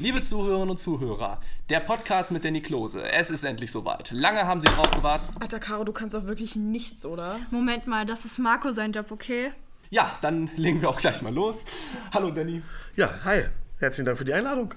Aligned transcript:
Liebe 0.00 0.22
Zuhörerinnen 0.22 0.70
und 0.70 0.78
Zuhörer, 0.78 1.42
der 1.68 1.80
Podcast 1.80 2.30
mit 2.32 2.42
Danny 2.42 2.62
Klose. 2.62 3.02
Es 3.12 3.30
ist 3.30 3.44
endlich 3.44 3.70
soweit. 3.70 4.10
Lange 4.12 4.46
haben 4.46 4.58
Sie 4.58 4.66
drauf 4.68 4.90
gewartet. 4.90 5.28
Alter, 5.38 5.58
Caro, 5.60 5.84
du 5.84 5.92
kannst 5.92 6.16
doch 6.16 6.24
wirklich 6.24 6.56
nichts, 6.56 7.04
oder? 7.04 7.36
Moment 7.50 7.86
mal, 7.86 8.06
das 8.06 8.24
ist 8.24 8.38
Marco 8.38 8.72
sein 8.72 8.92
Job, 8.92 9.10
okay? 9.10 9.52
Ja, 9.90 10.16
dann 10.22 10.50
legen 10.56 10.80
wir 10.80 10.88
auch 10.88 10.96
gleich 10.96 11.20
mal 11.20 11.34
los. 11.34 11.66
Hallo 12.14 12.30
Danny. 12.30 12.62
Ja, 12.96 13.10
hi. 13.24 13.42
Herzlichen 13.78 14.06
Dank 14.06 14.16
für 14.16 14.24
die 14.24 14.32
Einladung. 14.32 14.72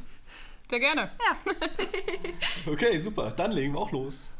Sehr 0.69 0.81
gerne. 0.81 1.09
Okay, 2.65 2.97
super. 2.99 3.31
Dann 3.31 3.53
legen 3.53 3.73
wir 3.73 3.79
auch 3.79 3.91
los. 3.93 4.33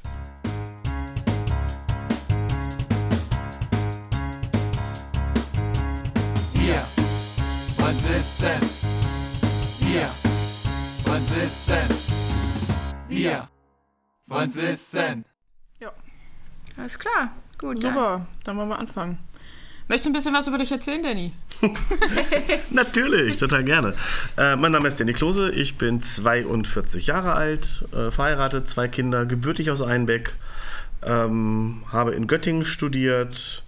Wir 6.54 6.84
wollen's 7.78 8.04
wissen. 8.04 8.83
Wissen. 11.36 11.90
Wir 13.08 13.50
wollen's 14.28 14.56
wissen. 14.56 15.26
Alles 16.78 16.98
klar. 16.98 17.32
Gut, 17.58 17.84
dann. 17.84 17.94
Super, 17.94 18.28
dann 18.44 18.58
wollen 18.58 18.70
wir 18.70 18.80
anfangen. 18.80 19.20
Möchtest 19.88 20.06
du 20.06 20.10
ein 20.10 20.14
bisschen 20.14 20.34
was 20.34 20.48
über 20.48 20.58
dich 20.58 20.72
erzählen, 20.72 21.04
Danny? 21.04 21.34
Natürlich, 22.72 23.38
total 23.38 23.64
gerne. 23.64 23.94
Äh, 24.38 24.56
mein 24.56 24.72
Name 24.72 24.88
ist 24.88 25.00
Danny 25.00 25.14
Klose, 25.14 25.52
ich 25.52 25.78
bin 25.78 26.02
42 26.02 27.08
Jahre 27.08 27.34
alt, 27.34 27.86
äh, 27.94 28.12
verheiratet, 28.12 28.70
zwei 28.70 28.88
Kinder, 28.88 29.26
gebürtig 29.26 29.72
aus 29.72 29.82
Einbeck, 29.82 30.34
ähm, 31.04 31.84
habe 31.92 32.12
in 32.12 32.28
Göttingen 32.28 32.66
studiert, 32.66 33.64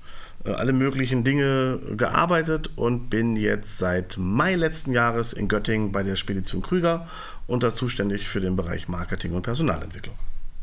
äh, 0.45 0.51
alle 0.51 0.73
möglichen 0.73 1.23
Dinge 1.23 1.79
gearbeitet 1.95 2.71
und 2.75 3.09
bin 3.09 3.35
jetzt 3.35 3.77
seit 3.77 4.17
Mai 4.17 4.55
letzten 4.55 4.91
Jahres 4.91 5.31
in 5.31 5.47
Göttingen 5.47 5.91
bei 5.91 6.03
der 6.03 6.15
Spedition 6.15 6.61
Krüger 6.61 7.07
und 7.47 7.63
da 7.63 7.75
zuständig 7.75 8.27
für 8.27 8.41
den 8.41 8.55
Bereich 8.55 8.87
Marketing 8.87 9.33
und 9.33 9.41
Personalentwicklung. 9.41 10.15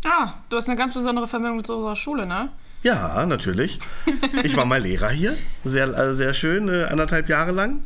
Ah, 0.05 0.35
du 0.49 0.57
hast 0.57 0.69
eine 0.69 0.79
ganz 0.79 0.95
besondere 0.95 1.27
Verbindung 1.27 1.63
zu 1.63 1.75
unserer 1.75 1.97
Schule, 1.97 2.27
ne? 2.27 2.51
Ja, 2.83 3.25
natürlich. 3.27 3.79
Ich 4.45 4.57
war 4.57 4.65
mal 4.65 4.81
Lehrer 4.81 5.11
hier, 5.11 5.37
sehr, 5.65 5.95
also 5.95 6.15
sehr 6.15 6.35
schön, 6.35 6.69
äh, 6.69 6.85
anderthalb 6.85 7.29
Jahre 7.29 7.53
lang 7.53 7.85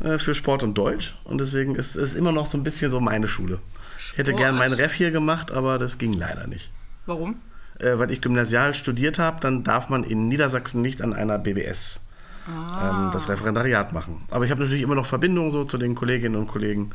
äh, 0.00 0.18
für 0.18 0.34
Sport 0.34 0.62
und 0.62 0.76
Deutsch. 0.78 1.14
Und 1.24 1.40
deswegen 1.40 1.74
ist 1.74 1.96
es 1.96 2.14
immer 2.14 2.32
noch 2.32 2.46
so 2.46 2.56
ein 2.56 2.64
bisschen 2.64 2.90
so 2.90 3.00
meine 3.00 3.28
Schule. 3.28 3.58
Ich 3.98 4.12
hätte 4.16 4.30
Sport. 4.30 4.38
gern 4.38 4.56
meinen 4.56 4.72
Ref 4.72 4.94
hier 4.94 5.10
gemacht, 5.10 5.50
aber 5.50 5.78
das 5.78 5.98
ging 5.98 6.14
leider 6.14 6.46
nicht. 6.46 6.70
Warum? 7.04 7.40
Äh, 7.78 7.98
weil 7.98 8.10
ich 8.10 8.20
gymnasial 8.22 8.74
studiert 8.74 9.18
habe, 9.18 9.40
dann 9.40 9.64
darf 9.64 9.90
man 9.90 10.04
in 10.04 10.28
Niedersachsen 10.28 10.80
nicht 10.80 11.02
an 11.02 11.12
einer 11.12 11.38
BBS 11.38 12.00
ähm, 12.48 13.10
das 13.12 13.28
Referendariat 13.28 13.92
machen. 13.92 14.22
Aber 14.30 14.44
ich 14.44 14.50
habe 14.50 14.62
natürlich 14.62 14.82
immer 14.82 14.94
noch 14.94 15.06
Verbindungen 15.06 15.52
so 15.52 15.64
zu 15.64 15.76
den 15.78 15.94
Kolleginnen 15.94 16.36
und 16.36 16.48
Kollegen 16.48 16.90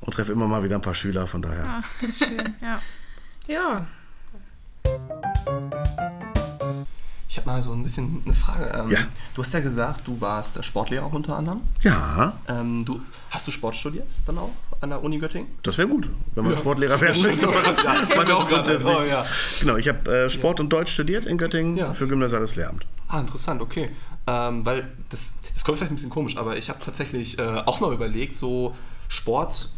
und 0.00 0.12
treffe 0.12 0.32
immer 0.32 0.46
mal 0.46 0.62
wieder 0.62 0.76
ein 0.76 0.80
paar 0.82 0.94
Schüler, 0.94 1.26
von 1.26 1.42
daher. 1.42 1.64
Ach, 1.82 1.88
das 2.00 2.10
ist 2.10 2.24
schön, 2.26 2.54
ja. 2.60 2.80
Ja. 3.48 3.86
Ich 7.28 7.36
habe 7.38 7.48
mal 7.50 7.60
so 7.60 7.72
ein 7.72 7.82
bisschen 7.82 8.22
eine 8.24 8.34
Frage. 8.34 8.64
Ähm, 8.74 8.88
Ja. 8.90 8.98
Du 9.34 9.42
hast 9.42 9.52
ja 9.52 9.60
gesagt, 9.60 10.06
du 10.06 10.20
warst 10.20 10.64
Sportlehrer 10.64 11.04
auch 11.06 11.12
unter 11.12 11.36
anderem. 11.36 11.60
Ja, 11.82 12.32
Ähm, 12.48 12.84
du, 12.84 13.00
hast 13.30 13.46
du 13.46 13.50
Sport 13.50 13.76
studiert 13.76 14.06
dann 14.26 14.38
auch 14.38 14.50
an 14.80 14.90
der 14.90 15.02
Uni 15.02 15.18
Göttingen? 15.18 15.48
das 15.62 15.76
wäre 15.78 15.88
gut, 15.88 16.08
wenn 16.34 16.44
man 16.44 16.56
Sportlehrer 16.56 17.00
werden 17.00 17.22
möchte. 17.26 17.46
Man 18.16 18.30
auch 18.32 18.48
gerade. 18.48 18.80
Oh, 18.84 19.02
ja. 19.02 19.24
Genau, 19.60 19.76
ich 19.76 19.88
habe 19.88 20.24
äh, 20.24 20.30
Sport 20.30 20.60
und 20.60 20.70
Deutsch 20.70 20.92
studiert 20.92 21.24
in 21.24 21.36
Göttingen 21.38 21.76
Ja. 21.76 21.92
für 21.94 22.06
gymnasiales 22.08 22.54
Lehramt. 22.56 22.86
Ah, 23.08 23.20
interessant, 23.20 23.60
okay. 23.60 23.90
Ähm, 24.26 24.64
weil 24.64 24.90
das, 25.10 25.34
das 25.54 25.62
kommt 25.64 25.78
vielleicht 25.78 25.92
ein 25.92 25.96
bisschen 25.96 26.10
komisch, 26.10 26.36
aber 26.36 26.56
ich 26.56 26.68
habe 26.68 26.78
tatsächlich 26.84 27.38
äh, 27.38 27.42
auch 27.42 27.80
mal 27.80 27.92
überlegt, 27.92 28.34
so 28.36 28.74
Sport 29.08 29.70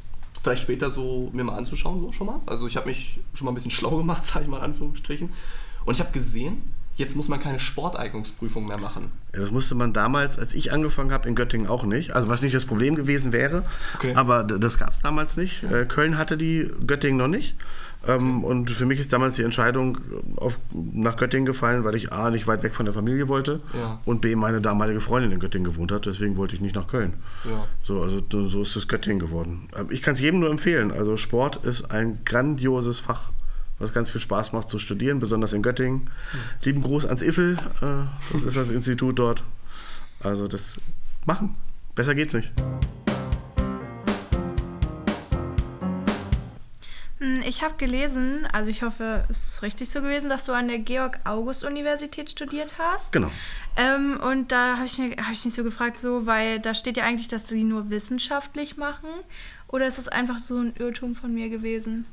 vielleicht 0.49 0.63
später 0.63 0.91
so 0.91 1.31
mir 1.33 1.45
mal 1.45 1.57
anzuschauen, 1.57 2.01
so 2.01 2.13
schon 2.13 2.27
mal. 2.27 2.41
Also 2.47 2.67
ich 2.67 2.77
habe 2.77 2.87
mich 2.87 3.21
schon 3.35 3.45
mal 3.45 3.53
ein 3.53 3.55
bisschen 3.55 3.71
schlau 3.79 3.97
gemacht, 3.97 4.25
sage 4.25 4.45
ich 4.45 4.51
mal 4.51 4.59
in 4.59 4.65
Anführungsstrichen. 4.65 5.31
Und 5.85 5.95
ich 5.95 6.01
habe 6.01 6.11
gesehen, 6.13 6.63
jetzt 6.97 7.17
muss 7.17 7.29
man 7.29 7.39
keine 7.41 7.61
Sporteignungsprüfung 7.61 8.67
mehr 8.67 8.79
machen. 8.79 9.11
Ja, 9.35 9.41
Das 9.41 9.51
musste 9.51 9.75
man 9.75 9.93
damals, 9.93 10.39
als 10.39 10.53
ich 10.55 10.73
angefangen 10.73 11.13
habe, 11.13 11.29
in 11.29 11.35
Göttingen 11.37 11.67
auch 11.69 11.85
nicht. 11.85 12.13
Also 12.13 12.29
was 12.29 12.43
nicht 12.43 12.55
das 12.55 12.65
Problem 12.65 12.95
gewesen 12.97 13.33
wäre, 13.33 13.65
Okay. 13.97 14.15
aber 14.15 14.43
das 14.45 14.79
gab 14.79 14.93
es 14.93 15.01
damals 15.01 15.37
nicht. 15.37 15.63
Äh, 15.65 15.85
Köln 15.87 16.19
hatte 16.19 16.37
die, 16.37 16.71
Göttingen 16.87 17.17
noch 17.19 17.29
nicht. 17.29 17.55
Ähm, 18.07 18.45
Und 18.45 18.71
für 18.71 18.87
mich 18.87 19.01
ist 19.01 19.13
damals 19.13 19.35
die 19.37 19.43
Entscheidung 19.43 19.99
auf, 20.37 20.59
nach 20.73 21.17
Göttingen 21.17 21.47
gefallen, 21.47 21.83
weil 21.85 21.97
ich 21.97 22.13
A, 22.13 22.31
nicht 22.31 22.47
weit 22.47 22.63
weg 22.63 22.75
von 22.75 22.85
der 22.87 22.95
Familie 22.95 23.27
wollte 23.29 23.61
Ja. 23.75 24.01
und 24.05 24.21
B, 24.21 24.37
meine 24.37 24.61
damalige 24.61 25.01
Freundin 25.01 25.33
in 25.33 25.41
Göttingen 25.41 25.71
gewohnt 25.71 25.91
hat. 25.91 26.07
Deswegen 26.07 26.37
wollte 26.37 26.55
ich 26.55 26.61
nicht 26.61 26.77
nach 26.77 26.87
Köln. 26.87 27.15
Ja. 27.45 27.67
So, 27.83 28.01
also 28.01 28.21
so 28.49 28.63
ist 28.63 28.77
es 28.77 28.87
Göttingen 28.89 29.19
geworden. 29.19 29.69
Ähm, 29.77 29.89
Ich 29.91 30.01
kann 30.03 30.15
es 30.15 30.21
jedem 30.21 30.41
nur 30.41 30.51
empfehlen. 30.51 30.93
Also 30.93 31.17
Sport 31.17 31.65
ist 31.65 31.91
ein 31.91 32.21
grandioses 32.25 33.01
Fach, 33.01 33.33
was 33.81 33.93
ganz 33.93 34.11
viel 34.11 34.21
Spaß 34.21 34.53
macht 34.53 34.71
zu 34.71 34.79
studieren, 34.79 35.19
besonders 35.19 35.53
in 35.53 35.63
Göttingen. 35.63 36.09
Lieben 36.65 36.83
Gruß 36.83 37.05
ans 37.05 37.23
IFL, 37.23 37.59
äh, 37.83 37.87
das 38.33 38.45
ist 38.45 38.57
das 38.57 38.71
Institut 38.71 39.19
dort. 39.19 39.43
Also 40.21 40.47
das 40.47 40.79
machen. 41.27 41.57
Besser 41.97 42.15
geht's 42.15 42.35
nicht. 42.35 42.53
Ich 47.49 47.63
habe 47.63 47.75
gelesen, 47.79 48.47
also 48.53 48.69
ich 48.69 48.83
hoffe, 48.83 49.25
es 49.31 49.55
ist 49.55 49.63
richtig 49.63 49.89
so 49.89 50.03
gewesen, 50.03 50.29
dass 50.29 50.45
du 50.45 50.53
an 50.53 50.69
der 50.69 50.81
Georg-August-Universität 50.81 52.29
studiert 52.29 52.75
hast. 52.79 53.11
Genau. 53.11 53.31
Ähm, 53.77 54.21
und 54.21 54.53
da 54.53 54.77
habe 54.77 54.85
ich, 54.85 54.99
mir- 54.99 55.17
hab 55.17 55.33
ich 55.33 55.47
mich 55.47 55.55
so 55.55 55.65
gefragt, 55.65 55.99
so, 55.99 56.27
weil 56.27 56.59
da 56.61 56.75
steht 56.75 56.99
ja 56.99 57.05
eigentlich, 57.05 57.29
dass 57.29 57.45
die 57.45 57.65
nur 57.65 57.89
wissenschaftlich 57.89 58.77
machen. 58.77 59.09
Oder 59.69 59.87
ist 59.89 59.97
das 59.97 60.09
einfach 60.09 60.41
so 60.43 60.59
ein 60.59 60.75
Irrtum 60.79 61.15
von 61.15 61.33
mir 61.33 61.49
gewesen? 61.49 62.05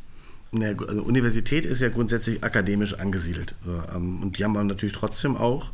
Gu- 0.53 0.85
also 0.85 1.03
Universität 1.03 1.65
ist 1.65 1.81
ja 1.81 1.89
grundsätzlich 1.89 2.41
akademisch 2.41 2.93
angesiedelt. 2.93 3.55
Ähm, 3.93 4.23
und 4.23 4.37
die 4.37 4.43
haben 4.45 4.53
natürlich 4.67 4.95
trotzdem 4.95 5.35
auch 5.35 5.71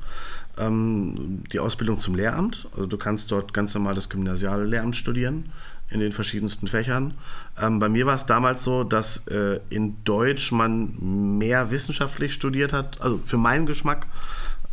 ähm, 0.57 1.43
die 1.51 1.59
Ausbildung 1.59 1.99
zum 1.99 2.15
Lehramt. 2.15 2.67
Also 2.73 2.87
du 2.87 2.97
kannst 2.97 3.31
dort 3.31 3.53
ganz 3.53 3.75
normal 3.75 3.93
das 3.93 4.09
gymnasiale 4.09 4.65
Lehramt 4.65 4.95
studieren 4.95 5.51
in 5.91 5.99
den 5.99 6.11
verschiedensten 6.11 6.67
Fächern. 6.67 7.13
Ähm, 7.61 7.79
bei 7.79 7.89
mir 7.89 8.05
war 8.05 8.15
es 8.15 8.25
damals 8.25 8.63
so, 8.63 8.83
dass 8.83 9.27
äh, 9.27 9.59
in 9.69 10.03
Deutsch 10.03 10.51
man 10.51 11.37
mehr 11.37 11.69
wissenschaftlich 11.69 12.33
studiert 12.33 12.73
hat. 12.73 12.99
Also 13.01 13.19
für 13.23 13.37
meinen 13.37 13.65
Geschmack 13.65 14.07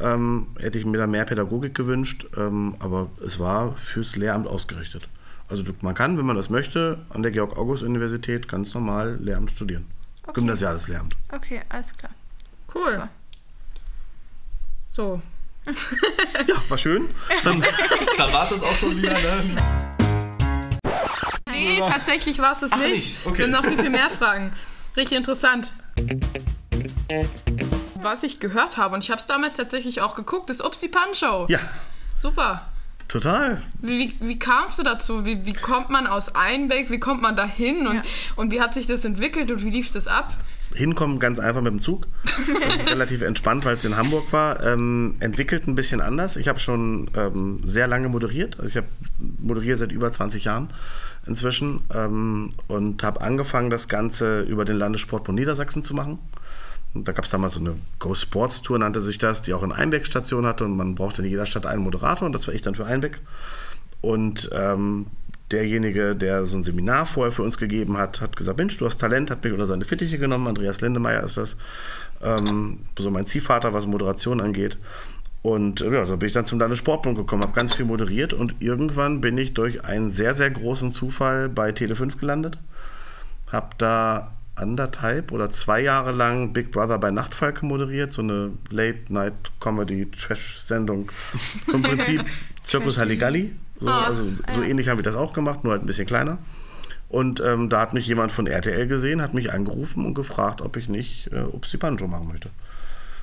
ähm, 0.01 0.47
hätte 0.59 0.79
ich 0.79 0.85
mir 0.85 0.99
da 0.99 1.07
mehr 1.07 1.25
Pädagogik 1.25 1.75
gewünscht, 1.75 2.27
ähm, 2.37 2.77
aber 2.79 3.11
es 3.25 3.39
war 3.39 3.73
fürs 3.77 4.17
Lehramt 4.17 4.47
ausgerichtet. 4.47 5.09
Also 5.49 5.65
man 5.81 5.95
kann, 5.95 6.19
wenn 6.19 6.27
man 6.27 6.37
das 6.37 6.51
möchte, 6.51 6.99
an 7.11 7.23
der 7.23 7.33
Georg-August-Universität 7.33 8.49
ganz 8.49 8.75
normal 8.75 9.19
Lehramt 9.21 9.51
studieren. 9.51 9.87
Gymnasiales 10.33 10.89
Lehramt. 10.89 11.17
Okay, 11.33 11.63
alles 11.69 11.97
klar. 11.97 12.13
Cool. 12.75 13.09
So. 14.91 15.23
Ja, 16.47 16.55
war 16.69 16.79
schön. 16.79 17.09
Dann, 17.45 17.63
Dann 18.17 18.33
war 18.33 18.45
es 18.45 18.51
das 18.51 18.63
auch 18.63 18.75
schon 18.77 18.97
wieder, 18.97 19.21
ne? 19.21 19.98
Nee, 21.59 21.81
tatsächlich 21.81 22.39
war 22.39 22.53
es 22.53 22.61
das 22.61 22.73
Ach, 22.73 22.79
nicht. 22.79 22.91
nicht? 22.91 23.15
Okay. 23.27 23.39
Wir 23.39 23.45
haben 23.45 23.51
noch 23.53 23.65
viel, 23.65 23.79
viel 23.79 23.91
mehr 23.91 24.11
Fragen. 24.11 24.53
Richtig 24.97 25.17
interessant. 25.19 25.71
Was 28.01 28.23
ich 28.23 28.41
gehört 28.41 28.77
habe, 28.77 28.95
und 28.95 29.03
ich 29.05 29.11
habe 29.11 29.21
es 29.21 29.27
damals 29.27 29.57
tatsächlich 29.57 30.01
auch 30.01 30.15
geguckt, 30.15 30.51
ist 30.51 30.61
Upsi 30.65 30.89
Pancho. 30.89 31.47
ja, 31.49 31.59
Super. 32.21 32.67
total. 33.09 33.63
Wie, 33.81 34.15
wie, 34.21 34.29
wie 34.29 34.39
kamst 34.39 34.79
du 34.79 34.83
dazu? 34.83 35.25
Wie, 35.25 35.45
wie 35.45 35.53
kommt 35.53 35.91
man 35.91 36.07
aus 36.07 36.35
Einbeck? 36.35 36.91
Wie 36.91 36.99
kommt 37.01 37.23
man 37.23 37.35
dahin? 37.37 37.87
Und, 37.87 37.97
Ja. 37.97 38.03
und 38.37 38.53
wie 38.53 38.61
hat 38.61 38.75
sich 38.75 38.87
das 38.87 39.05
entwickelt 39.05 39.51
und 39.51 39.63
wie 39.65 39.71
lief 39.71 39.91
das 39.91 40.07
ab? 40.07 40.35
Hinkommen 40.75 41.19
ganz 41.19 41.39
einfach 41.41 41.63
mit 41.63 41.73
dem 41.73 41.81
Zug. 41.81 42.07
Das 42.63 42.77
ist 42.77 42.87
relativ 42.91 43.23
entspannt, 43.23 43.65
weil 43.65 43.75
es 43.77 43.85
in 43.85 43.97
Hamburg 43.97 44.33
war. 44.33 44.63
Ähm, 44.63 45.17
entwickelt 45.21 45.67
ein 45.67 45.75
bisschen 45.75 46.01
anders. 46.01 46.37
Ich 46.37 46.47
habe 46.47 46.61
schon 46.61 47.11
ähm, 47.17 47.61
sehr 47.65 47.87
lange 47.89 48.09
moderiert. 48.09 48.57
Also 48.59 48.69
ich 48.69 48.77
habe 48.77 48.87
moderiert 49.19 49.79
seit 49.79 49.93
über 49.93 50.13
20 50.13 50.45
Jahren 50.45 50.69
inzwischen 51.29 51.81
ähm, 51.95 52.51
und 52.67 53.03
habe 53.03 53.21
angefangen, 53.21 53.71
das 53.71 53.89
Ganze 53.89 54.41
über 54.43 54.65
den 54.65 54.77
Landessportbund 54.77 55.39
Niedersachsen 55.39 55.83
zu 55.83 55.95
machen. 55.95 56.19
Und 56.95 57.07
da 57.07 57.13
gab 57.13 57.25
es 57.25 57.31
damals 57.31 57.55
so 57.55 57.61
eine 57.61 57.75
Go 57.99 58.15
Sports 58.15 58.63
Tour, 58.63 58.79
nannte 58.79 59.01
sich 59.01 59.19
das, 59.19 59.43
die 59.43 59.53
auch 59.53 59.63
in 59.63 59.73
Einbeck 59.73 60.07
Station 60.07 60.47
hatte 60.47 60.65
und 60.65 60.77
man 60.77 60.95
brauchte 60.95 61.23
in 61.23 61.29
jeder 61.29 61.47
Stadt 61.47 61.67
einen 61.67 61.83
Moderator 61.83 62.27
und 62.27 62.33
das 62.33 62.47
war 62.47 62.55
ich 62.55 62.63
dann 62.63 62.75
für 62.75 62.87
Einbeck. 62.87 63.21
Und 64.01 64.51
ähm, 64.53 65.07
derjenige, 65.51 66.15
der 66.15 66.47
so 66.47 66.57
ein 66.57 66.63
Seminar 66.63 67.07
vorher 67.07 67.33
für 67.33 67.43
uns 67.43 67.59
gegeben 67.59 67.97
hat, 67.97 68.21
hat 68.21 68.37
gesagt, 68.37 68.59
Mensch, 68.59 68.77
du 68.79 68.87
hast 68.87 68.99
Talent, 68.99 69.31
hat 69.31 69.45
mich 69.45 69.53
unter 69.53 69.67
seine 69.67 69.85
Fittiche 69.85 70.19
genommen, 70.19 70.47
Andreas 70.47 70.81
Lindemeyer 70.81 71.25
ist 71.25 71.37
das, 71.37 71.57
ähm, 72.23 72.81
so 72.99 73.11
mein 73.11 73.27
Ziehvater, 73.27 73.73
was 73.73 73.87
Moderation 73.87 74.41
angeht. 74.41 74.79
Und 75.49 75.81
äh, 75.81 75.91
ja, 75.91 76.05
so 76.05 76.19
bin 76.19 76.27
ich 76.27 76.35
dann 76.35 76.45
zum 76.45 76.61
Landessportbund 76.61 77.17
gekommen, 77.17 77.43
habe 77.43 77.55
ganz 77.55 77.77
viel 77.77 77.87
moderiert 77.87 78.35
und 78.35 78.57
irgendwann 78.59 79.23
bin 79.23 79.39
ich 79.39 79.55
durch 79.55 79.83
einen 79.83 80.11
sehr, 80.11 80.35
sehr 80.35 80.51
großen 80.51 80.93
Zufall 80.93 81.49
bei 81.49 81.71
Tele5 81.71 82.19
gelandet. 82.19 82.59
Habe 83.51 83.71
da 83.79 84.35
anderthalb 84.57 85.33
oder 85.33 85.49
zwei 85.49 85.81
Jahre 85.81 86.13
lang 86.13 86.53
Big 86.53 86.71
Brother 86.71 86.99
bei 86.99 87.11
Nachtfalke 87.11 87.65
moderiert, 87.65 88.13
so 88.13 88.21
eine 88.21 88.51
Late-Night-Comedy-Trash-Sendung. 88.69 91.11
Im 91.73 91.83
Prinzip 91.83 92.27
Zirkus 92.65 92.99
Halligalli. 92.99 93.53
So, 93.81 93.89
Ah, 93.89 94.09
also, 94.09 94.25
so 94.55 94.63
ähnlich 94.63 94.91
haben 94.91 94.99
wir 94.99 95.05
das 95.05 95.17
auch 95.17 95.33
gemacht, 95.33 95.65
nur 95.65 95.73
halt 95.73 95.83
ein 95.83 95.87
bisschen 95.87 96.07
kleiner. 96.07 96.37
Und 97.09 97.41
ähm, 97.41 97.71
da 97.71 97.81
hat 97.81 97.95
mich 97.95 98.07
jemand 98.07 98.33
von 98.33 98.47
RTL 98.47 98.87
gesehen, 98.87 99.23
hat 99.23 99.33
mich 99.33 99.51
angerufen 99.51 100.05
und 100.05 100.13
gefragt, 100.13 100.61
ob 100.61 100.77
ich 100.77 100.91
nicht 100.91 101.31
äh, 101.33 101.41
Upsi 101.41 101.79
Pancho 101.79 102.07
machen 102.07 102.29
möchte. 102.29 102.51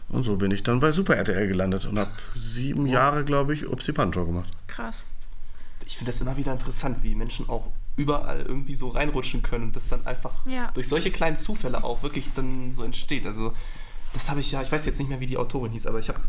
Und 0.09 0.23
so 0.23 0.35
bin 0.37 0.51
ich 0.51 0.63
dann 0.63 0.79
bei 0.79 0.91
Super 0.91 1.15
RTL 1.15 1.47
gelandet 1.47 1.85
und 1.85 1.97
habe 1.97 2.11
sieben 2.35 2.85
Jahre, 2.85 3.25
glaube 3.25 3.53
ich, 3.53 3.67
Upsi 3.67 3.91
Pancho 3.91 4.25
gemacht. 4.25 4.49
Krass. 4.67 5.07
Ich 5.85 5.97
finde 5.97 6.11
das 6.11 6.21
immer 6.21 6.37
wieder 6.37 6.51
interessant, 6.51 7.03
wie 7.03 7.15
Menschen 7.15 7.49
auch 7.49 7.67
überall 7.97 8.41
irgendwie 8.41 8.75
so 8.75 8.89
reinrutschen 8.89 9.41
können 9.41 9.65
und 9.65 9.75
das 9.75 9.87
dann 9.89 10.05
einfach 10.05 10.45
Ja. 10.45 10.71
durch 10.73 10.87
solche 10.87 11.11
kleinen 11.11 11.37
Zufälle 11.37 11.83
auch 11.83 12.03
wirklich 12.03 12.29
dann 12.35 12.71
so 12.71 12.83
entsteht. 12.83 13.25
Also 13.25 13.53
das 14.13 14.29
habe 14.29 14.39
ich 14.41 14.51
ja, 14.51 14.61
ich 14.61 14.71
weiß 14.71 14.85
jetzt 14.85 14.99
nicht 14.99 15.09
mehr, 15.09 15.19
wie 15.19 15.27
die 15.27 15.37
Autorin 15.37 15.71
hieß, 15.71 15.87
aber 15.87 15.99
ich 15.99 16.09
habe 16.09 16.19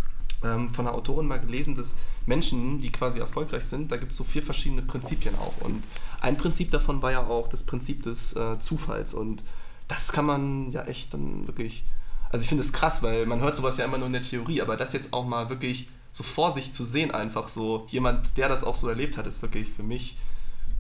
ähm, 0.45 0.71
von 0.73 0.87
einer 0.87 0.97
Autorin 0.97 1.27
mal 1.27 1.41
gelesen, 1.41 1.75
dass 1.75 1.97
Menschen, 2.27 2.81
die 2.81 2.91
quasi 2.93 3.19
erfolgreich 3.19 3.65
sind, 3.65 3.91
da 3.91 3.97
gibt 3.97 4.13
es 4.13 4.19
so 4.19 4.25
vier 4.25 4.43
verschiedene 4.43 4.83
Prinzipien 4.83 5.35
auch. 5.37 5.55
Und 5.61 5.83
ein 6.21 6.37
Prinzip 6.37 6.71
davon 6.71 7.03
war 7.03 7.13
ja 7.13 7.27
auch 7.27 7.49
das 7.49 7.63
Prinzip 7.65 8.03
des 8.03 8.35
äh, 8.37 8.59
Zufalls. 8.59 9.15
Und 9.15 9.43
das 9.89 10.13
kann 10.13 10.27
man 10.27 10.71
ja 10.73 10.83
echt 10.85 11.15
dann 11.15 11.47
wirklich. 11.47 11.85
Also 12.31 12.43
ich 12.43 12.49
finde 12.49 12.63
es 12.65 12.73
krass, 12.73 13.03
weil 13.03 13.27
man 13.27 13.41
hört 13.41 13.57
sowas 13.57 13.77
ja 13.79 13.85
immer 13.85 13.99
nur 13.99 14.07
in 14.09 14.13
der 14.13 14.23
Theorie, 14.23 14.61
aber 14.63 14.77
das 14.77 14.93
jetzt 14.93 15.13
auch 15.13 15.27
mal 15.27 15.49
wirklich 15.51 15.89
so 16.13 16.23
vor 16.25 16.53
sich 16.53 16.73
zu 16.73 16.83
sehen, 16.83 17.11
einfach 17.11 17.49
so 17.49 17.87
jemand, 17.91 18.37
der 18.39 18.49
das 18.49 18.65
auch 18.65 18.77
so 18.77 18.89
erlebt 18.89 19.17
hat, 19.19 19.27
ist 19.27 19.43
wirklich 19.43 19.69
für 19.71 19.83
mich, 19.83 20.17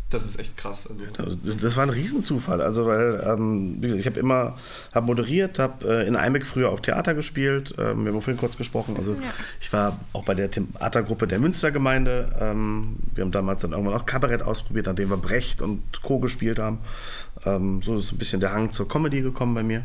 das 0.08 0.24
ist 0.24 0.38
echt 0.38 0.56
krass. 0.56 0.86
Also, 0.88 1.02
Das 1.60 1.76
war 1.76 1.82
ein 1.82 1.90
Riesenzufall. 1.90 2.60
Also, 2.62 2.86
weil, 2.86 3.22
ähm, 3.26 3.76
wie 3.78 3.88
gesagt, 3.88 4.00
ich 4.00 4.06
habe 4.06 4.20
immer 4.20 4.56
hab 4.92 5.04
moderiert, 5.04 5.58
habe 5.58 6.04
äh, 6.04 6.06
in 6.06 6.14
Eimek 6.14 6.46
früher 6.46 6.70
auch 6.70 6.78
Theater 6.80 7.12
gespielt. 7.12 7.74
Ähm, 7.76 8.04
wir 8.04 8.12
haben 8.12 8.22
vorhin 8.22 8.38
kurz 8.38 8.56
gesprochen. 8.56 8.96
Also, 8.96 9.12
Ja. 9.12 9.18
ich 9.60 9.72
war 9.72 9.98
auch 10.12 10.24
bei 10.24 10.34
der 10.34 10.50
Theatergruppe 10.50 11.26
der 11.26 11.40
Münstergemeinde. 11.40 12.30
Ähm, 12.40 12.96
wir 13.14 13.24
haben 13.24 13.32
damals 13.32 13.62
dann 13.62 13.72
irgendwann 13.72 13.94
auch 13.94 14.06
Kabarett 14.06 14.42
ausprobiert, 14.42 14.86
nachdem 14.86 15.10
wir 15.10 15.16
Brecht 15.16 15.60
und 15.60 15.82
Co. 16.02 16.20
gespielt 16.20 16.60
haben. 16.60 16.78
Ähm, 17.44 17.82
so 17.82 17.96
ist 17.96 18.12
ein 18.12 18.18
bisschen 18.18 18.40
der 18.40 18.52
Hang 18.52 18.70
zur 18.70 18.88
Comedy 18.88 19.22
gekommen 19.22 19.54
bei 19.54 19.64
mir. 19.64 19.84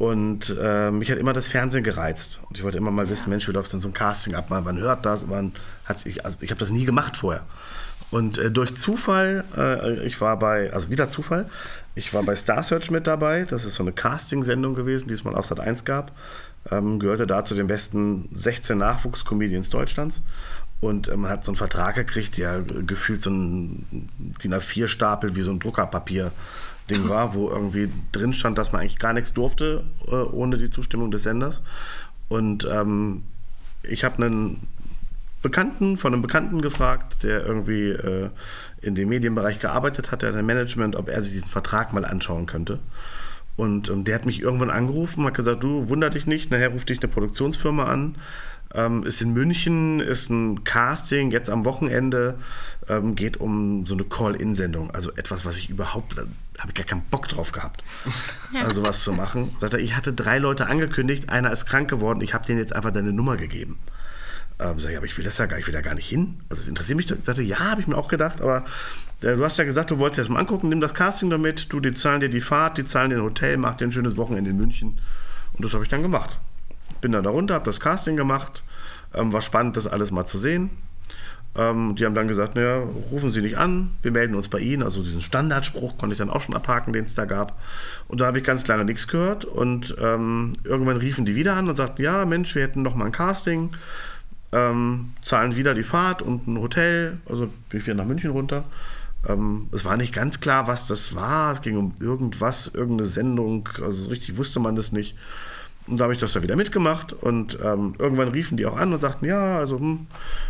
Und 0.00 0.56
äh, 0.58 0.90
mich 0.90 1.10
hat 1.10 1.18
immer 1.18 1.34
das 1.34 1.46
Fernsehen 1.46 1.84
gereizt. 1.84 2.40
Und 2.48 2.56
ich 2.56 2.64
wollte 2.64 2.78
immer 2.78 2.90
mal 2.90 3.10
wissen, 3.10 3.28
Mensch, 3.28 3.46
wie 3.46 3.52
läuft 3.52 3.74
denn 3.74 3.82
so 3.82 3.88
ein 3.88 3.92
Casting 3.92 4.34
ab? 4.34 4.48
Man, 4.48 4.64
man 4.64 4.78
hört 4.78 5.04
das, 5.04 5.26
man 5.26 5.52
hat 5.84 6.00
sich, 6.00 6.24
also 6.24 6.38
ich 6.40 6.50
habe 6.50 6.58
das 6.58 6.70
nie 6.70 6.86
gemacht 6.86 7.18
vorher. 7.18 7.44
Und 8.10 8.38
äh, 8.38 8.50
durch 8.50 8.74
Zufall, 8.76 9.44
äh, 9.54 10.02
ich 10.06 10.18
war 10.22 10.38
bei, 10.38 10.72
also 10.72 10.88
wieder 10.88 11.10
Zufall, 11.10 11.50
ich 11.94 12.14
war 12.14 12.22
bei 12.22 12.34
Star 12.34 12.62
Search 12.62 12.90
mit 12.90 13.06
dabei. 13.06 13.44
Das 13.44 13.66
ist 13.66 13.74
so 13.74 13.82
eine 13.82 13.92
Casting-Sendung 13.92 14.74
gewesen, 14.74 15.08
die 15.08 15.12
es 15.12 15.22
mal 15.22 15.34
auf 15.34 15.44
Sat 15.44 15.60
1 15.60 15.84
gab. 15.84 16.12
Ähm, 16.70 16.98
gehörte 16.98 17.26
da 17.26 17.44
zu 17.44 17.54
den 17.54 17.66
besten 17.66 18.30
16 18.32 18.78
Nachwuchscomedians 18.78 19.68
Deutschlands. 19.68 20.22
Und 20.80 21.14
man 21.14 21.30
hat 21.30 21.44
so 21.44 21.50
einen 21.50 21.58
Vertrag 21.58 21.96
gekriegt, 21.96 22.38
der 22.38 22.62
gefühlt 22.62 23.20
so 23.20 23.28
ein 23.28 24.08
DIN 24.42 24.54
A4-Stapel 24.54 25.36
wie 25.36 25.42
so 25.42 25.50
ein 25.50 25.60
Druckerpapier 25.60 26.32
Ding 26.90 27.08
war, 27.08 27.34
wo 27.34 27.48
irgendwie 27.48 27.90
drin 28.12 28.32
stand, 28.32 28.58
dass 28.58 28.72
man 28.72 28.82
eigentlich 28.82 28.98
gar 28.98 29.12
nichts 29.12 29.32
durfte 29.32 29.84
äh, 30.08 30.14
ohne 30.14 30.58
die 30.58 30.70
Zustimmung 30.70 31.10
des 31.10 31.22
Senders. 31.22 31.62
Und 32.28 32.68
ähm, 32.70 33.24
ich 33.82 34.04
habe 34.04 34.22
einen 34.22 34.66
Bekannten 35.42 35.96
von 35.96 36.12
einem 36.12 36.22
Bekannten 36.22 36.60
gefragt, 36.60 37.22
der 37.22 37.44
irgendwie 37.46 37.90
äh, 37.90 38.30
in 38.82 38.94
dem 38.94 39.08
Medienbereich 39.08 39.58
gearbeitet 39.58 40.10
hat, 40.10 40.22
der 40.22 40.30
hat 40.30 40.36
ein 40.36 40.46
Management, 40.46 40.96
ob 40.96 41.08
er 41.08 41.22
sich 41.22 41.32
diesen 41.32 41.50
Vertrag 41.50 41.92
mal 41.92 42.04
anschauen 42.04 42.46
könnte. 42.46 42.78
Und 43.56 43.88
ähm, 43.88 44.04
der 44.04 44.14
hat 44.14 44.26
mich 44.26 44.40
irgendwann 44.40 44.70
angerufen, 44.70 45.24
hat 45.24 45.34
gesagt, 45.34 45.62
du 45.62 45.88
wunder 45.88 46.10
dich 46.10 46.26
nicht, 46.26 46.50
nachher 46.50 46.70
ruft 46.70 46.88
dich 46.88 47.02
eine 47.02 47.12
Produktionsfirma 47.12 47.84
an, 47.84 48.16
ähm, 48.74 49.02
ist 49.04 49.20
in 49.20 49.32
München, 49.32 50.00
ist 50.00 50.30
ein 50.30 50.64
Casting 50.64 51.30
jetzt 51.30 51.50
am 51.50 51.64
Wochenende, 51.64 52.36
ähm, 52.88 53.14
geht 53.14 53.38
um 53.38 53.86
so 53.86 53.94
eine 53.94 54.04
Call-In-Sendung, 54.04 54.90
also 54.92 55.10
etwas, 55.12 55.44
was 55.44 55.56
ich 55.56 55.68
überhaupt, 55.68 56.16
habe 56.60 56.70
ich 56.70 56.74
gar 56.74 56.86
keinen 56.86 57.02
Bock 57.02 57.28
drauf 57.28 57.52
gehabt, 57.52 57.82
also 58.64 58.82
was 58.82 59.02
zu 59.04 59.12
machen. 59.12 59.54
Sagt 59.58 59.74
er, 59.74 59.80
ich 59.80 59.96
hatte 59.96 60.12
drei 60.12 60.38
Leute 60.38 60.66
angekündigt, 60.66 61.28
einer 61.28 61.52
ist 61.52 61.66
krank 61.66 61.88
geworden, 61.88 62.20
ich 62.20 62.34
habe 62.34 62.46
denen 62.46 62.58
jetzt 62.58 62.74
einfach 62.74 62.92
deine 62.92 63.12
Nummer 63.12 63.36
gegeben. 63.36 63.78
Ähm, 64.60 64.78
sag 64.78 64.90
ich, 64.90 64.96
aber 64.96 65.06
ich 65.06 65.16
will 65.16 65.24
das 65.24 65.38
ja 65.38 65.46
gar, 65.46 65.58
ich 65.58 65.66
will 65.66 65.72
da 65.72 65.80
gar 65.80 65.94
nicht 65.94 66.08
hin. 66.08 66.40
Also 66.50 66.60
das 66.60 66.68
interessiert 66.68 66.96
mich. 66.96 67.10
Ich 67.10 67.24
sagte, 67.24 67.42
ja, 67.42 67.58
habe 67.58 67.80
ich 67.80 67.86
mir 67.86 67.96
auch 67.96 68.08
gedacht, 68.08 68.42
aber 68.42 68.66
äh, 69.22 69.36
du 69.36 69.42
hast 69.42 69.56
ja 69.56 69.64
gesagt, 69.64 69.90
du 69.90 69.98
wolltest 69.98 70.18
dir 70.18 70.22
das 70.22 70.28
mal 70.28 70.38
angucken, 70.38 70.68
nimm 70.68 70.80
das 70.80 70.92
Casting 70.92 71.30
damit, 71.30 71.72
du, 71.72 71.80
die 71.80 71.94
zahlen 71.94 72.20
dir 72.20 72.28
die 72.28 72.42
Fahrt, 72.42 72.76
die 72.76 72.84
zahlen 72.84 73.10
dir 73.10 73.16
ein 73.16 73.22
Hotel, 73.22 73.56
mach 73.56 73.76
dir 73.76 73.86
ein 73.86 73.92
schönes 73.92 74.16
Wochenende 74.18 74.50
in 74.50 74.58
München. 74.58 75.00
Und 75.54 75.64
das 75.64 75.72
habe 75.72 75.82
ich 75.82 75.88
dann 75.88 76.02
gemacht. 76.02 76.38
Bin 77.00 77.12
dann 77.12 77.24
da 77.24 77.30
runter, 77.30 77.54
habe 77.54 77.64
das 77.64 77.80
Casting 77.80 78.16
gemacht, 78.16 78.62
ähm, 79.14 79.32
war 79.32 79.40
spannend, 79.40 79.78
das 79.78 79.86
alles 79.86 80.10
mal 80.10 80.26
zu 80.26 80.38
sehen. 80.38 80.70
Ähm, 81.56 81.96
die 81.96 82.04
haben 82.06 82.14
dann 82.14 82.28
gesagt, 82.28 82.54
naja, 82.54 82.84
rufen 83.10 83.30
Sie 83.30 83.42
nicht 83.42 83.58
an, 83.58 83.90
wir 84.02 84.12
melden 84.12 84.34
uns 84.34 84.48
bei 84.48 84.60
Ihnen. 84.60 84.82
Also 84.82 85.02
diesen 85.02 85.20
Standardspruch 85.20 85.98
konnte 85.98 86.14
ich 86.14 86.18
dann 86.18 86.30
auch 86.30 86.40
schon 86.40 86.54
abhaken, 86.54 86.92
den 86.92 87.04
es 87.04 87.14
da 87.14 87.24
gab. 87.24 87.60
Und 88.08 88.20
da 88.20 88.26
habe 88.26 88.38
ich 88.38 88.44
ganz 88.44 88.66
lange 88.66 88.84
nichts 88.84 89.08
gehört. 89.08 89.44
Und 89.44 89.96
ähm, 90.00 90.54
irgendwann 90.64 90.96
riefen 90.96 91.24
die 91.24 91.34
wieder 91.34 91.56
an 91.56 91.68
und 91.68 91.76
sagten, 91.76 92.02
ja, 92.02 92.24
Mensch, 92.24 92.54
wir 92.54 92.62
hätten 92.62 92.82
noch 92.82 92.94
mal 92.94 93.06
ein 93.06 93.12
Casting 93.12 93.70
ähm, 94.52 95.12
zahlen 95.22 95.56
wieder 95.56 95.74
die 95.74 95.82
Fahrt 95.82 96.22
und 96.22 96.46
ein 96.46 96.58
Hotel, 96.58 97.18
also 97.28 97.46
bin 97.68 97.80
ich 97.80 97.86
wieder 97.86 97.96
nach 97.96 98.04
München 98.04 98.30
runter. 98.30 98.64
Ähm, 99.28 99.68
es 99.72 99.84
war 99.84 99.96
nicht 99.96 100.12
ganz 100.12 100.40
klar, 100.40 100.66
was 100.66 100.86
das 100.86 101.14
war. 101.14 101.52
Es 101.52 101.62
ging 101.62 101.76
um 101.76 101.94
irgendwas, 102.00 102.68
irgendeine 102.68 103.08
Sendung, 103.08 103.68
also 103.82 104.02
so 104.02 104.08
richtig 104.08 104.36
wusste 104.36 104.60
man 104.60 104.76
das 104.76 104.92
nicht. 104.92 105.16
Und 105.86 105.98
da 105.98 106.04
habe 106.04 106.12
ich 106.12 106.20
das 106.20 106.32
da 106.32 106.42
wieder 106.42 106.56
mitgemacht 106.56 107.12
und 107.12 107.58
ähm, 107.62 107.94
irgendwann 107.98 108.28
riefen 108.28 108.56
die 108.56 108.66
auch 108.66 108.76
an 108.76 108.92
und 108.92 109.00
sagten, 109.00 109.24
ja, 109.24 109.58
also 109.58 109.78
hm, 109.78 110.06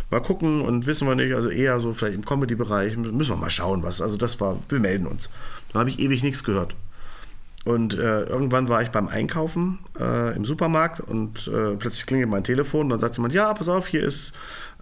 mal 0.09 0.21
gucken 0.21 0.61
und 0.61 0.85
wissen 0.85 1.07
wir 1.07 1.15
nicht, 1.15 1.33
also 1.33 1.49
eher 1.49 1.79
so 1.79 1.93
vielleicht 1.93 2.15
im 2.15 2.25
Comedy-Bereich, 2.25 2.97
müssen 2.97 3.31
wir 3.31 3.37
mal 3.37 3.49
schauen, 3.49 3.81
was. 3.81 4.01
Also 4.01 4.17
das 4.17 4.39
war, 4.39 4.57
wir 4.69 4.79
melden 4.79 5.07
uns. 5.07 5.29
Dann 5.71 5.79
habe 5.79 5.89
ich 5.89 5.99
ewig 5.99 6.21
nichts 6.21 6.43
gehört. 6.43 6.75
Und 7.63 7.93
äh, 7.93 8.23
irgendwann 8.23 8.69
war 8.69 8.81
ich 8.81 8.89
beim 8.89 9.07
Einkaufen 9.07 9.79
äh, 9.99 10.35
im 10.35 10.45
Supermarkt 10.45 10.99
und 10.99 11.47
äh, 11.47 11.75
plötzlich 11.75 12.07
klingelt 12.07 12.29
mein 12.29 12.43
Telefon 12.43 12.83
und 12.83 12.89
dann 12.89 12.99
sagt 12.99 13.17
jemand, 13.17 13.33
ja, 13.35 13.53
pass 13.53 13.69
auf, 13.69 13.87
hier 13.87 14.03
ist 14.03 14.33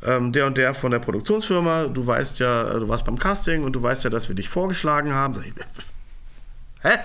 ähm, 0.02 0.32
der 0.32 0.48
und 0.48 0.58
der 0.58 0.74
von 0.74 0.92
der 0.92 1.00
Produktionsfirma, 1.00 1.86
du 1.86 2.08
weißt 2.08 2.40
ja, 2.40 2.80
du 2.80 2.88
warst 2.88 3.06
beim 3.06 3.20
Casting 3.20 3.64
und 3.64 3.76
du 3.76 3.82
weißt 3.82 4.06
ja, 4.06 4.10
dass 4.10 4.30
wir 4.30 4.36
dich 4.36 4.48
vorgeschlagen 4.48 5.14
haben. 5.14 5.34
Sag 5.34 5.46
ich, 5.48 5.54
hä? 6.82 6.98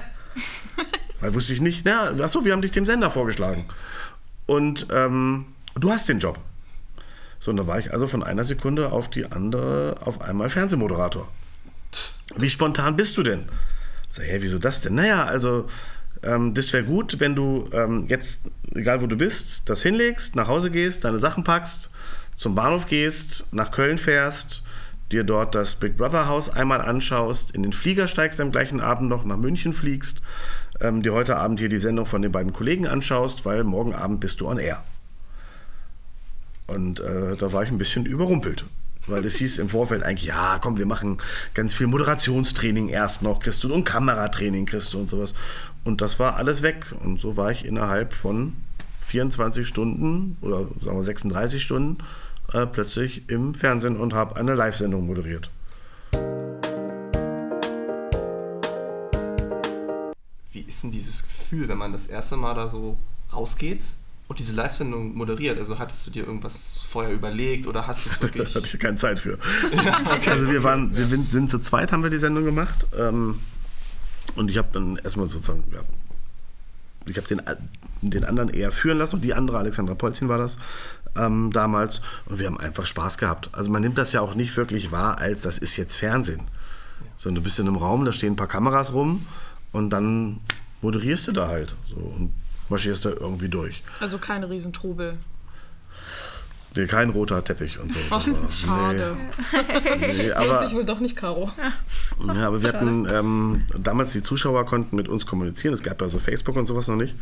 Weil 1.24 1.32
wusste 1.32 1.54
ich 1.54 1.62
nicht, 1.62 1.86
na, 1.86 2.10
achso, 2.22 2.44
wir 2.44 2.52
haben 2.52 2.60
dich 2.60 2.72
dem 2.72 2.84
Sender 2.84 3.10
vorgeschlagen. 3.10 3.64
Und 4.44 4.88
ähm, 4.90 5.46
du 5.74 5.90
hast 5.90 6.06
den 6.06 6.18
Job. 6.18 6.38
So, 7.40 7.50
und 7.50 7.56
da 7.56 7.66
war 7.66 7.78
ich 7.78 7.94
also 7.94 8.06
von 8.06 8.22
einer 8.22 8.44
Sekunde 8.44 8.92
auf 8.92 9.08
die 9.08 9.32
andere 9.32 9.94
auf 10.02 10.20
einmal 10.20 10.50
Fernsehmoderator. 10.50 11.26
Wie 12.36 12.50
spontan 12.50 12.96
bist 12.96 13.16
du 13.16 13.22
denn? 13.22 13.46
Sag, 14.10 14.26
hä, 14.26 14.36
wieso 14.40 14.58
das 14.58 14.82
denn? 14.82 14.96
Naja, 14.96 15.24
also 15.24 15.66
ähm, 16.22 16.52
das 16.52 16.70
wäre 16.74 16.84
gut, 16.84 17.18
wenn 17.20 17.34
du 17.34 17.70
ähm, 17.72 18.04
jetzt, 18.06 18.42
egal 18.74 19.00
wo 19.00 19.06
du 19.06 19.16
bist, 19.16 19.62
das 19.64 19.82
hinlegst, 19.82 20.36
nach 20.36 20.48
Hause 20.48 20.70
gehst, 20.70 21.04
deine 21.04 21.18
Sachen 21.18 21.42
packst, 21.42 21.88
zum 22.36 22.54
Bahnhof 22.54 22.84
gehst, 22.84 23.46
nach 23.50 23.70
Köln 23.70 23.96
fährst, 23.96 24.62
dir 25.10 25.24
dort 25.24 25.54
das 25.54 25.76
Big 25.76 25.96
Brother 25.96 26.28
Haus 26.28 26.50
einmal 26.50 26.82
anschaust, 26.82 27.52
in 27.52 27.62
den 27.62 27.72
Flieger 27.72 28.08
steigst 28.08 28.42
am 28.42 28.52
gleichen 28.52 28.82
Abend 28.82 29.08
noch, 29.08 29.24
nach 29.24 29.38
München 29.38 29.72
fliegst, 29.72 30.20
ähm, 30.84 31.02
dir 31.02 31.14
heute 31.14 31.36
Abend 31.36 31.60
hier 31.60 31.68
die 31.68 31.78
Sendung 31.78 32.06
von 32.06 32.22
den 32.22 32.32
beiden 32.32 32.52
Kollegen 32.52 32.86
anschaust, 32.86 33.44
weil 33.44 33.64
morgen 33.64 33.94
Abend 33.94 34.20
bist 34.20 34.40
du 34.40 34.48
on 34.48 34.58
air. 34.58 34.84
Und 36.66 37.00
äh, 37.00 37.36
da 37.36 37.52
war 37.52 37.62
ich 37.62 37.70
ein 37.70 37.78
bisschen 37.78 38.06
überrumpelt. 38.06 38.64
Weil 39.06 39.24
es 39.26 39.36
hieß 39.36 39.58
im 39.58 39.68
Vorfeld 39.68 40.02
eigentlich, 40.02 40.28
ja, 40.28 40.58
komm, 40.60 40.78
wir 40.78 40.86
machen 40.86 41.18
ganz 41.52 41.74
viel 41.74 41.86
Moderationstraining 41.86 42.88
erst 42.88 43.20
noch, 43.20 43.40
kriegst 43.40 43.62
du 43.62 43.72
und 43.72 43.84
Kameratraining 43.84 44.64
kriegst 44.64 44.94
du 44.94 44.98
und 44.98 45.10
sowas. 45.10 45.34
Und 45.84 46.00
das 46.00 46.18
war 46.18 46.36
alles 46.36 46.62
weg. 46.62 46.86
Und 47.00 47.20
so 47.20 47.36
war 47.36 47.50
ich 47.50 47.66
innerhalb 47.66 48.14
von 48.14 48.54
24 49.02 49.68
Stunden 49.68 50.38
oder 50.40 50.66
sagen 50.82 50.96
wir 50.96 51.02
36 51.02 51.62
Stunden 51.62 51.98
äh, 52.52 52.64
plötzlich 52.64 53.28
im 53.28 53.54
Fernsehen 53.54 53.96
und 53.96 54.14
habe 54.14 54.36
eine 54.36 54.54
Live-Sendung 54.54 55.06
moderiert. 55.06 55.50
Wie 60.64 60.68
ist 60.68 60.82
denn 60.82 60.92
dieses 60.92 61.22
Gefühl, 61.24 61.68
wenn 61.68 61.76
man 61.76 61.92
das 61.92 62.06
erste 62.06 62.36
Mal 62.36 62.54
da 62.54 62.68
so 62.68 62.96
rausgeht 63.32 63.84
und 64.28 64.38
diese 64.38 64.54
Live-Sendung 64.54 65.14
moderiert? 65.14 65.58
Also 65.58 65.78
hattest 65.78 66.06
du 66.06 66.10
dir 66.10 66.26
irgendwas 66.26 66.80
vorher 66.86 67.12
überlegt 67.12 67.66
oder 67.66 67.86
hast 67.86 68.06
du 68.06 68.10
es 68.10 68.18
Da 68.18 68.22
wirklich... 68.22 68.54
hatte 68.54 68.66
ich 68.66 68.80
keine 68.80 68.96
Zeit 68.96 69.18
für. 69.18 69.38
Also 70.26 70.50
wir 70.50 70.62
waren, 70.62 70.96
wir 70.96 71.06
sind 71.28 71.50
zu 71.50 71.58
zweit, 71.58 71.92
haben 71.92 72.02
wir 72.02 72.08
die 72.08 72.18
Sendung 72.18 72.44
gemacht. 72.44 72.86
Ähm, 72.96 73.40
und 74.36 74.50
ich 74.50 74.56
habe 74.56 74.68
dann 74.72 74.96
erstmal 74.96 75.26
sozusagen, 75.26 75.64
ja, 75.70 75.80
ich 77.06 77.18
habe 77.18 77.28
den, 77.28 77.42
den 78.00 78.24
anderen 78.24 78.48
eher 78.48 78.72
führen 78.72 78.96
lassen 78.96 79.16
und 79.16 79.22
die 79.22 79.34
andere, 79.34 79.58
Alexandra 79.58 79.94
Polzin 79.94 80.30
war 80.30 80.38
das 80.38 80.56
ähm, 81.14 81.52
damals. 81.52 82.00
Und 82.24 82.38
wir 82.38 82.46
haben 82.46 82.58
einfach 82.58 82.86
Spaß 82.86 83.18
gehabt. 83.18 83.50
Also 83.52 83.70
man 83.70 83.82
nimmt 83.82 83.98
das 83.98 84.14
ja 84.14 84.22
auch 84.22 84.34
nicht 84.34 84.56
wirklich 84.56 84.92
wahr, 84.92 85.18
als 85.18 85.42
das 85.42 85.58
ist 85.58 85.76
jetzt 85.76 85.96
Fernsehen. 85.96 86.44
Sondern 87.18 87.42
du 87.42 87.44
bist 87.44 87.58
in 87.58 87.68
einem 87.68 87.76
Raum, 87.76 88.06
da 88.06 88.12
stehen 88.12 88.32
ein 88.32 88.36
paar 88.36 88.48
Kameras 88.48 88.94
rum 88.94 89.26
und 89.74 89.90
dann 89.90 90.40
moderierst 90.80 91.28
du 91.28 91.32
da 91.32 91.48
halt 91.48 91.74
so 91.88 91.96
und 91.96 92.32
marschierst 92.70 93.04
da 93.04 93.10
irgendwie 93.10 93.48
durch. 93.50 93.82
Also 94.00 94.16
keine 94.18 94.48
Riesentrubel. 94.48 95.18
Nee, 96.76 96.86
kein 96.86 97.10
roter 97.10 97.44
Teppich 97.44 97.78
und 97.78 97.92
so. 97.92 97.98
War- 98.10 98.50
Schade. 98.50 99.16
Nee, 100.00 100.12
nee, 100.16 100.32
aber, 100.32 100.66
sich 100.66 100.74
wohl 100.74 100.84
doch 100.84 100.98
nicht, 100.98 101.14
Caro. 101.16 101.50
ja, 102.34 102.46
aber 102.48 102.62
wir 102.62 102.68
hatten 102.70 103.06
ähm, 103.08 103.64
damals 103.78 104.12
die 104.12 104.22
Zuschauer 104.22 104.66
konnten 104.66 104.96
mit 104.96 105.08
uns 105.08 105.24
kommunizieren. 105.26 105.74
Es 105.74 105.82
gab 105.82 106.00
ja 106.00 106.08
so 106.08 106.18
Facebook 106.18 106.56
und 106.56 106.66
sowas 106.66 106.88
noch 106.88 106.96
nicht. 106.96 107.14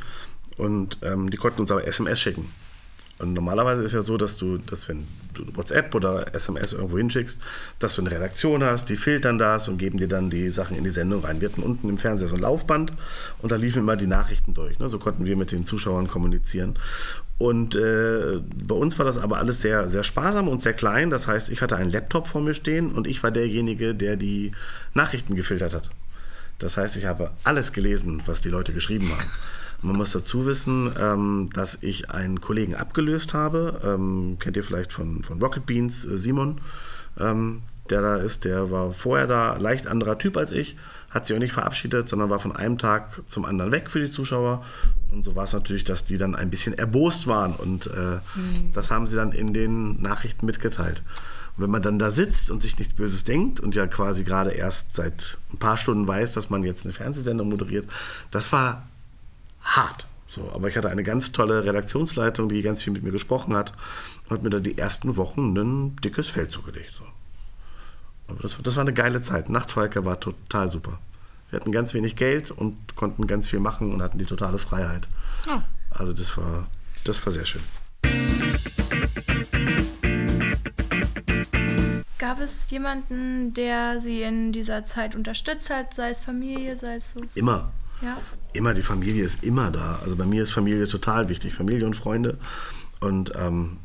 Und 0.56 0.98
ähm, 1.02 1.28
die 1.30 1.36
konnten 1.36 1.60
uns 1.62 1.70
aber 1.70 1.86
SMS 1.86 2.20
schicken. 2.20 2.48
Und 3.22 3.34
normalerweise 3.34 3.84
ist 3.84 3.94
ja 3.94 4.02
so, 4.02 4.16
dass 4.16 4.36
du, 4.36 4.58
dass 4.58 4.88
wenn 4.88 5.06
du 5.34 5.44
WhatsApp 5.56 5.94
oder 5.94 6.34
SMS 6.34 6.72
irgendwo 6.72 6.98
hinschickst, 6.98 7.40
dass 7.78 7.94
du 7.94 8.02
eine 8.02 8.10
Redaktion 8.10 8.64
hast, 8.64 8.88
die 8.88 8.96
filtern 8.96 9.38
das 9.38 9.68
und 9.68 9.78
geben 9.78 9.98
dir 9.98 10.08
dann 10.08 10.28
die 10.28 10.50
Sachen 10.50 10.76
in 10.76 10.84
die 10.84 10.90
Sendung 10.90 11.24
rein. 11.24 11.40
Wir 11.40 11.48
hatten 11.48 11.62
unten 11.62 11.88
im 11.88 11.98
Fernseher 11.98 12.28
so 12.28 12.34
ein 12.34 12.40
Laufband 12.40 12.92
und 13.40 13.52
da 13.52 13.56
liefen 13.56 13.78
immer 13.78 13.96
die 13.96 14.06
Nachrichten 14.06 14.54
durch. 14.54 14.78
Ne? 14.78 14.88
So 14.88 14.98
konnten 14.98 15.24
wir 15.24 15.36
mit 15.36 15.52
den 15.52 15.64
Zuschauern 15.64 16.08
kommunizieren. 16.08 16.74
Und 17.38 17.74
äh, 17.74 18.40
bei 18.54 18.74
uns 18.74 18.98
war 18.98 19.06
das 19.06 19.18
aber 19.18 19.38
alles 19.38 19.60
sehr, 19.60 19.88
sehr 19.88 20.04
sparsam 20.04 20.48
und 20.48 20.62
sehr 20.62 20.74
klein. 20.74 21.10
Das 21.10 21.28
heißt, 21.28 21.50
ich 21.50 21.62
hatte 21.62 21.76
einen 21.76 21.90
Laptop 21.90 22.28
vor 22.28 22.40
mir 22.40 22.54
stehen 22.54 22.92
und 22.92 23.06
ich 23.06 23.22
war 23.22 23.30
derjenige, 23.30 23.94
der 23.94 24.16
die 24.16 24.52
Nachrichten 24.94 25.34
gefiltert 25.36 25.74
hat. 25.74 25.90
Das 26.58 26.76
heißt, 26.76 26.96
ich 26.96 27.06
habe 27.06 27.30
alles 27.44 27.72
gelesen, 27.72 28.22
was 28.26 28.40
die 28.40 28.48
Leute 28.48 28.72
geschrieben 28.72 29.10
haben. 29.10 29.30
Man 29.82 29.96
muss 29.96 30.12
dazu 30.12 30.46
wissen, 30.46 30.92
ähm, 30.98 31.50
dass 31.52 31.78
ich 31.80 32.10
einen 32.10 32.40
Kollegen 32.40 32.76
abgelöst 32.76 33.34
habe. 33.34 33.80
Ähm, 33.84 34.36
kennt 34.38 34.56
ihr 34.56 34.62
vielleicht 34.62 34.92
von, 34.92 35.24
von 35.24 35.42
Rocket 35.42 35.66
Beans, 35.66 36.04
äh, 36.04 36.16
Simon, 36.16 36.60
ähm, 37.18 37.62
der 37.90 38.00
da 38.00 38.16
ist. 38.16 38.44
Der 38.44 38.70
war 38.70 38.92
vorher 38.92 39.26
da, 39.26 39.56
leicht 39.56 39.88
anderer 39.88 40.18
Typ 40.18 40.36
als 40.36 40.52
ich, 40.52 40.76
hat 41.10 41.26
sich 41.26 41.34
auch 41.34 41.40
nicht 41.40 41.52
verabschiedet, 41.52 42.08
sondern 42.08 42.30
war 42.30 42.38
von 42.38 42.54
einem 42.54 42.78
Tag 42.78 43.28
zum 43.28 43.44
anderen 43.44 43.72
weg 43.72 43.90
für 43.90 44.00
die 44.00 44.10
Zuschauer. 44.10 44.64
Und 45.10 45.24
so 45.24 45.34
war 45.34 45.44
es 45.44 45.52
natürlich, 45.52 45.82
dass 45.82 46.04
die 46.04 46.16
dann 46.16 46.36
ein 46.36 46.48
bisschen 46.48 46.74
erbost 46.78 47.26
waren. 47.26 47.54
Und 47.54 47.88
äh, 47.88 48.18
das 48.72 48.92
haben 48.92 49.08
sie 49.08 49.16
dann 49.16 49.32
in 49.32 49.52
den 49.52 50.00
Nachrichten 50.00 50.46
mitgeteilt. 50.46 51.02
Und 51.56 51.64
wenn 51.64 51.70
man 51.70 51.82
dann 51.82 51.98
da 51.98 52.12
sitzt 52.12 52.52
und 52.52 52.62
sich 52.62 52.78
nichts 52.78 52.94
Böses 52.94 53.24
denkt 53.24 53.58
und 53.58 53.74
ja 53.74 53.88
quasi 53.88 54.22
gerade 54.22 54.50
erst 54.50 54.94
seit 54.94 55.38
ein 55.52 55.58
paar 55.58 55.76
Stunden 55.76 56.06
weiß, 56.06 56.34
dass 56.34 56.50
man 56.50 56.62
jetzt 56.62 56.86
eine 56.86 56.94
Fernsehsendung 56.94 57.48
moderiert, 57.48 57.86
das 58.30 58.52
war 58.52 58.86
hart. 59.62 60.06
So, 60.26 60.50
aber 60.50 60.68
ich 60.68 60.76
hatte 60.76 60.88
eine 60.88 61.02
ganz 61.02 61.32
tolle 61.32 61.64
Redaktionsleitung, 61.64 62.48
die 62.48 62.62
ganz 62.62 62.82
viel 62.82 62.92
mit 62.92 63.02
mir 63.02 63.12
gesprochen 63.12 63.54
hat 63.54 63.72
und 64.24 64.30
hat 64.30 64.42
mir 64.42 64.50
dann 64.50 64.62
die 64.62 64.78
ersten 64.78 65.16
Wochen 65.16 65.54
ein 65.54 65.96
dickes 65.96 66.30
Feld 66.30 66.50
zugelegt. 66.50 66.94
So. 66.96 67.04
Aber 68.28 68.40
das, 68.40 68.56
das 68.62 68.76
war 68.76 68.80
eine 68.80 68.94
geile 68.94 69.20
Zeit. 69.20 69.50
Nachtfalke 69.50 70.06
war 70.06 70.20
total 70.20 70.70
super. 70.70 70.98
Wir 71.50 71.60
hatten 71.60 71.70
ganz 71.70 71.92
wenig 71.92 72.16
Geld 72.16 72.50
und 72.50 72.96
konnten 72.96 73.26
ganz 73.26 73.50
viel 73.50 73.60
machen 73.60 73.92
und 73.92 74.00
hatten 74.00 74.16
die 74.16 74.24
totale 74.24 74.56
Freiheit. 74.56 75.06
Oh. 75.48 75.60
Also 75.90 76.14
das 76.14 76.34
war, 76.38 76.66
das 77.04 77.24
war 77.26 77.30
sehr 77.30 77.44
schön. 77.44 77.60
Gab 82.18 82.40
es 82.40 82.70
jemanden, 82.70 83.52
der 83.52 84.00
sie 84.00 84.22
in 84.22 84.52
dieser 84.52 84.82
Zeit 84.84 85.14
unterstützt 85.14 85.68
hat, 85.68 85.92
sei 85.92 86.08
es 86.08 86.22
Familie, 86.22 86.74
sei 86.74 86.94
es 86.94 87.12
so? 87.12 87.20
Immer. 87.34 87.70
Ja. 88.02 88.18
immer, 88.52 88.74
die 88.74 88.82
Familie 88.82 89.24
ist 89.24 89.44
immer 89.44 89.70
da. 89.70 90.00
Also 90.02 90.16
bei 90.16 90.24
mir 90.24 90.42
ist 90.42 90.50
Familie 90.50 90.86
total 90.86 91.28
wichtig, 91.28 91.54
Familie 91.54 91.86
und 91.86 91.94
Freunde. 91.94 92.36
Und 93.00 93.32
ähm, 93.36 93.78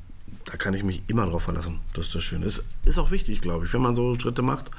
da 0.46 0.58
kann 0.58 0.74
ich 0.74 0.84
mich 0.84 1.04
immer 1.08 1.26
drauf 1.26 1.44
verlassen. 1.44 1.80
Das 1.94 2.08
ist 2.08 2.16
das 2.16 2.24
Schöne. 2.24 2.46
Ist, 2.46 2.64
ist 2.86 2.98
auch 2.98 3.12
wichtig, 3.12 3.42
glaube 3.42 3.66
ich, 3.66 3.74
wenn 3.74 3.82
man 3.82 3.96
so 3.96 4.16
Schritte 4.16 4.42
macht. 4.42 4.72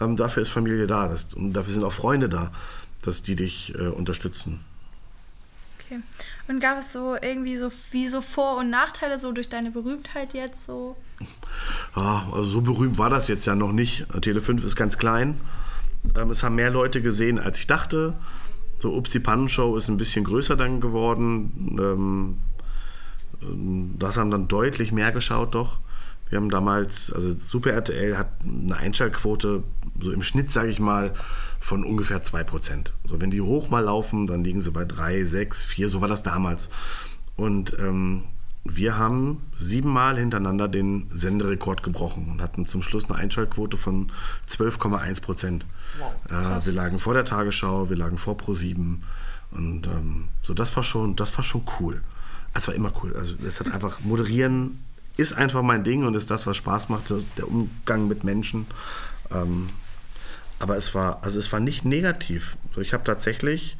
Ähm, 0.00 0.16
dafür 0.16 0.42
ist 0.42 0.50
Familie 0.50 0.86
da. 0.86 1.08
Das, 1.08 1.34
und 1.34 1.52
dafür 1.52 1.72
sind 1.72 1.84
auch 1.84 1.92
Freunde 1.92 2.28
da, 2.28 2.52
dass 3.02 3.22
die 3.22 3.36
dich 3.36 3.74
äh, 3.76 3.88
unterstützen. 3.88 4.60
Okay. 5.80 6.00
Und 6.48 6.60
gab 6.60 6.78
es 6.78 6.92
so 6.92 7.16
irgendwie 7.20 7.56
so 7.56 7.70
wie 7.90 8.08
so 8.08 8.20
Vor- 8.20 8.56
und 8.58 8.70
Nachteile 8.70 9.20
so 9.20 9.32
durch 9.32 9.48
deine 9.48 9.70
Berühmtheit 9.70 10.34
jetzt 10.34 10.66
so? 10.66 10.96
Ja, 11.94 12.26
also 12.32 12.44
so 12.44 12.60
berühmt 12.60 12.98
war 12.98 13.10
das 13.10 13.28
jetzt 13.28 13.46
ja 13.46 13.54
noch 13.54 13.72
nicht. 13.72 14.06
Tele 14.22 14.40
5 14.40 14.64
ist 14.64 14.76
ganz 14.76 14.98
klein. 14.98 15.40
Ähm, 16.16 16.30
es 16.30 16.42
haben 16.42 16.54
mehr 16.56 16.70
Leute 16.70 17.02
gesehen, 17.02 17.38
als 17.38 17.58
ich 17.58 17.66
dachte. 17.66 18.14
So 18.84 18.92
Ups, 18.92 19.08
die 19.08 19.18
Pannenshow 19.18 19.78
ist 19.78 19.88
ein 19.88 19.96
bisschen 19.96 20.26
größer 20.26 20.56
dann 20.56 20.78
geworden. 20.78 21.78
Ähm, 23.40 23.96
das 23.98 24.18
haben 24.18 24.30
dann 24.30 24.46
deutlich 24.46 24.92
mehr 24.92 25.10
geschaut 25.10 25.54
doch. 25.54 25.78
Wir 26.28 26.36
haben 26.36 26.50
damals, 26.50 27.10
also 27.10 27.32
Super 27.32 27.70
RTL 27.70 28.18
hat 28.18 28.28
eine 28.46 28.76
Einschaltquote, 28.76 29.62
so 29.98 30.12
im 30.12 30.22
Schnitt 30.22 30.50
sage 30.50 30.68
ich 30.68 30.80
mal, 30.80 31.14
von 31.60 31.82
ungefähr 31.82 32.22
2%. 32.22 32.92
So, 33.08 33.22
wenn 33.22 33.30
die 33.30 33.40
hoch 33.40 33.70
mal 33.70 33.84
laufen, 33.84 34.26
dann 34.26 34.44
liegen 34.44 34.60
sie 34.60 34.70
bei 34.70 34.84
3, 34.84 35.24
6, 35.24 35.64
4, 35.64 35.88
so 35.88 36.02
war 36.02 36.08
das 36.08 36.22
damals. 36.22 36.68
Und 37.36 37.74
ähm, 37.78 38.24
wir 38.64 38.96
haben 38.96 39.42
siebenmal 39.54 40.16
hintereinander 40.18 40.68
den 40.68 41.08
Senderekord 41.12 41.82
gebrochen 41.82 42.28
und 42.30 42.42
hatten 42.42 42.66
zum 42.66 42.82
Schluss 42.82 43.10
eine 43.10 43.18
Einschaltquote 43.18 43.76
von 43.76 44.10
12,1 44.48 45.20
Prozent. 45.20 45.66
Äh, 46.28 46.32
wir 46.64 46.72
lagen 46.72 46.98
vor 46.98 47.14
der 47.14 47.24
Tagesschau, 47.24 47.90
wir 47.90 47.96
lagen 47.96 48.18
vor 48.18 48.36
Pro7 48.36 48.98
und 49.50 49.86
ähm, 49.86 50.28
so 50.42 50.54
das 50.54 50.74
war 50.76 50.82
schon, 50.82 51.14
das 51.14 51.36
war 51.36 51.44
schon 51.44 51.62
cool. 51.78 52.02
Es 52.54 52.66
war 52.66 52.74
immer 52.74 52.92
cool. 53.02 53.14
Also 53.16 53.36
es 53.44 53.60
hat 53.60 53.70
einfach 53.70 54.00
moderieren 54.00 54.78
ist 55.16 55.32
einfach 55.32 55.62
mein 55.62 55.84
Ding 55.84 56.04
und 56.04 56.14
ist 56.14 56.30
das, 56.30 56.46
was 56.46 56.56
Spaß 56.56 56.88
macht, 56.88 57.12
der 57.38 57.48
Umgang 57.48 58.08
mit 58.08 58.24
Menschen. 58.24 58.66
Ähm, 59.30 59.68
aber 60.58 60.76
es 60.76 60.94
war, 60.94 61.22
also 61.22 61.38
es 61.38 61.52
war 61.52 61.60
nicht 61.60 61.84
negativ. 61.84 62.56
Ich 62.76 62.92
habe 62.92 63.04
tatsächlich 63.04 63.76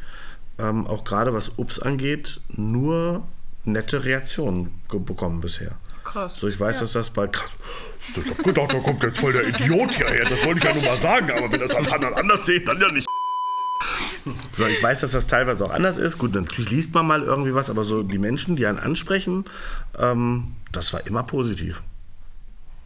ähm, 0.58 0.86
auch 0.86 1.04
gerade 1.04 1.32
was 1.32 1.52
Ups 1.56 1.78
angeht, 1.78 2.40
nur 2.48 3.26
nette 3.64 4.04
Reaktionen 4.04 4.80
bekommen 4.88 5.40
bisher. 5.40 5.78
Krass. 6.04 6.36
So, 6.36 6.48
ich 6.48 6.60
weiß, 6.60 6.80
dass 6.80 6.92
das 6.92 7.10
bei. 7.10 7.26
Krass, 7.26 7.50
ich 8.16 8.30
hab 8.30 8.44
gedacht, 8.44 8.72
da 8.72 8.78
kommt 8.78 9.02
jetzt 9.02 9.18
voll 9.18 9.32
der 9.32 9.48
Idiot 9.48 9.94
hierher. 9.94 10.28
Das 10.28 10.44
wollte 10.44 10.58
ich 10.58 10.64
ja 10.64 10.74
nur 10.74 10.84
mal 10.84 10.98
sagen, 10.98 11.30
aber 11.30 11.50
wenn 11.50 11.60
das 11.60 11.74
alle 11.74 11.90
anderen 11.92 12.14
anders 12.14 12.44
sehen, 12.44 12.64
dann 12.66 12.80
ja 12.80 12.90
nicht. 12.90 13.06
So, 14.52 14.66
ich 14.66 14.82
weiß, 14.82 15.00
dass 15.00 15.12
das 15.12 15.26
teilweise 15.26 15.64
auch 15.64 15.70
anders 15.70 15.98
ist. 15.98 16.18
Gut, 16.18 16.34
natürlich 16.34 16.70
liest 16.70 16.94
man 16.94 17.06
mal 17.06 17.22
irgendwie 17.22 17.54
was, 17.54 17.70
aber 17.70 17.84
so 17.84 18.02
die 18.02 18.18
Menschen, 18.18 18.56
die 18.56 18.66
einen 18.66 18.78
ansprechen, 18.78 19.44
ähm, 19.98 20.54
das 20.72 20.92
war 20.92 21.06
immer 21.06 21.22
positiv. 21.22 21.82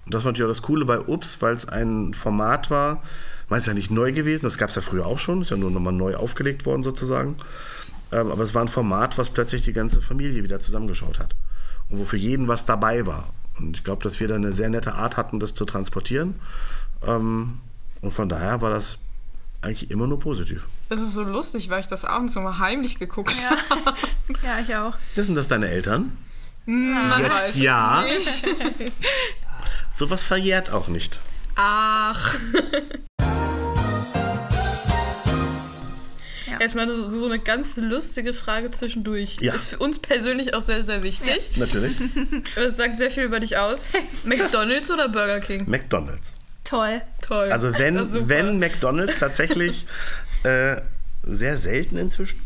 Und 0.05 0.15
das 0.15 0.25
war 0.25 0.33
natürlich 0.33 0.47
auch 0.47 0.55
das 0.55 0.63
Coole 0.63 0.85
bei 0.85 1.01
Ups, 1.01 1.41
weil 1.43 1.55
es 1.55 1.69
ein 1.69 2.15
Format 2.15 2.71
war, 2.71 3.03
man 3.49 3.59
ist 3.59 3.67
ja 3.67 3.75
nicht 3.75 3.91
neu 3.91 4.13
gewesen, 4.13 4.45
das 4.45 4.59
gab 4.59 4.71
es 4.71 4.77
ja 4.77 4.83
früher 4.83 5.07
auch 5.07 5.19
schon, 5.19 5.43
ist 5.43 5.51
ja 5.51 5.57
nur 5.57 5.71
nochmal 5.71 5.93
neu 5.93 6.17
aufgelegt 6.17 6.67
worden 6.67 6.83
sozusagen. 6.83 7.37
Ähm, 8.13 8.31
aber 8.31 8.43
es 8.43 8.55
war 8.55 8.63
ein 8.63 8.69
Format, 8.69 9.19
was 9.19 9.31
plötzlich 9.31 9.63
die 9.65 9.73
ganze 9.73 10.01
Familie 10.01 10.43
wieder 10.43 10.61
zusammengeschaut 10.61 11.19
hat. 11.19 11.35
Und 11.89 11.99
wo 11.99 12.05
für 12.05 12.17
jeden 12.17 12.49
was 12.49 12.67
dabei 12.67 13.07
war. 13.07 13.33
Und 13.59 13.77
ich 13.77 13.85
glaube, 13.85 14.03
dass 14.03 14.21
wir 14.21 14.29
da 14.29 14.35
eine 14.37 14.53
sehr 14.53 14.71
nette 14.71 14.95
Art 14.95 15.17
hatten, 15.17 15.41
das 15.41 15.55
zu 15.55 15.65
transportieren. 15.65 16.35
Ähm, 17.07 17.59
und 18.01 18.13
von 18.13 18.29
daher 18.29 18.61
war 18.61 18.71
das 18.71 18.99
eigentlich 19.61 19.91
immer 19.91 20.07
nur 20.07 20.21
positiv. 20.21 20.69
Das 20.89 21.01
ist 21.01 21.15
so 21.15 21.25
lustig, 21.25 21.69
weil 21.69 21.81
ich 21.81 21.87
das 21.89 22.05
abends 22.05 22.37
immer 22.37 22.59
heimlich 22.59 22.99
geguckt 22.99 23.35
Ja. 23.43 23.51
habe. 23.71 23.97
ja, 24.45 24.59
ich 24.61 24.75
auch. 24.77 24.95
Wissen 25.17 25.35
das 25.35 25.49
deine 25.49 25.69
Eltern? 25.69 26.17
Man 26.67 27.21
Jetzt 27.23 27.31
weiß 27.33 27.51
es 27.55 27.61
ja. 27.61 28.05
Nicht. 28.05 28.47
Sowas 29.97 30.23
verjährt 30.23 30.71
auch 30.71 30.89
nicht. 30.89 31.19
Ach. 31.57 32.37
Ja. 36.59 36.63
Erstmal 36.65 36.87
das 36.87 36.99
ist 36.99 37.11
so 37.13 37.27
eine 37.27 37.39
ganz 37.39 37.77
lustige 37.77 38.33
Frage 38.33 38.71
zwischendurch. 38.71 39.37
Ja. 39.41 39.55
Ist 39.55 39.69
für 39.71 39.79
uns 39.79 39.99
persönlich 39.99 40.55
auch 40.55 40.61
sehr, 40.61 40.83
sehr 40.85 41.03
wichtig. 41.03 41.51
Natürlich. 41.57 41.97
Es 42.57 42.77
sagt 42.77 42.97
sehr 42.97 43.11
viel 43.11 43.25
über 43.25 43.41
dich 43.41 43.57
aus. 43.57 43.93
McDonalds 44.25 44.91
oder 44.91 45.09
Burger 45.09 45.41
King? 45.41 45.69
McDonalds. 45.69 46.35
Toll. 46.65 47.01
Toll. 47.23 47.51
Also 47.51 47.73
wenn, 47.79 47.95
Das 47.97 48.29
wenn 48.29 48.59
McDonalds 48.59 49.19
tatsächlich 49.19 49.87
äh, 50.43 50.77
sehr 51.23 51.57
selten 51.57 51.97
inzwischen. 51.97 52.41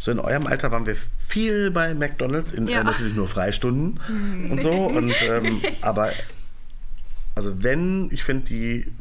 So 0.00 0.10
in 0.12 0.20
eurem 0.20 0.46
Alter 0.46 0.70
waren 0.70 0.86
wir 0.86 0.96
viel 1.18 1.70
bei 1.70 1.92
McDonalds, 1.94 2.52
in, 2.52 2.68
Ja. 2.68 2.80
äh, 2.80 2.84
natürlich 2.84 3.14
nur 3.14 3.28
Freistunden 3.28 3.98
und 4.50 4.62
so. 4.62 4.70
Und, 4.70 5.14
ähm, 5.22 5.60
aber 5.80 6.12
also 7.34 7.62
wenn, 7.62 8.08
ich 8.12 8.22
finde 8.24 8.44
die 8.46 8.92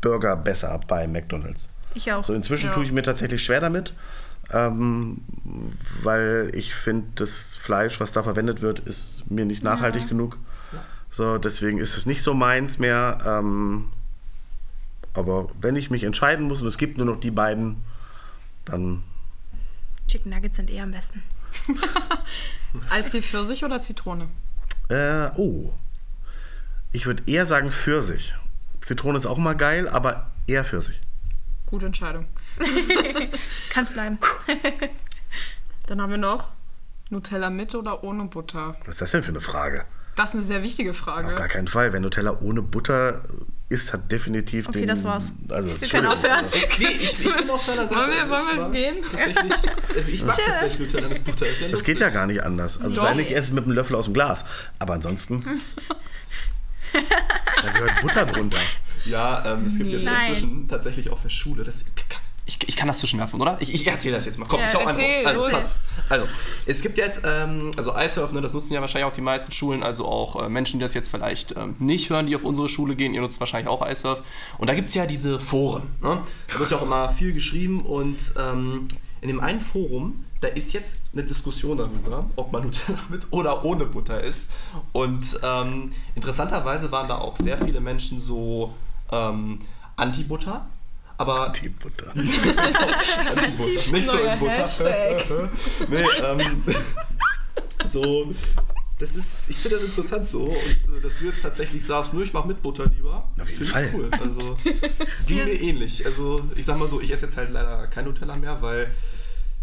Burger 0.00 0.36
besser 0.36 0.80
bei 0.88 1.06
McDonalds. 1.06 1.68
Ich 1.94 2.12
auch. 2.12 2.22
So 2.24 2.34
inzwischen 2.34 2.66
Ja. 2.66 2.72
tue 2.74 2.84
ich 2.84 2.92
mir 2.92 3.02
tatsächlich 3.02 3.42
schwer 3.42 3.60
damit, 3.60 3.94
ähm, 4.52 5.22
weil 6.02 6.50
ich 6.54 6.74
finde, 6.74 7.08
das 7.16 7.56
Fleisch, 7.56 8.00
was 8.00 8.12
da 8.12 8.22
verwendet 8.22 8.60
wird, 8.62 8.80
ist 8.80 9.24
mir 9.28 9.44
nicht 9.44 9.62
nachhaltig 9.62 10.08
genug. 10.08 10.38
So, 11.12 11.38
deswegen 11.38 11.78
ist 11.78 11.96
es 11.96 12.06
nicht 12.06 12.22
so 12.22 12.34
meins 12.34 12.78
mehr. 12.78 13.18
Ähm, 13.26 13.90
aber 15.12 15.48
wenn 15.60 15.74
ich 15.74 15.90
mich 15.90 16.04
entscheiden 16.04 16.46
muss 16.46 16.62
und 16.62 16.68
es 16.68 16.78
gibt 16.78 16.98
nur 16.98 17.06
noch 17.06 17.18
die 17.18 17.32
beiden, 17.32 17.82
dann 18.64 19.02
Chicken 20.06 20.30
Nuggets 20.30 20.56
sind 20.56 20.70
eh 20.70 20.80
am 20.80 20.92
besten. 20.92 21.22
Eistee 22.90 23.22
Pfirsich 23.22 23.64
oder 23.64 23.80
Zitrone? 23.80 24.28
äh, 24.88 25.30
oh, 25.36 25.72
ich 26.92 27.06
würde 27.06 27.22
eher 27.26 27.46
sagen 27.46 27.72
Pfirsich. 27.72 28.34
Zitrone 28.80 29.18
ist 29.18 29.26
auch 29.26 29.38
mal 29.38 29.54
geil, 29.56 29.88
aber 29.88 30.30
eher 30.46 30.64
Pfirsich. 30.64 31.00
Gute 31.70 31.86
Entscheidung. 31.86 32.26
Kann's 33.70 33.92
bleiben. 33.92 34.18
Dann 35.86 36.02
haben 36.02 36.10
wir 36.10 36.18
noch 36.18 36.50
Nutella 37.10 37.48
mit 37.50 37.74
oder 37.74 38.02
ohne 38.04 38.24
Butter. 38.24 38.76
Was 38.84 38.94
ist 38.94 39.02
das 39.02 39.10
denn 39.12 39.22
für 39.22 39.30
eine 39.30 39.40
Frage? 39.40 39.84
Das 40.16 40.30
ist 40.30 40.34
eine 40.34 40.42
sehr 40.42 40.62
wichtige 40.62 40.90
Auf 40.90 41.04
gar 41.04 41.22
Frage. 41.22 41.48
keinen 41.48 41.68
Fall. 41.68 41.92
Wer 41.92 42.00
Nutella 42.00 42.38
ohne 42.40 42.62
Butter 42.62 43.22
isst, 43.68 43.92
hat 43.92 44.10
definitiv 44.10 44.68
Okay, 44.68 44.80
den... 44.80 44.88
das 44.88 45.04
war's. 45.04 45.32
Also, 45.48 45.80
Wir 45.80 45.88
können 45.88 46.06
aufhören. 46.08 46.44
Nee, 46.78 46.86
ich, 46.88 47.18
ich 47.24 47.36
bin 47.36 47.48
auf 47.48 47.62
seiner 47.62 47.86
Seite. 47.86 48.00
Wollen 48.00 48.10
wir- 48.10 48.20
Also 48.22 48.30
wollen 48.32 48.42
ich 48.42 48.56
wir 48.56 48.62
mag 48.62 48.72
gehen? 48.72 48.96
Tatsächlich, 49.02 49.96
also 49.96 50.10
ich 50.10 50.24
mag 50.24 50.36
tatsächlich 50.36 50.78
Nutella 50.80 51.08
mit 51.08 51.24
Butter. 51.24 51.46
Ist 51.46 51.60
ja 51.60 51.68
Das 51.68 51.84
geht 51.84 52.00
ja 52.00 52.08
gar 52.10 52.26
nicht 52.26 52.42
anders. 52.42 52.80
Also 52.80 52.96
Doch. 52.96 53.02
sei 53.04 53.14
nicht, 53.14 53.30
ich 53.30 53.36
esse 53.36 53.48
es 53.48 53.52
mit 53.52 53.64
einem 53.64 53.72
Löffel 53.74 53.94
aus 53.94 54.06
dem 54.06 54.14
Glas. 54.14 54.44
Aber 54.80 54.94
ansonsten... 54.94 55.44
da 57.62 57.70
gehört 57.70 58.00
Butter 58.00 58.26
drunter. 58.26 58.58
Ja, 59.04 59.54
ähm, 59.54 59.66
es 59.66 59.78
gibt 59.78 59.92
jetzt 59.92 60.04
Nein. 60.04 60.16
inzwischen 60.28 60.68
tatsächlich 60.68 61.10
auch 61.10 61.18
für 61.18 61.30
Schule. 61.30 61.64
Das, 61.64 61.84
ich, 62.46 62.68
ich 62.68 62.76
kann 62.76 62.88
das 62.88 62.98
zwischenwerfen, 62.98 63.40
oder? 63.40 63.56
Ich, 63.60 63.72
ich 63.72 63.86
erzähle 63.86 64.16
das 64.16 64.24
jetzt 64.24 64.38
mal. 64.38 64.46
Komm, 64.46 64.60
Ja, 64.60 64.66
ich 64.66 64.74
hau 64.74 64.80
einfach 64.80 65.00
erzähl, 65.00 65.26
raus. 65.26 65.36
Also, 65.36 65.50
pass. 65.50 65.76
also, 66.08 66.26
es 66.66 66.80
gibt 66.82 66.98
jetzt, 66.98 67.22
ähm, 67.24 67.70
also 67.76 67.94
iSurf, 67.96 68.32
ne, 68.32 68.40
das 68.40 68.52
nutzen 68.52 68.72
ja 68.72 68.80
wahrscheinlich 68.80 69.10
auch 69.10 69.14
die 69.14 69.20
meisten 69.20 69.52
Schulen, 69.52 69.82
also 69.82 70.06
auch 70.06 70.42
äh, 70.42 70.48
Menschen, 70.48 70.80
die 70.80 70.84
das 70.84 70.94
jetzt 70.94 71.08
vielleicht 71.10 71.54
ähm, 71.56 71.76
nicht 71.78 72.10
hören, 72.10 72.26
die 72.26 72.34
auf 72.34 72.42
unsere 72.42 72.68
Schule 72.68 72.96
gehen. 72.96 73.14
Ihr 73.14 73.20
nutzt 73.20 73.38
wahrscheinlich 73.40 73.68
auch 73.68 73.86
iSurf. 73.88 74.22
Und 74.58 74.68
da 74.68 74.74
gibt 74.74 74.88
es 74.88 74.94
ja 74.94 75.06
diese 75.06 75.38
Foren. 75.38 75.82
Ne? 76.02 76.22
Da 76.52 76.58
wird 76.58 76.70
ja 76.70 76.78
auch 76.78 76.82
immer 76.82 77.08
viel 77.10 77.32
geschrieben 77.32 77.82
und 77.82 78.32
ähm, 78.38 78.88
in 79.20 79.28
dem 79.28 79.40
einen 79.40 79.60
Forum, 79.60 80.24
da 80.40 80.48
ist 80.48 80.72
jetzt 80.72 81.02
eine 81.12 81.22
Diskussion 81.22 81.76
darüber, 81.76 82.24
ob 82.36 82.52
man 82.52 82.62
Nutella 82.62 82.98
mit 83.10 83.26
oder 83.30 83.64
ohne 83.64 83.84
Butter 83.84 84.22
isst. 84.22 84.52
Und 84.92 85.38
ähm, 85.42 85.92
interessanterweise 86.14 86.90
waren 86.90 87.08
da 87.08 87.18
auch 87.18 87.36
sehr 87.36 87.58
viele 87.58 87.80
Menschen 87.80 88.18
so 88.18 88.74
ähm, 89.12 89.60
Anti-Butter. 89.96 90.66
Aber. 91.18 91.46
Anti-Butter. 91.48 92.12
Nicht 92.14 94.06
so 94.10 94.18
in 94.18 94.38
Butter. 94.38 94.68
Nee, 95.88 96.04
ähm, 96.24 96.62
so. 97.84 98.32
Das 98.98 99.16
ist, 99.16 99.48
ich 99.48 99.56
finde 99.56 99.76
das 99.78 99.86
interessant 99.86 100.26
so. 100.26 100.42
Und 100.44 100.56
äh, 100.56 101.00
dass 101.02 101.16
du 101.18 101.24
jetzt 101.24 101.40
tatsächlich 101.40 101.84
sagst, 101.84 102.12
nö, 102.12 102.22
ich 102.22 102.34
mach 102.34 102.44
mit 102.44 102.60
Butter 102.62 102.84
lieber. 102.86 103.28
Auf 103.40 103.48
jeden 103.48 103.64
finde 103.64 103.64
ich 103.64 103.70
Fall. 103.70 103.90
Cool. 103.94 104.10
Also, 104.20 104.58
ging 105.26 105.44
mir 105.44 105.58
ähnlich. 105.60 106.04
Also, 106.04 106.42
ich 106.54 106.66
sag 106.66 106.78
mal 106.78 106.86
so, 106.86 107.00
ich 107.00 107.10
esse 107.10 107.24
jetzt 107.26 107.36
halt 107.38 107.50
leider 107.50 107.86
kein 107.86 108.04
Nutella 108.04 108.36
mehr, 108.36 108.60
weil, 108.60 108.90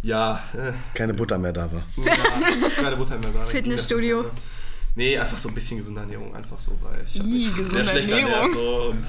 ja, 0.02 0.44
äh, 0.54 0.72
Keine 0.96 1.14
Butter 1.14 1.38
mehr 1.38 1.54
da 1.54 1.72
war. 1.72 1.84
ja 2.04 2.70
keine 2.82 2.98
Butter 2.98 3.18
mehr 3.20 3.30
da. 3.32 3.42
Fitnessstudio. 3.46 4.26
Nee, 4.96 5.16
einfach 5.20 5.38
so 5.38 5.50
ein 5.50 5.54
bisschen 5.56 5.78
gesunde 5.78 6.02
Ernährung, 6.02 6.36
einfach 6.36 6.60
so, 6.60 6.72
weil 6.82 7.04
ich 7.06 7.20
hab 7.20 7.26
Ih, 7.28 7.30
mich 7.30 7.68
sehr 7.70 7.84
schlecht 7.86 8.10
Ernährung. 8.10 8.34
ernährt 8.34 8.54
so 8.54 8.76
und 8.90 9.04
ja, 9.04 9.08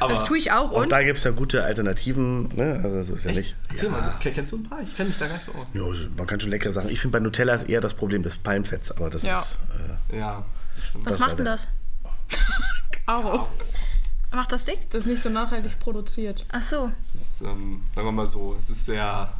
aber 0.00 0.12
Das 0.12 0.24
tue 0.24 0.36
ich 0.38 0.52
auch. 0.52 0.70
Und 0.72 0.82
Und? 0.84 0.92
da 0.92 1.02
gibt 1.02 1.18
es 1.18 1.24
ja 1.24 1.30
gute 1.30 1.64
Alternativen. 1.64 2.48
Ne? 2.54 2.80
Also 2.82 3.02
so 3.02 3.14
ist 3.14 3.24
ja 3.24 3.32
nicht. 3.32 3.56
Erzähl 3.70 3.90
ja. 3.90 3.96
mal, 3.96 4.14
kennst 4.20 4.52
du 4.52 4.56
ein 4.58 4.62
paar? 4.64 4.80
Ich 4.82 4.94
kenne 4.94 5.08
mich 5.08 5.18
da 5.18 5.26
gar 5.26 5.34
nicht 5.34 5.44
so 5.44 5.52
aus. 5.52 5.66
Ja, 5.72 5.82
also 5.82 6.08
man 6.16 6.26
kann 6.26 6.40
schon 6.40 6.50
leckere 6.50 6.72
Sachen. 6.72 6.90
Ich 6.90 7.00
finde 7.00 7.18
bei 7.18 7.20
Nutella 7.20 7.54
ist 7.54 7.68
eher 7.68 7.80
das 7.80 7.94
Problem 7.94 8.22
des 8.22 8.36
Palmfetts, 8.36 8.90
aber 8.92 9.08
das 9.10 9.22
Ja. 9.22 9.40
ist. 9.40 9.58
Äh, 10.10 10.18
Ja. 10.18 10.44
Was 11.04 11.18
macht 11.18 11.38
denn 11.38 11.46
ja 11.46 11.52
das? 11.52 11.68
Auch. 13.06 13.48
Macht 14.32 14.50
das 14.52 14.64
dick? 14.64 14.90
Das 14.90 15.04
ist 15.04 15.10
nicht 15.10 15.22
so 15.22 15.30
nachhaltig 15.30 15.78
produziert. 15.78 16.44
Ach 16.50 16.62
so. 16.62 16.90
Es 17.02 17.14
ist, 17.14 17.40
ähm, 17.42 17.84
sagen 17.94 18.08
wir 18.08 18.12
mal 18.12 18.26
so, 18.26 18.56
es 18.58 18.68
ist 18.68 18.84
sehr, 18.84 19.32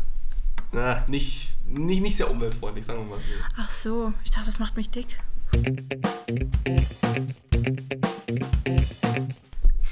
na, 0.72 1.02
nicht, 1.08 1.52
nicht, 1.66 2.00
nicht 2.00 2.16
sehr 2.16 2.30
umweltfreundlich, 2.30 2.86
sagen 2.86 3.00
wir 3.00 3.06
mal 3.16 3.20
so. 3.20 3.26
Ach 3.58 3.70
so. 3.70 4.12
Ich 4.22 4.30
dachte, 4.30 4.46
das 4.46 4.58
macht 4.60 4.76
mich 4.76 4.90
dick. 4.90 5.18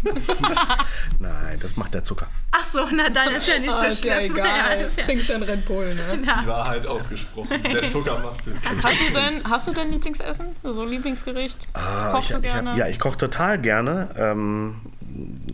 Nein, 1.19 1.59
das 1.61 1.77
macht 1.77 1.95
der 1.95 2.05
Zucker. 2.05 2.27
Ach 2.51 2.65
so, 2.67 2.81
na 2.95 3.09
dann 3.09 3.35
ist 3.35 3.49
ja 3.49 3.59
nicht 3.59 3.71
so 3.71 3.77
Ah, 3.77 3.85
ist 3.87 4.05
ja 4.05 4.17
schlimm. 4.21 4.33
egal. 4.37 4.47
Ja, 4.81 4.87
ist 4.87 4.99
ja- 4.99 5.05
Trinkst 5.05 5.29
ja 5.29 5.35
einen 5.37 5.45
Red 5.45 5.65
Bull, 5.65 5.95
ne? 5.95 6.19
Die 6.43 6.47
Wahrheit 6.47 6.87
ausgesprochen. 6.87 7.49
Der 7.63 7.85
Zucker 7.87 8.19
macht 8.19 8.47
den. 8.47 8.55
Hast 8.83 9.01
du 9.01 9.13
denn, 9.13 9.43
hast 9.49 9.69
du 9.69 9.73
denn 9.73 9.89
Lieblingsessen? 9.91 10.47
So 10.63 10.85
Lieblingsgericht? 10.85 11.69
Ah, 11.75 12.11
Kochst 12.13 12.31
ich, 12.31 12.37
du 12.37 12.43
ich 12.43 12.53
gerne? 12.53 12.71
hab, 12.73 12.79
ja, 12.79 12.89
ich 12.89 12.99
koche 12.99 13.17
total 13.19 13.59
gerne. 13.61 14.11
Ähm, 14.17 14.77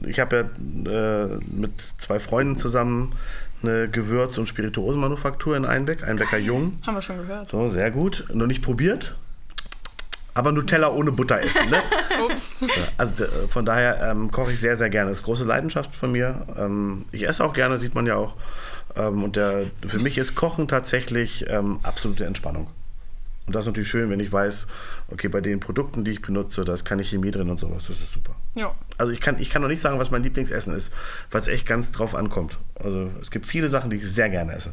ich 0.06 0.20
habe 0.20 0.50
ja 0.86 0.92
äh, 0.92 1.38
mit 1.50 1.72
zwei 1.98 2.20
Freunden 2.20 2.56
zusammen 2.56 3.12
eine 3.62 3.88
Gewürz- 3.88 4.38
und 4.38 4.46
Spirituosenmanufaktur 4.46 5.56
in 5.56 5.64
Einbeck, 5.64 6.04
Einbecker 6.06 6.38
Jung. 6.38 6.78
Haben 6.86 6.94
wir 6.94 7.02
schon 7.02 7.18
gehört. 7.18 7.48
So, 7.48 7.66
sehr 7.68 7.90
gut. 7.90 8.26
Noch 8.32 8.46
nicht 8.46 8.62
probiert. 8.62 9.16
Aber 10.38 10.52
Nutella 10.52 10.88
ohne 10.92 11.10
Butter 11.10 11.40
essen, 11.42 11.68
ne? 11.68 11.82
Ups. 12.24 12.62
Also 12.96 13.24
d- 13.24 13.48
von 13.48 13.64
daher 13.66 14.00
ähm, 14.08 14.30
koche 14.30 14.52
ich 14.52 14.60
sehr, 14.60 14.76
sehr 14.76 14.88
gerne. 14.88 15.10
Das 15.10 15.18
ist 15.18 15.24
große 15.24 15.44
Leidenschaft 15.44 15.92
von 15.96 16.12
mir. 16.12 16.46
Ähm, 16.56 17.06
ich 17.10 17.26
esse 17.26 17.42
auch 17.44 17.52
gerne, 17.52 17.76
sieht 17.78 17.96
man 17.96 18.06
ja 18.06 18.14
auch. 18.14 18.36
Ähm, 18.94 19.24
und 19.24 19.34
der, 19.34 19.62
für 19.84 19.98
mich 19.98 20.16
ist 20.16 20.36
Kochen 20.36 20.68
tatsächlich 20.68 21.44
ähm, 21.48 21.80
absolute 21.82 22.24
Entspannung. 22.24 22.68
Und 23.48 23.54
das 23.56 23.62
ist 23.62 23.66
natürlich 23.66 23.88
schön, 23.88 24.10
wenn 24.10 24.20
ich 24.20 24.30
weiß, 24.32 24.68
okay, 25.10 25.26
bei 25.26 25.40
den 25.40 25.58
Produkten, 25.58 26.04
die 26.04 26.12
ich 26.12 26.22
benutze, 26.22 26.64
da 26.64 26.72
ist 26.74 26.84
keine 26.84 27.02
Chemie 27.02 27.32
drin 27.32 27.50
und 27.50 27.58
sowas. 27.58 27.84
Das 27.88 27.96
ist 27.98 28.12
super. 28.12 28.36
Ja. 28.54 28.72
Also 28.96 29.10
ich 29.12 29.20
kann, 29.20 29.40
ich 29.40 29.50
kann 29.50 29.62
noch 29.62 29.68
nicht 29.68 29.80
sagen, 29.82 29.98
was 29.98 30.12
mein 30.12 30.22
Lieblingsessen 30.22 30.72
ist, 30.72 30.92
weil 31.32 31.40
es 31.40 31.48
echt 31.48 31.66
ganz 31.66 31.90
drauf 31.90 32.14
ankommt. 32.14 32.58
Also 32.78 33.10
es 33.20 33.32
gibt 33.32 33.44
viele 33.44 33.68
Sachen, 33.68 33.90
die 33.90 33.96
ich 33.96 34.06
sehr 34.06 34.28
gerne 34.28 34.52
esse. 34.52 34.72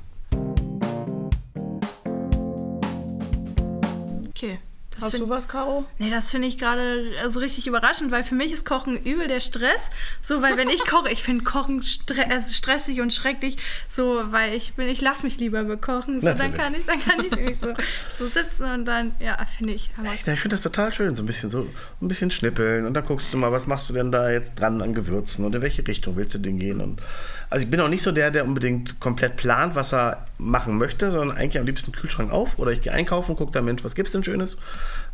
Das 4.95 5.05
Hast 5.05 5.11
find- 5.11 5.23
du 5.25 5.29
was, 5.29 5.47
Caro? 5.47 5.85
Nee, 5.99 6.09
das 6.09 6.31
finde 6.31 6.47
ich 6.47 6.57
gerade 6.57 7.03
so 7.29 7.39
richtig 7.39 7.67
überraschend, 7.67 8.11
weil 8.11 8.23
für 8.23 8.35
mich 8.35 8.51
ist 8.51 8.65
Kochen 8.65 8.97
übel 8.97 9.27
der 9.27 9.39
Stress. 9.41 9.89
So, 10.21 10.41
weil 10.41 10.57
wenn 10.57 10.69
ich 10.69 10.85
koche, 10.87 11.11
ich 11.11 11.21
finde 11.23 11.43
Kochen 11.43 11.83
also 12.29 12.53
stressig 12.53 13.01
und 13.01 13.13
schrecklich. 13.13 13.57
So, 13.89 14.21
weil 14.31 14.53
ich 14.53 14.73
bin, 14.75 14.87
ich 14.87 15.01
lasse 15.01 15.23
mich 15.23 15.37
lieber 15.39 15.63
bekochen. 15.63 16.21
So, 16.21 16.33
dann 16.33 16.53
kann 16.53 16.73
ich, 16.75 16.85
dann 16.85 16.99
kann 17.01 17.23
ich 17.25 17.31
nämlich 17.31 17.59
so, 17.59 17.73
so 18.17 18.27
sitzen 18.29 18.63
und 18.63 18.85
dann, 18.85 19.13
ja, 19.19 19.37
finde 19.57 19.73
ich. 19.73 19.89
Aber 19.97 20.07
Ja, 20.07 20.13
ich 20.13 20.39
finde 20.39 20.55
das 20.55 20.61
total 20.61 20.93
schön, 20.93 21.13
so 21.15 21.23
ein 21.23 21.25
bisschen 21.25 21.49
so 21.49 21.67
ein 22.01 22.07
bisschen 22.07 22.31
schnippeln 22.31 22.85
und 22.85 22.93
dann 22.93 23.05
guckst 23.05 23.33
du 23.33 23.37
mal, 23.37 23.51
was 23.51 23.67
machst 23.67 23.89
du 23.89 23.93
denn 23.93 24.11
da 24.11 24.29
jetzt 24.29 24.55
dran 24.59 24.81
an 24.81 24.93
Gewürzen 24.93 25.43
und 25.45 25.53
in 25.55 25.61
welche 25.61 25.85
Richtung 25.87 26.15
willst 26.15 26.35
du 26.35 26.39
denn 26.39 26.57
gehen 26.59 26.81
und 26.81 27.01
also 27.49 27.63
ich 27.63 27.69
bin 27.71 27.79
auch 27.79 27.87
nicht 27.89 28.01
so 28.01 28.11
der, 28.11 28.31
der 28.31 28.43
unbedingt 28.45 28.99
komplett 28.99 29.35
plant, 29.37 29.75
was 29.75 29.93
er 29.93 30.25
machen 30.37 30.77
möchte, 30.77 31.11
sondern 31.11 31.37
eigentlich 31.37 31.59
am 31.59 31.65
liebsten 31.65 31.91
Kühlschrank 31.91 32.31
auf 32.31 32.59
oder 32.59 32.71
ich 32.71 32.81
gehe 32.81 32.91
einkaufen 32.91 33.35
gucke 33.35 33.51
da, 33.51 33.61
Mensch, 33.61 33.83
was 33.83 33.95
gibt's 33.95 34.11
denn 34.11 34.23
Schönes? 34.23 34.57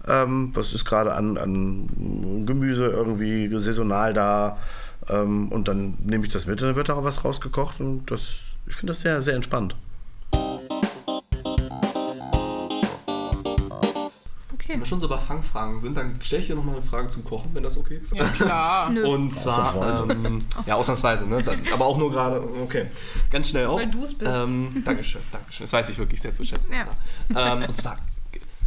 Ähm, 0.07 0.51
was 0.53 0.73
ist 0.73 0.85
gerade 0.85 1.13
an, 1.13 1.37
an 1.37 2.45
Gemüse 2.45 2.87
irgendwie 2.87 3.49
saisonal 3.59 4.13
da? 4.13 4.57
Ähm, 5.09 5.51
und 5.51 5.67
dann 5.67 5.95
nehme 6.03 6.25
ich 6.25 6.31
das 6.31 6.45
mit 6.45 6.61
und 6.61 6.69
dann 6.69 6.75
wird 6.75 6.89
auch 6.89 7.03
was 7.03 7.23
rausgekocht 7.23 7.79
und 7.79 8.09
das, 8.09 8.35
ich 8.67 8.75
finde 8.75 8.93
das 8.93 9.01
sehr, 9.01 9.21
sehr 9.21 9.35
entspannt. 9.35 9.75
Okay. 14.71 14.73
Wenn 14.73 14.79
wir 14.81 14.85
schon 14.87 14.99
so 14.99 15.07
bei 15.07 15.17
Fangfragen 15.17 15.79
sind, 15.79 15.97
dann 15.97 16.19
stelle 16.21 16.41
ich 16.41 16.47
dir 16.47 16.55
nochmal 16.55 16.75
eine 16.75 16.83
Frage 16.83 17.07
zum 17.07 17.23
Kochen, 17.23 17.49
wenn 17.53 17.63
das 17.63 17.77
okay 17.77 17.99
ist. 18.01 18.13
Ja, 18.15 18.23
klar. 18.25 18.89
Und 18.89 19.31
zwar, 19.33 19.75
Ausnahmsweise. 19.75 20.13
ähm, 20.13 20.39
ja, 20.65 20.75
ausnahmsweise, 20.75 21.27
ne? 21.27 21.43
Dann, 21.43 21.59
aber 21.73 21.85
auch 21.85 21.97
nur 21.97 22.11
gerade, 22.11 22.41
okay. 22.63 22.87
Ganz 23.29 23.49
schnell 23.49 23.67
auch. 23.67 23.77
Weil 23.77 23.89
du's 23.89 24.13
bist. 24.13 24.31
Ähm, 24.33 24.81
Dankeschön, 24.85 25.21
Dankeschön. 25.31 25.63
Das 25.65 25.73
weiß 25.73 25.89
ich 25.89 25.97
wirklich 25.97 26.21
sehr 26.21 26.33
zu 26.33 26.43
schätzen. 26.43 26.73
Ja. 26.73 27.53
Ähm, 27.53 27.63
und 27.67 27.75
zwar, 27.77 27.97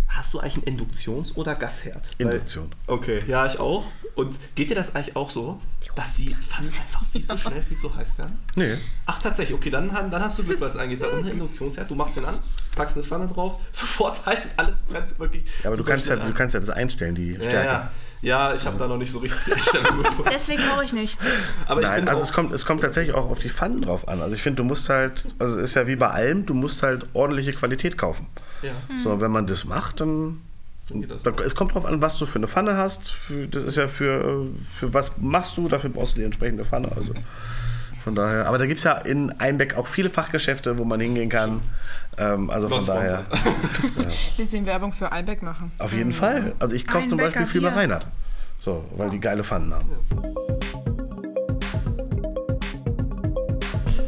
hast 0.08 0.32
du 0.34 0.40
eigentlich 0.40 0.66
einen 0.66 0.78
Induktions- 0.78 1.34
oder 1.36 1.54
Gasherd? 1.54 2.10
Weil- 2.18 2.32
Induktion. 2.34 2.72
Okay, 2.86 3.22
ja, 3.26 3.46
ich 3.46 3.58
auch. 3.58 3.84
Und 4.14 4.38
geht 4.54 4.70
dir 4.70 4.76
das 4.76 4.94
eigentlich 4.94 5.16
auch 5.16 5.30
so, 5.30 5.58
dass 5.94 6.16
die 6.16 6.34
Pfannen 6.34 6.68
einfach 6.68 7.02
viel 7.12 7.24
zu 7.24 7.36
schnell, 7.38 7.62
viel 7.62 7.76
zu 7.76 7.94
heiß 7.94 8.18
werden? 8.18 8.38
Nee. 8.56 8.76
Ach, 9.06 9.20
tatsächlich, 9.20 9.56
okay, 9.56 9.70
dann, 9.70 9.88
dann 10.10 10.22
hast 10.22 10.38
du 10.38 10.44
Glück, 10.44 10.60
was 10.60 10.74
es 10.74 10.80
angeht. 10.80 11.00
Weil 11.00 11.10
unser 11.10 11.30
Induktionsherd, 11.30 11.88
du 11.90 11.94
machst 11.94 12.16
den 12.16 12.24
an, 12.24 12.38
packst 12.74 12.96
eine 12.96 13.04
Pfanne 13.04 13.28
drauf, 13.28 13.60
sofort 13.72 14.24
heiß 14.26 14.46
und 14.46 14.50
alles 14.56 14.82
brennt 14.82 15.18
wirklich. 15.18 15.44
Ja, 15.62 15.68
aber 15.70 15.76
du 15.76 15.84
kannst 15.84 16.08
ja, 16.08 16.16
du 16.16 16.22
an. 16.22 16.34
kannst 16.34 16.54
ja 16.54 16.60
das 16.60 16.70
einstellen, 16.70 17.14
die 17.14 17.32
Ja, 17.34 17.42
Stärke. 17.42 17.66
ja. 17.66 17.90
ja, 18.22 18.54
ich 18.54 18.64
habe 18.66 18.76
da 18.78 18.86
noch 18.88 18.96
nicht 18.98 19.10
so 19.12 19.18
richtig 19.18 19.40
die 19.46 19.52
Einstellung 19.52 19.98
gefunden. 20.02 20.30
Deswegen 20.32 20.62
koche 20.68 20.84
ich 20.84 20.92
nicht. 20.92 21.18
Aber 21.66 21.80
ich 21.80 21.86
Nein, 21.86 22.00
bin 22.04 22.08
also 22.08 22.22
es 22.22 22.32
kommt, 22.32 22.52
es 22.52 22.64
kommt 22.66 22.82
tatsächlich 22.82 23.14
auch 23.14 23.30
auf 23.30 23.38
die 23.38 23.48
Pfannen 23.50 23.82
drauf 23.82 24.08
an. 24.08 24.20
Also 24.22 24.34
ich 24.34 24.42
finde, 24.42 24.56
du 24.58 24.64
musst 24.64 24.88
halt, 24.88 25.26
also 25.38 25.58
es 25.58 25.70
ist 25.70 25.74
ja 25.76 25.86
wie 25.86 25.96
bei 25.96 26.08
allem, 26.10 26.46
du 26.46 26.54
musst 26.54 26.82
halt 26.82 27.06
ordentliche 27.14 27.52
Qualität 27.52 27.96
kaufen. 27.98 28.26
ja, 28.62 28.72
So, 29.02 29.20
wenn 29.20 29.30
man 29.30 29.46
das 29.46 29.64
macht, 29.64 30.00
dann, 30.00 30.40
dann 30.88 31.00
geht 31.00 31.10
das 31.10 31.22
dann 31.22 31.34
auch. 31.34 31.40
es 31.40 31.54
kommt 31.54 31.74
drauf 31.74 31.84
an, 31.86 32.00
was 32.02 32.18
du 32.18 32.26
für 32.26 32.38
eine 32.38 32.46
Pfanne 32.48 32.76
hast. 32.76 33.10
Für, 33.10 33.46
das 33.48 33.62
ist 33.62 33.76
ja 33.76 33.88
für, 33.88 34.44
äh, 34.58 34.62
für 34.62 34.92
was 34.94 35.12
machst 35.18 35.56
du, 35.56 35.68
dafür 35.68 35.90
brauchst 35.90 36.14
du 36.16 36.20
die 36.20 36.24
entsprechende 36.24 36.64
Pfanne. 36.64 36.90
Also 36.94 37.14
von 38.02 38.14
daher, 38.14 38.46
aber 38.46 38.58
da 38.58 38.66
gibt 38.66 38.78
es 38.78 38.84
ja 38.84 38.92
in 38.98 39.30
Einbeck 39.40 39.76
auch 39.76 39.86
viele 39.86 40.10
Fachgeschäfte, 40.10 40.76
wo 40.76 40.84
man 40.84 41.00
hingehen 41.00 41.30
kann. 41.30 41.60
Ähm, 42.18 42.50
also 42.50 42.68
von 42.68 42.84
daher, 42.84 43.24
Bisschen 44.36 44.66
Werbung 44.66 44.92
für 44.92 45.10
Albeck 45.10 45.42
machen. 45.42 45.72
auf 45.78 45.92
jeden 45.94 46.12
Fall. 46.12 46.54
Also 46.58 46.74
ich 46.76 46.86
kaufe 46.86 47.08
zum 47.08 47.18
Beispiel 47.18 47.46
viel 47.46 47.62
bei 47.62 47.70
Bier. 47.70 47.76
Reinhard. 47.78 48.06
So, 48.60 48.84
weil 48.96 49.10
die 49.10 49.20
geile 49.20 49.42
Pfannen 49.42 49.72
haben. 49.74 49.88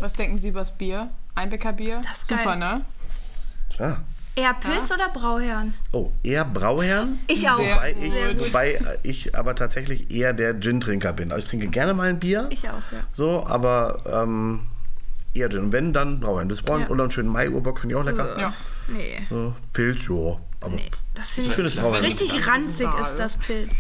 Was 0.00 0.12
denken 0.12 0.38
Sie 0.38 0.48
über 0.50 0.60
das 0.60 0.70
Bier? 0.76 1.08
Einbecker 1.34 1.72
Bier? 1.72 2.00
Das 2.06 2.18
ist 2.18 2.28
Super, 2.28 2.44
geil. 2.44 2.58
ne? 2.58 2.80
Ja. 3.78 3.96
Eher 4.37 4.53
Pilz 4.55 4.90
oder 4.92 5.09
Brauherren? 5.09 5.75
Oh, 5.92 6.12
eher 6.22 6.44
Brauherren? 6.44 7.18
Ich 7.27 7.49
auch. 7.49 7.59
Wobei 7.59 7.96
ich, 7.99 8.49
wobei 8.49 8.99
ich 9.03 9.35
aber 9.35 9.55
tatsächlich 9.55 10.11
eher 10.11 10.35
der 10.35 10.61
Gin-Trinker 10.61 11.14
bin. 11.14 11.33
Also 11.33 11.44
ich 11.44 11.49
trinke 11.49 11.68
gerne 11.68 11.94
mal 11.94 12.09
ein 12.11 12.18
Bier, 12.20 12.46
Ich 12.53 12.68
auch, 12.68 12.75
ja. 12.92 12.99
so, 13.12 13.46
aber 13.46 14.03
ähm, 14.07 14.66
eher 15.35 15.49
Gin. 15.49 15.61
Und 15.64 15.72
wenn, 15.72 15.94
dann 15.94 16.20
Brauwein. 16.20 16.51
Das 16.51 16.61
Braun 16.61 16.83
Ja. 16.83 16.88
oder 16.90 17.05
einen 17.05 17.11
schönen 17.11 17.31
Mai-Urbock 17.31 17.81
finde 17.81 17.94
ich 17.94 18.01
auch 18.01 18.05
lecker. 18.05 18.38
Ja. 18.38 18.53
Nee, 18.88 19.27
So, 19.31 19.55
Pilz, 19.72 20.07
ja. 20.09 20.38
Aber 20.61 20.75
nee. 20.75 20.90
Das 21.14 21.33
finde 21.35 21.49
ich 21.51 21.57
schönes 21.57 21.75
Brauwein. 21.77 22.05
richtig 22.05 22.46
ranzig 22.46 22.88
ist 23.01 23.16
das 23.16 23.37
Pilz. 23.37 23.75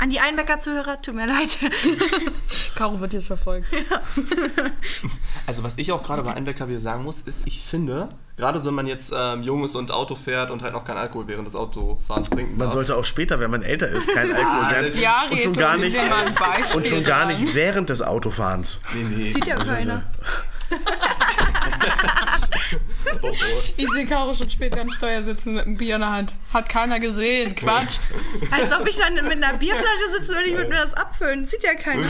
An 0.00 0.10
die 0.10 0.20
Einbäcker-Zuhörer, 0.20 1.02
tut 1.02 1.16
mir 1.16 1.26
leid. 1.26 1.58
Caro 2.76 3.00
wird 3.00 3.14
jetzt 3.14 3.26
verfolgt. 3.26 3.66
Also 5.46 5.62
was 5.64 5.78
ich 5.78 5.92
auch 5.92 6.02
gerade 6.02 6.22
bei 6.22 6.34
Einbecker 6.34 6.68
wieder 6.68 6.78
sagen 6.78 7.04
muss, 7.04 7.22
ist, 7.22 7.46
ich 7.46 7.62
finde, 7.62 8.10
gerade 8.38 8.60
so 8.60 8.68
wenn 8.68 8.74
man 8.76 8.86
jetzt 8.86 9.12
ähm, 9.14 9.42
jung 9.42 9.62
ist 9.64 9.74
und 9.76 9.90
Auto 9.90 10.14
fährt 10.14 10.50
und 10.50 10.62
halt 10.62 10.72
noch 10.72 10.84
keinen 10.84 10.96
Alkohol 10.98 11.26
während 11.26 11.46
des 11.46 11.54
Autofahrens 11.56 12.30
trinken 12.30 12.56
Man 12.56 12.68
darf. 12.68 12.74
sollte 12.74 12.96
auch 12.96 13.04
später, 13.04 13.38
wenn 13.40 13.50
man 13.50 13.62
älter 13.62 13.88
ist, 13.88 14.08
kein 14.08 14.32
Alkohol 14.34 14.70
werden. 14.70 14.86
ist- 14.92 15.00
Ja, 15.00 15.22
und 15.30 15.42
schon 15.42 15.52
gar 15.54 15.76
nicht, 15.76 15.96
und 16.74 16.86
schon 16.86 17.02
gar 17.04 17.26
nicht 17.26 17.54
während 17.54 17.90
des 17.90 18.00
Autofahrens. 18.00 18.80
Nee, 18.94 19.02
nee. 19.24 19.28
Sieht 19.28 19.46
ja 19.46 19.56
keiner. 19.56 20.04
Oh, 23.22 23.28
oh. 23.28 23.32
Ich 23.76 23.88
sehe 23.90 24.06
Caro 24.06 24.34
schon 24.34 24.50
später 24.50 24.80
am 24.80 24.90
Steuer 24.90 25.22
sitzen 25.22 25.54
mit 25.54 25.64
einem 25.66 25.76
Bier 25.76 25.96
in 25.96 26.00
der 26.02 26.10
Hand. 26.12 26.34
Hat 26.52 26.68
keiner 26.68 27.00
gesehen. 27.00 27.54
Quatsch. 27.54 27.98
Als 28.50 28.72
ob 28.72 28.86
ich 28.86 28.96
dann 28.96 29.14
mit 29.14 29.42
einer 29.42 29.54
Bierflasche 29.58 30.16
sitze 30.18 30.32
und 30.32 30.44
ich 30.46 30.52
würde 30.54 30.68
mir 30.68 30.76
das 30.76 30.94
abfüllen. 30.94 31.46
Sieht 31.46 31.62
ja 31.62 31.74
keiner. 31.74 32.06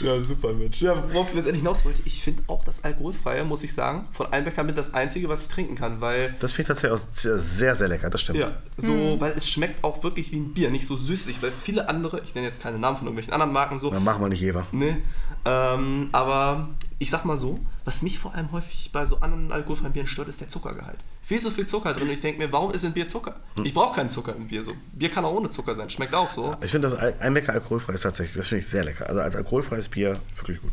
Ja, 0.00 0.20
super, 0.20 0.52
Mensch. 0.52 0.80
Ja, 0.80 0.94
worauf 1.12 1.30
ich 1.30 1.34
letztendlich 1.34 1.62
hinaus 1.62 1.84
wollte, 1.84 2.02
ich 2.04 2.22
finde 2.22 2.44
auch 2.46 2.62
das 2.62 2.84
Alkoholfreie, 2.84 3.44
muss 3.44 3.64
ich 3.64 3.74
sagen, 3.74 4.06
von 4.12 4.32
Einbecker 4.32 4.62
mit 4.62 4.78
das 4.78 4.94
Einzige, 4.94 5.28
was 5.28 5.42
ich 5.42 5.48
trinken 5.48 5.74
kann, 5.74 6.00
weil 6.00 6.36
Das 6.38 6.52
finde 6.52 6.62
ich 6.62 6.68
tatsächlich 6.68 7.00
auch 7.00 7.04
sehr, 7.12 7.38
sehr, 7.38 7.74
sehr 7.74 7.88
lecker, 7.88 8.08
das 8.08 8.20
stimmt. 8.20 8.38
Ja, 8.38 8.52
so, 8.76 9.16
weil 9.18 9.32
es 9.36 9.48
schmeckt 9.48 9.82
auch 9.82 10.04
wirklich 10.04 10.30
wie 10.30 10.36
ein 10.36 10.54
Bier, 10.54 10.70
nicht 10.70 10.86
so 10.86 10.96
süßlich, 10.96 11.42
weil 11.42 11.50
viele 11.50 11.88
andere, 11.88 12.20
ich 12.20 12.34
nenne 12.36 12.46
jetzt 12.46 12.62
keine 12.62 12.78
Namen 12.78 12.96
von 12.96 13.06
irgendwelchen 13.08 13.32
anderen 13.32 13.52
Marken 13.52 13.80
so, 13.80 13.90
Dann 13.90 14.04
machen 14.04 14.22
wir 14.22 14.28
nicht 14.28 14.40
Jever. 14.40 14.68
ne, 14.70 14.98
ähm, 15.44 16.10
aber 16.12 16.68
ich 16.98 17.10
sag 17.10 17.24
mal 17.24 17.38
so, 17.38 17.58
was 17.84 18.02
mich 18.02 18.18
vor 18.18 18.34
allem 18.34 18.50
häufig 18.52 18.90
bei 18.92 19.06
so 19.06 19.20
anderen 19.20 19.52
alkoholfreien 19.52 19.92
Bieren 19.92 20.08
stört, 20.08 20.28
ist 20.28 20.40
der 20.40 20.48
Zuckergehalt. 20.48 20.98
Viel 21.22 21.40
so 21.40 21.50
viel 21.50 21.66
Zucker 21.66 21.94
drin 21.94 22.08
und 22.08 22.14
ich 22.14 22.20
denke 22.20 22.38
mir, 22.38 22.50
warum 22.52 22.72
ist 22.72 22.84
in 22.84 22.92
Bier 22.92 23.06
Zucker? 23.06 23.36
Ich 23.62 23.72
brauche 23.72 23.94
keinen 23.94 24.10
Zucker 24.10 24.34
im 24.34 24.48
Bier 24.48 24.62
so. 24.62 24.72
Bier 24.92 25.10
kann 25.10 25.24
auch 25.24 25.34
ohne 25.34 25.50
Zucker 25.50 25.74
sein, 25.74 25.88
schmeckt 25.90 26.14
auch 26.14 26.28
so. 26.28 26.56
Ich 26.62 26.70
finde 26.70 26.88
das 26.88 26.98
Einbecker 26.98 27.52
alkoholfrei 27.52 27.92
ist 27.92 28.02
tatsächlich, 28.02 28.36
das 28.36 28.48
finde 28.48 28.62
ich 28.62 28.68
sehr 28.68 28.84
lecker. 28.84 29.08
Also 29.08 29.20
als 29.20 29.36
alkoholfreies 29.36 29.88
Bier 29.88 30.20
wirklich 30.36 30.60
gut. 30.60 30.72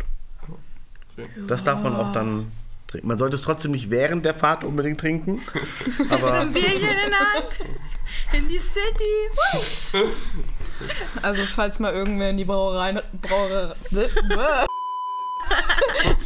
Das 1.47 1.63
darf 1.63 1.81
man 1.81 1.95
auch 1.95 2.11
dann 2.11 2.51
trinken. 2.87 3.07
Man 3.07 3.17
sollte 3.17 3.35
es 3.35 3.41
trotzdem 3.41 3.71
nicht 3.71 3.89
während 3.89 4.25
der 4.25 4.33
Fahrt 4.33 4.63
unbedingt 4.63 4.99
trinken. 4.99 5.41
Aber 6.09 6.33
Ein 6.33 6.53
Bierchen 6.53 6.89
in 6.89 7.11
der 7.11 7.33
Hand. 7.33 7.59
In 8.33 8.49
die 8.49 8.59
City. 8.59 8.83
Also 11.21 11.45
falls 11.45 11.79
mal 11.79 11.93
irgendwer 11.93 12.31
in 12.31 12.37
die 12.37 12.43
Brauerei... 12.43 13.01
Brauerei 13.21 13.73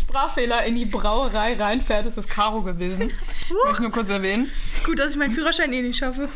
Sprachfehler 0.10 0.64
in 0.66 0.74
die 0.76 0.86
Brauerei 0.86 1.54
reinfährt, 1.56 2.08
ist 2.08 2.18
es 2.18 2.28
Caro 2.28 2.64
gewesen. 2.64 3.08
Möchte 3.66 3.74
ich 3.74 3.80
nur 3.80 3.92
kurz 3.92 4.10
erwähnen. 4.10 4.50
Gut, 4.84 4.98
dass 4.98 5.12
ich 5.12 5.18
meinen 5.18 5.34
Führerschein 5.34 5.72
eh 5.72 5.84
nicht 5.84 5.98
schaffe. 6.00 6.28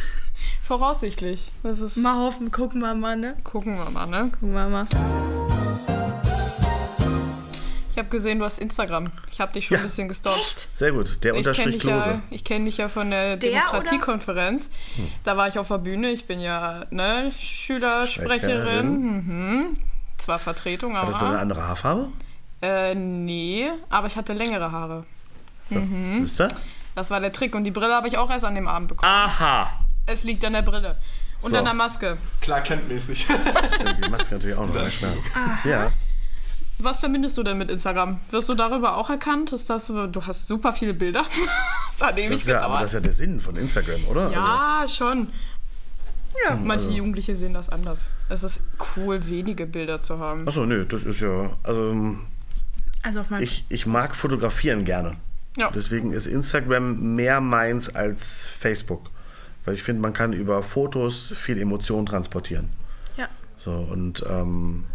Voraussichtlich. 0.62 1.50
Das 1.64 1.80
ist... 1.80 1.96
Mal 1.96 2.16
hoffen, 2.18 2.52
gucken 2.52 2.80
wir 2.82 2.94
mal, 2.94 3.16
ne? 3.16 3.36
Gucken 3.42 3.76
wir 3.78 3.90
mal, 3.90 4.06
ne? 4.06 4.30
Gucken 4.30 4.52
wir 4.54 4.68
mal. 4.68 4.86
Ich 7.90 7.98
habe 7.98 8.08
gesehen, 8.10 8.38
du 8.38 8.44
hast 8.44 8.58
Instagram. 8.58 9.10
Ich 9.32 9.40
habe 9.40 9.52
dich 9.54 9.66
schon 9.66 9.74
Ja. 9.76 9.80
ein 9.80 9.86
bisschen 9.86 10.06
gestalkt. 10.06 10.68
sehr 10.74 10.92
gut. 10.92 11.06
Der 11.06 11.14
Ich 11.14 11.22
kenne 11.22 11.36
Unterstrich 11.38 11.74
dich, 11.74 11.82
Klose. 11.82 12.08
ja, 12.10 12.20
ich 12.30 12.44
kenn 12.44 12.64
dich 12.64 12.76
ja 12.76 12.88
von 12.88 13.10
der, 13.10 13.36
Der 13.38 13.50
Demokratiekonferenz. 13.50 14.70
Da 15.24 15.36
war 15.36 15.48
ich 15.48 15.58
auf 15.58 15.66
der 15.68 15.78
Bühne. 15.78 16.10
Ich 16.10 16.26
bin 16.26 16.38
ja 16.38 16.84
ne, 16.90 17.32
Schülersprecherin. 17.36 18.86
Mhm. 19.02 19.74
Zwar 20.18 20.38
Vertretung, 20.38 20.96
Hat 20.96 21.08
das 21.08 21.16
dann 21.18 21.22
eine 21.26 21.30
aber. 21.34 21.42
andere 21.42 21.62
Haarfarbe? 21.62 22.08
Äh, 22.62 22.94
nee, 22.94 23.68
aber 23.90 24.06
ich 24.06 24.16
hatte 24.16 24.32
längere 24.32 24.72
Haare. 24.72 25.04
Mhm. 25.70 26.22
Ist 26.24 26.40
das? 26.40 26.54
Das 26.94 27.10
war 27.10 27.20
der 27.20 27.32
Trick. 27.32 27.54
Und 27.54 27.64
die 27.64 27.70
Brille 27.70 27.94
habe 27.94 28.08
ich 28.08 28.16
auch 28.16 28.30
erst 28.30 28.44
an 28.44 28.54
dem 28.54 28.66
Abend 28.68 28.88
bekommen. 28.88 29.12
Aha! 29.12 29.80
Es 30.06 30.24
liegt 30.24 30.44
an 30.44 30.52
der 30.54 30.62
Brille. 30.62 30.96
Und 31.42 31.50
So. 31.50 31.56
an 31.58 31.64
der 31.64 31.74
Maske. 31.74 32.16
Klar, 32.40 32.62
kenntmäßig. 32.62 33.26
Die 34.02 34.08
Maske 34.08 34.34
natürlich 34.36 34.56
auch 34.56 34.66
noch. 34.66 34.74
Ja, 34.74 34.90
schnell. 34.90 35.16
ja. 35.64 35.92
Was 36.78 36.98
verbindest 36.98 37.36
du 37.38 37.42
denn 37.42 37.58
mit 37.58 37.70
Instagram? 37.70 38.20
Wirst 38.30 38.48
du 38.48 38.54
darüber 38.54 38.96
auch 38.96 39.10
erkannt? 39.10 39.52
Ist 39.52 39.68
das, 39.68 39.86
so- 39.86 40.06
du 40.06 40.24
hast 40.26 40.46
super 40.46 40.72
viele 40.72 40.94
Bilder. 40.94 41.24
das 41.98 42.08
hat 42.08 42.18
ewig 42.18 42.30
Das 42.32 42.42
ist 42.42 42.48
ja, 42.48 42.56
aber 42.60 42.64
gedauert. 42.66 42.82
das 42.84 42.90
ist 42.90 42.94
ja 42.94 43.00
der 43.00 43.12
Sinn 43.12 43.40
von 43.40 43.56
Instagram, 43.56 44.04
oder? 44.08 44.22
Also, 44.26 44.34
Ja, 44.34 44.84
schon. 44.88 45.28
Ja. 46.46 46.54
Manche 46.56 46.90
Jugendliche 46.90 47.34
sehen 47.34 47.54
das 47.54 47.68
anders. 47.68 48.10
Es 48.28 48.42
ist 48.42 48.60
cool, 48.96 49.26
wenige 49.26 49.66
Bilder 49.66 50.00
zu 50.02 50.18
haben. 50.18 50.46
achso, 50.46 50.64
nö, 50.66 50.84
das 50.86 51.04
ist 51.04 51.20
ja. 51.20 51.54
Also, 51.62 52.16
Also 53.06 53.20
auf 53.20 53.30
meinem. 53.30 53.44
ich, 53.44 53.64
ich 53.68 53.86
mag 53.86 54.16
fotografieren 54.16 54.84
gerne. 54.84 55.16
Ja. 55.56 55.70
Deswegen 55.70 56.12
ist 56.12 56.26
Instagram 56.26 57.14
mehr 57.14 57.40
meins 57.40 57.94
als 57.94 58.46
Facebook. 58.46 59.10
Weil 59.64 59.74
ich 59.74 59.84
finde, 59.84 60.02
man 60.02 60.12
kann 60.12 60.32
über 60.32 60.60
Fotos 60.64 61.32
viel 61.36 61.60
Emotion 61.60 62.04
transportieren. 62.04 62.70
ja. 63.16 63.28
So, 63.56 63.70
und 63.70 64.24
ähm, 64.28 64.86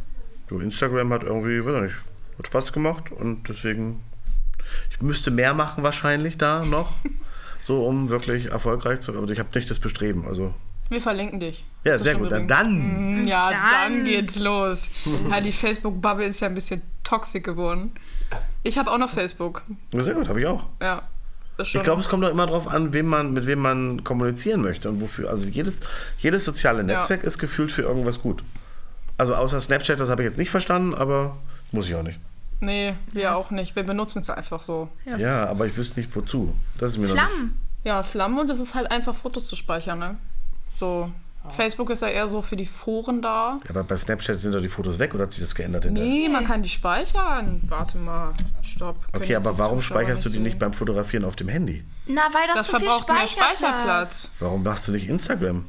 so 0.50 0.60
Instagram 0.60 1.13
hat 1.13 1.24
irgendwie, 1.24 1.65
weiß 1.65 1.76
ich 1.76 1.82
nicht, 1.84 1.95
hat 2.38 2.47
Spaß 2.47 2.74
gemacht 2.74 3.13
und 3.13 3.47
deswegen, 3.47 4.02
ich 4.89 5.02
müsste 5.02 5.32
mehr 5.32 5.54
machen 5.54 5.82
wahrscheinlich 5.82 6.38
da 6.38 6.65
noch, 6.65 6.93
so 7.62 7.88
um 7.88 8.10
wirklich 8.10 8.52
erfolgreich 8.52 9.00
zu, 9.00 9.17
aber 9.17 9.30
ich 9.30 9.39
habe 9.39 9.50
nicht 9.56 9.69
das 9.69 9.80
Bestreben, 9.80 10.26
also. 10.28 10.54
Wir 10.92 11.00
verlinken 11.02 11.40
dich. 11.40 11.64
Ja, 11.86 11.94
Das 11.94 12.04
sehr 12.04 12.16
gut. 12.16 12.28
übrigens- 12.28 12.50
dann 12.50 13.26
Ja, 13.26 13.50
dann, 13.50 13.94
Dann. 14.00 14.04
geht's 14.06 14.38
los. 14.38 14.90
Ja, 15.30 15.40
die 15.42 15.54
Facebook-Bubble 15.54 16.26
ist 16.26 16.42
ja 16.42 16.48
ein 16.50 16.54
bisschen 16.54 16.82
toxisch 17.06 17.42
geworden. 17.44 17.94
Ich 18.64 18.78
habe 18.78 18.92
auch 18.92 18.98
noch 18.98 19.10
Facebook. 19.10 19.64
sehr 19.94 20.14
gut, 20.14 20.28
habe 20.28 20.42
ich 20.42 20.46
auch. 20.48 20.66
Ja. 20.82 21.04
Ich 21.58 21.72
glaube, 21.84 22.02
es 22.02 22.10
kommt 22.10 22.24
doch 22.24 22.30
immer 22.30 22.46
darauf 22.48 22.68
an, 22.68 22.92
wem 22.92 23.06
man, 23.08 23.34
mit 23.34 23.46
wem 23.46 23.60
man 23.60 24.04
kommunizieren 24.04 24.62
möchte 24.62 24.90
und 24.90 25.00
wofür. 25.00 25.30
Also 25.30 25.48
jedes, 25.48 25.80
jedes 26.18 26.44
soziale 26.44 26.84
Netzwerk 26.84 27.24
ist 27.24 27.38
gefühlt 27.38 27.72
für 27.72 27.84
irgendwas 27.84 28.22
gut. 28.22 28.44
Also 29.18 29.36
außer 29.36 29.62
Snapchat, 29.62 30.00
das 30.00 30.10
habe 30.10 30.24
ich 30.24 30.30
jetzt 30.30 30.38
nicht 30.40 30.50
verstanden, 30.50 30.94
aber 30.94 31.38
muss 31.72 31.88
ich 31.88 31.96
auch 31.96 32.04
nicht. 32.04 32.20
Nee, 32.60 32.96
wir 33.14 33.36
auch 33.38 33.50
nicht. 33.52 33.76
Wir 33.76 33.84
benutzen 33.84 34.20
es 34.24 34.30
einfach 34.30 34.62
so. 34.62 34.90
Ja, 35.18 35.46
aber 35.48 35.68
ich 35.68 35.78
wüsste 35.78 36.00
nicht 36.00 36.14
wozu. 36.16 36.54
Das 36.78 36.92
ist 36.92 36.98
mir 36.98 37.08
noch 37.08 37.14
nicht. 37.16 37.24
Flammen. 37.24 37.58
Ja, 37.84 38.04
Flammen 38.04 38.38
und 38.40 38.50
es 38.50 38.60
ist 38.60 38.76
halt 38.76 38.92
einfach 38.92 39.16
Fotos 39.16 39.48
zu 39.48 39.56
speichern, 39.56 40.00
ne? 40.00 40.18
So. 40.74 41.12
Facebook 41.50 41.90
ist 41.90 42.04
ja 42.04 42.08
eher 42.08 42.30
so 42.30 42.44
für 42.44 42.56
die 42.56 42.68
Foren 42.68 43.20
da. 43.22 43.60
Ja, 43.64 43.70
aber 43.72 43.84
bei 43.84 43.98
Snapchat 43.98 44.38
sind 44.38 44.54
doch 44.54 44.62
die 44.62 44.70
Fotos 44.70 45.00
weg 45.00 45.16
oder 45.16 45.24
hat 45.24 45.34
sich 45.34 45.42
das 45.44 45.56
geändert? 45.56 45.86
hinterher? 45.86 46.08
Nee, 46.10 46.30
man 46.30 46.46
kann 46.46 46.62
die 46.62 46.70
speichern. 46.70 47.62
Warte 47.68 47.98
mal. 47.98 48.32
Stopp. 48.62 48.96
Okay, 49.12 49.36
aber 49.36 49.58
warum 49.58 49.80
Zuschauer 49.80 50.02
speicherst 50.02 50.24
du 50.26 50.30
die 50.30 50.40
nicht 50.40 50.60
beim 50.60 50.72
Fotografieren 50.72 51.26
auf 51.26 51.36
dem 51.36 51.50
Handy? 51.50 51.84
Na, 52.06 52.22
weil 52.32 52.46
das, 52.48 52.58
Das 52.58 52.68
so 52.68 52.78
viel 52.78 52.88
verbraucht 52.88 53.08
mehr 53.10 53.28
Speicherplatz. 53.28 53.60
Speicherplatz. 53.60 54.30
Warum 54.40 54.62
machst 54.64 54.88
du 54.88 54.92
nicht 54.92 55.10
Instagram? 55.10 55.66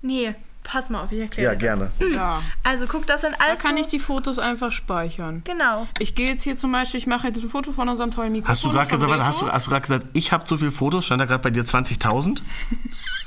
Nee, 0.00 0.34
pass 0.64 0.88
mal 0.88 1.02
auf, 1.04 1.12
ich 1.12 1.20
erkläre 1.20 1.52
Ja, 1.52 1.58
dir 1.58 1.58
gerne. 1.58 1.90
Ja. 2.14 2.42
Das. 2.64 2.72
Also 2.72 2.86
guck, 2.86 3.06
das 3.06 3.20
sind 3.20 3.34
Da 3.38 3.44
alles 3.44 3.60
kann 3.60 3.76
so, 3.76 3.82
ich 3.82 3.88
die 3.88 3.98
Fotos 4.00 4.38
einfach 4.38 4.72
speichern. 4.72 5.42
Genau. 5.44 5.86
Ich 5.98 6.14
gehe 6.14 6.28
jetzt 6.30 6.42
hier 6.42 6.56
zum 6.56 6.72
Beispiel, 6.72 6.98
ich 6.98 7.06
mache 7.06 7.26
jetzt 7.28 7.42
ein 7.42 7.50
Foto 7.50 7.70
von 7.72 7.88
unserem 7.88 8.10
tollen 8.12 8.32
Mikrofon. 8.32 8.50
Hast 8.52 8.64
du 8.64 8.70
gerade 8.70 8.90
gesagt, 8.90 9.12
hast 9.22 9.42
du, 9.42 9.48
hast 9.52 9.66
du 9.66 9.78
gesagt, 9.78 10.06
ich 10.14 10.32
habe 10.32 10.44
so 10.46 10.56
viele 10.56 10.72
Fotos, 10.72 11.04
stand 11.04 11.20
da 11.20 11.26
gerade 11.26 11.42
bei 11.42 11.50
dir 11.50 11.64
20.000? 11.64 12.40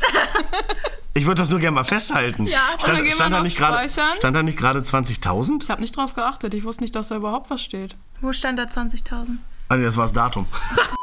ich 1.14 1.26
würde 1.26 1.42
das 1.42 1.50
nur 1.50 1.60
gerne 1.60 1.76
mal 1.76 1.84
festhalten. 1.84 2.46
Ja, 2.46 2.60
dann 2.72 2.80
stand, 2.80 2.98
gehen 2.98 3.06
wir 3.06 3.14
stand, 3.14 3.34
da 3.34 3.42
nicht 3.42 3.58
gerade, 3.58 3.90
speichern. 3.90 4.16
stand 4.18 4.36
da 4.36 4.44
nicht 4.44 4.58
gerade 4.58 4.80
20.000? 4.80 5.64
Ich 5.64 5.70
habe 5.70 5.82
nicht 5.82 5.96
drauf 5.96 6.14
geachtet. 6.14 6.54
Ich 6.54 6.64
wusste 6.64 6.84
nicht, 6.84 6.96
dass 6.96 7.10
da 7.10 7.16
überhaupt 7.16 7.50
was 7.50 7.62
steht. 7.62 7.96
Wo 8.22 8.34
stand 8.34 8.60
da 8.60 8.64
20.000? 8.64 9.38
Ah, 9.70 9.76
nee, 9.76 9.84
das 9.84 9.98
war 9.98 10.06
das 10.06 10.14
Datum. 10.14 10.46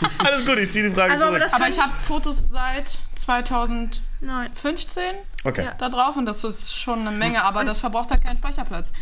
Alles 0.18 0.46
gut, 0.46 0.58
ich 0.58 0.72
ziehe 0.72 0.88
die 0.88 0.94
Frage 0.94 1.12
Also, 1.12 1.26
aber 1.26 1.38
zurück. 1.38 1.54
Aber 1.54 1.64
kann 1.64 1.72
ich 1.72 1.80
habe 1.80 1.92
Fotos 2.00 2.48
seit 2.48 2.98
2015 3.14 4.00
Nein. 4.20 5.16
okay. 5.44 5.64
Ja. 5.64 5.74
da 5.74 5.88
drauf 5.88 6.16
und 6.16 6.26
das 6.26 6.44
ist 6.44 6.76
schon 6.76 7.00
eine 7.00 7.10
Menge, 7.10 7.42
aber 7.44 7.64
das 7.64 7.78
verbraucht 7.78 8.10
halt 8.10 8.22
keinen 8.22 8.38
Speicherplatz. 8.38 8.92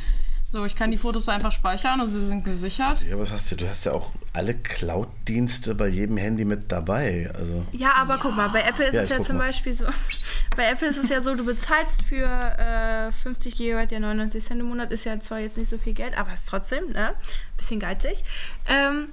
So, 0.52 0.64
ich 0.64 0.74
kann 0.74 0.90
die 0.90 0.98
Fotos 0.98 1.28
einfach 1.28 1.52
speichern 1.52 2.00
und 2.00 2.10
sie 2.10 2.26
sind 2.26 2.42
gesichert. 2.42 3.00
Ja, 3.08 3.16
was 3.20 3.30
hast 3.30 3.52
du? 3.52 3.54
Du 3.54 3.68
hast 3.68 3.86
ja 3.86 3.92
auch 3.92 4.10
alle 4.32 4.52
Cloud-Dienste 4.54 5.76
bei 5.76 5.86
jedem 5.86 6.16
Handy 6.16 6.44
mit 6.44 6.72
dabei. 6.72 7.30
Also. 7.38 7.64
Ja, 7.70 7.94
aber 7.94 8.18
guck 8.18 8.34
mal, 8.34 8.48
bei 8.50 8.62
Apple 8.62 8.86
ist 8.86 8.94
Ja, 8.94 9.02
es 9.02 9.08
ja 9.10 9.20
zum 9.20 9.36
mal. 9.36 9.46
Beispiel 9.46 9.72
so. 9.74 9.86
Bei 10.56 10.64
Apple 10.68 10.88
ist 10.88 10.98
es 10.98 11.08
ja 11.08 11.22
so, 11.22 11.36
du 11.36 11.44
bezahlst 11.44 12.02
für 12.02 12.26
äh, 12.26 13.12
50 13.12 13.54
GB 13.56 13.86
ja 13.88 14.00
99 14.00 14.44
Cent 14.44 14.60
im 14.60 14.66
Monat, 14.66 14.90
ist 14.90 15.04
ja 15.04 15.18
zwar 15.20 15.38
jetzt 15.38 15.56
nicht 15.56 15.70
so 15.70 15.78
viel 15.78 15.94
Geld, 15.94 16.18
aber 16.18 16.34
ist 16.34 16.48
trotzdem, 16.48 16.90
ne? 16.90 17.14
Bisschen 17.56 17.78
geizig. 17.78 18.24
Ähm, 18.68 19.10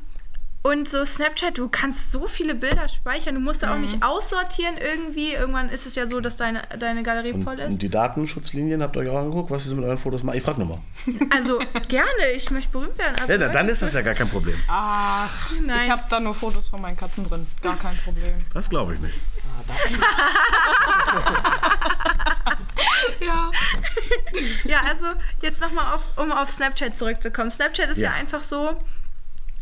und 0.69 0.87
so 0.89 1.05
Snapchat, 1.05 1.57
du 1.57 1.69
kannst 1.69 2.11
so 2.11 2.27
viele 2.27 2.53
Bilder 2.55 2.87
speichern, 2.89 3.35
du 3.35 3.41
musst 3.41 3.63
da 3.63 3.73
auch 3.73 3.77
nicht 3.77 4.03
aussortieren 4.03 4.75
irgendwie. 4.77 5.33
Irgendwann 5.33 5.69
ist 5.69 5.85
es 5.85 5.95
ja 5.95 6.07
so, 6.07 6.19
dass 6.19 6.37
deine, 6.37 6.63
deine 6.79 7.03
Galerie 7.03 7.31
Und, 7.33 7.43
voll 7.43 7.59
ist. 7.59 7.67
und 7.67 7.81
die 7.81 7.89
Datenschutzlinien 7.89 8.81
habt 8.81 8.95
ihr 8.95 9.01
euch 9.03 9.09
auch 9.09 9.17
angeguckt, 9.19 9.51
was 9.51 9.65
ihr 9.67 9.75
mit 9.75 9.85
euren 9.85 9.97
Fotos 9.97 10.23
macht? 10.23 10.35
Ich 10.37 10.43
frag 10.43 10.57
nochmal. 10.57 10.79
Also 11.35 11.59
gerne, 11.87 12.31
ich 12.35 12.49
möchte 12.51 12.71
berühmt 12.71 12.97
werden. 12.97 13.15
Also 13.19 13.31
Ja, 13.33 13.37
na, 13.39 13.47
dann 13.49 13.67
ist 13.67 13.81
das 13.81 13.93
ja 13.93 14.01
gar 14.01 14.13
kein 14.13 14.29
Problem. 14.29 14.55
Ach, 14.67 15.51
Nein. 15.63 15.79
ich 15.83 15.89
habe 15.89 16.03
da 16.09 16.19
nur 16.19 16.33
Fotos 16.33 16.69
von 16.69 16.81
meinen 16.81 16.97
Katzen 16.97 17.27
drin. 17.27 17.45
Gar 17.61 17.77
kein 17.77 17.95
Problem. 17.97 18.33
Das 18.53 18.69
glaube 18.69 18.95
ich 18.95 18.99
nicht. 18.99 19.13
Ah, 19.67 19.73
Ja. 23.19 23.51
Ja, 24.63 24.81
also 24.89 25.05
jetzt 25.41 25.61
nochmal 25.61 25.93
auf, 25.95 26.03
um 26.17 26.31
auf 26.31 26.49
Snapchat 26.49 26.97
zurückzukommen. 26.97 27.51
Snapchat 27.51 27.89
ist 27.89 27.97
ja. 27.97 28.11
Ja. 28.11 28.15
einfach 28.15 28.43
so, 28.43 28.79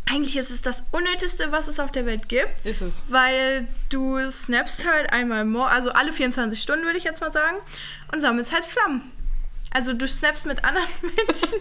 eigentlich 0.08 0.36
ist 0.36 0.50
es 0.50 0.62
das 0.62 0.84
Unnötigste, 0.92 1.50
was 1.52 1.66
es 1.68 1.80
auf 1.80 1.90
der 1.90 2.06
Welt 2.06 2.28
gibt. 2.28 2.64
Ist 2.64 2.80
es. 2.80 3.02
Weil 3.08 3.66
du 3.88 4.18
snappst 4.30 4.86
halt 4.86 5.12
einmal 5.12 5.44
more, 5.44 5.68
also 5.68 5.90
alle 5.90 6.12
24 6.12 6.60
Stunden 6.60 6.84
würde 6.84 6.98
ich 6.98 7.04
jetzt 7.04 7.20
mal 7.20 7.32
sagen, 7.32 7.56
und 8.12 8.20
sammelst 8.20 8.52
halt 8.52 8.64
Flammen. 8.64 9.10
Also 9.72 9.92
du 9.92 10.06
snappst 10.06 10.46
mit 10.46 10.64
anderen 10.64 10.86
Menschen. 11.02 11.58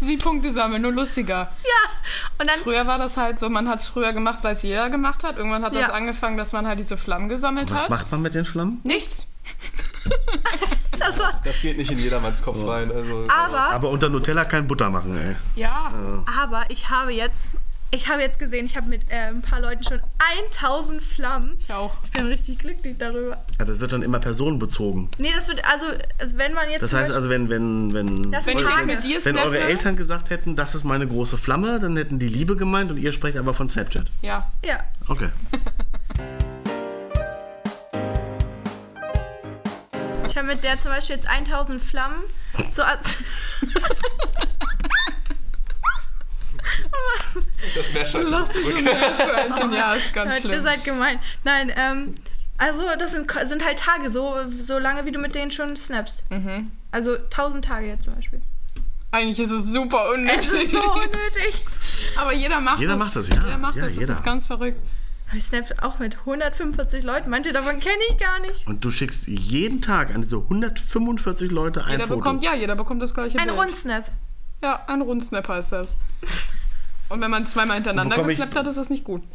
Sie 0.00 0.16
Punkte 0.18 0.52
sammeln, 0.52 0.82
nur 0.82 0.92
lustiger. 0.92 1.50
ja. 1.64 1.90
Und 2.38 2.48
dann. 2.48 2.58
Früher 2.60 2.86
war 2.86 2.98
das 2.98 3.16
halt 3.16 3.38
so, 3.38 3.48
man 3.48 3.68
hat 3.68 3.80
es 3.80 3.88
früher 3.88 4.12
gemacht, 4.12 4.40
weil 4.42 4.54
es 4.54 4.62
jeder 4.62 4.90
gemacht 4.90 5.24
hat. 5.24 5.36
Irgendwann 5.38 5.64
hat 5.64 5.74
das 5.74 5.88
Ja. 5.88 5.92
angefangen, 5.94 6.36
dass 6.36 6.52
man 6.52 6.66
halt 6.66 6.78
diese 6.78 6.96
Flammen 6.96 7.28
gesammelt 7.28 7.70
Was 7.70 7.84
hat. 7.84 7.90
macht 7.90 8.12
man 8.12 8.22
mit 8.22 8.34
den 8.34 8.44
Flammen? 8.44 8.80
Nichts. 8.84 9.26
Das 10.98 11.18
war, 11.18 11.40
Das 11.44 11.60
geht 11.60 11.76
nicht 11.76 11.90
in 11.90 11.98
jedermanns 11.98 12.42
Kopf 12.42 12.56
rein. 12.66 12.90
Also, 12.90 13.28
aber, 13.28 13.70
Aber 13.70 13.90
unter 13.90 14.08
Nutella 14.08 14.44
kein 14.44 14.66
Butter 14.66 14.88
machen, 14.90 15.16
ey. 15.16 15.36
Ja. 15.54 15.92
aber 16.40 16.64
ich 16.68 16.88
habe 16.90 17.12
jetzt. 17.12 17.38
Ich 17.92 18.08
habe 18.08 18.20
jetzt 18.20 18.40
gesehen, 18.40 18.66
ich 18.66 18.76
habe 18.76 18.88
mit 18.88 19.02
äh, 19.10 19.28
ein 19.28 19.42
paar 19.42 19.60
Leuten 19.60 19.84
schon 19.84 20.00
1000 20.50 21.00
Flammen. 21.00 21.56
Ich 21.60 21.72
auch. 21.72 21.94
Ich 22.04 22.10
bin 22.10 22.26
richtig 22.26 22.58
glücklich 22.58 22.96
darüber. 22.98 23.44
Ja, 23.60 23.64
das 23.64 23.78
wird 23.78 23.92
dann 23.92 24.02
immer 24.02 24.18
personenbezogen. 24.18 25.08
Nee, 25.18 25.30
das 25.34 25.46
wird, 25.48 25.62
also, 25.64 25.86
wenn 26.34 26.52
man 26.52 26.68
jetzt. 26.68 26.82
Das 26.82 26.92
heißt 26.92 27.12
also, 27.12 27.30
wenn, 27.30 27.48
wenn, 27.48 27.94
wenn, 27.94 28.32
Das 28.32 28.44
Wenn 28.46 28.58
ich 28.58 28.66
Tage. 28.66 28.86
mit 28.86 29.04
dir 29.04 29.24
wenn 29.24 29.38
eure 29.38 29.60
Eltern 29.60 29.94
gesagt 29.96 30.30
hätten, 30.30 30.56
das 30.56 30.74
ist 30.74 30.82
meine 30.82 31.06
große 31.06 31.38
Flamme, 31.38 31.78
dann 31.78 31.96
hätten 31.96 32.18
die 32.18 32.28
Liebe 32.28 32.56
gemeint 32.56 32.90
und 32.90 32.96
ihr 32.96 33.12
sprecht 33.12 33.36
aber 33.36 33.54
von 33.54 33.68
Snapchat. 33.68 34.06
Ja. 34.20 34.50
Ja. 34.64 34.80
Okay. 35.06 35.28
Ich 40.36 40.38
habe 40.38 40.48
mit 40.52 40.62
der 40.62 40.78
zum 40.78 40.90
Beispiel 40.90 41.16
jetzt 41.16 41.26
1000 41.30 41.82
Flammen. 41.82 42.22
So 42.70 42.82
als. 42.82 43.16
das 47.74 47.86
Lass 48.28 48.48
ist 48.50 48.56
dich 48.56 48.78
so. 49.56 49.70
Ja, 49.74 49.94
ist 49.94 50.12
ganz 50.12 50.34
Ihr 50.34 50.40
schlimm. 50.42 50.60
seid 50.62 50.84
gemein. 50.84 51.18
Nein, 51.42 51.72
ähm. 51.74 52.14
Also, 52.58 52.82
das 52.98 53.12
sind, 53.12 53.32
sind 53.46 53.64
halt 53.64 53.78
Tage, 53.78 54.10
so, 54.10 54.36
so 54.58 54.78
lange 54.78 55.06
wie 55.06 55.10
du 55.12 55.18
mit 55.18 55.34
denen 55.34 55.50
schon 55.52 55.74
snappst. 55.74 56.22
Mhm. 56.30 56.70
Also 56.90 57.14
1000 57.16 57.64
Tage 57.64 57.86
jetzt 57.86 58.04
zum 58.04 58.14
Beispiel. 58.14 58.42
Eigentlich 59.12 59.40
ist 59.40 59.52
es 59.52 59.72
super 59.72 60.04
Es 60.12 60.18
unnötig. 60.18 60.64
ist 60.74 60.82
so 60.82 60.92
unnötig. 60.92 61.64
Aber 62.18 62.34
jeder 62.34 62.60
macht 62.60 62.80
Jeder 62.80 62.92
das. 62.92 62.98
macht 63.00 63.16
das, 63.16 63.28
ja. 63.30 63.36
Jeder 63.36 63.56
macht 63.56 63.76
Ja, 63.76 63.84
das. 63.84 63.92
Das 63.92 64.00
jeder. 64.00 64.12
ist 64.12 64.22
ganz 64.24 64.46
verrückt. 64.46 64.78
Aber 65.28 65.36
ich 65.36 65.44
snap 65.44 65.64
auch 65.82 65.98
mit 65.98 66.18
145 66.20 67.02
Leuten. 67.02 67.30
Manche 67.30 67.52
davon 67.52 67.78
kenne 67.80 68.02
ich 68.10 68.16
gar 68.18 68.38
nicht. 68.40 68.66
Und 68.66 68.84
du 68.84 68.90
schickst 68.90 69.26
jeden 69.26 69.82
Tag 69.82 70.14
an 70.14 70.22
diese 70.22 70.36
145 70.36 71.50
Leute 71.50 71.84
ein 71.84 71.92
Jeder 71.92 72.06
Foto. 72.06 72.20
bekommt, 72.20 72.44
ja, 72.44 72.54
jeder 72.54 72.76
bekommt 72.76 73.02
das 73.02 73.12
gleiche 73.14 73.38
Ein 73.38 73.46
Bild. 73.48 73.58
Rundsnap. 73.58 74.04
Ja, 74.62 74.84
ein 74.86 75.02
Rundsnap 75.02 75.48
heißt 75.48 75.72
das. 75.72 75.98
Und 77.08 77.20
wenn 77.20 77.30
man 77.30 77.46
zweimal 77.46 77.76
hintereinander 77.76 78.16
ich- 78.20 78.26
gesnappt 78.28 78.56
hat, 78.56 78.66
ist 78.68 78.78
das 78.78 78.88
nicht 78.90 79.04
gut. 79.04 79.22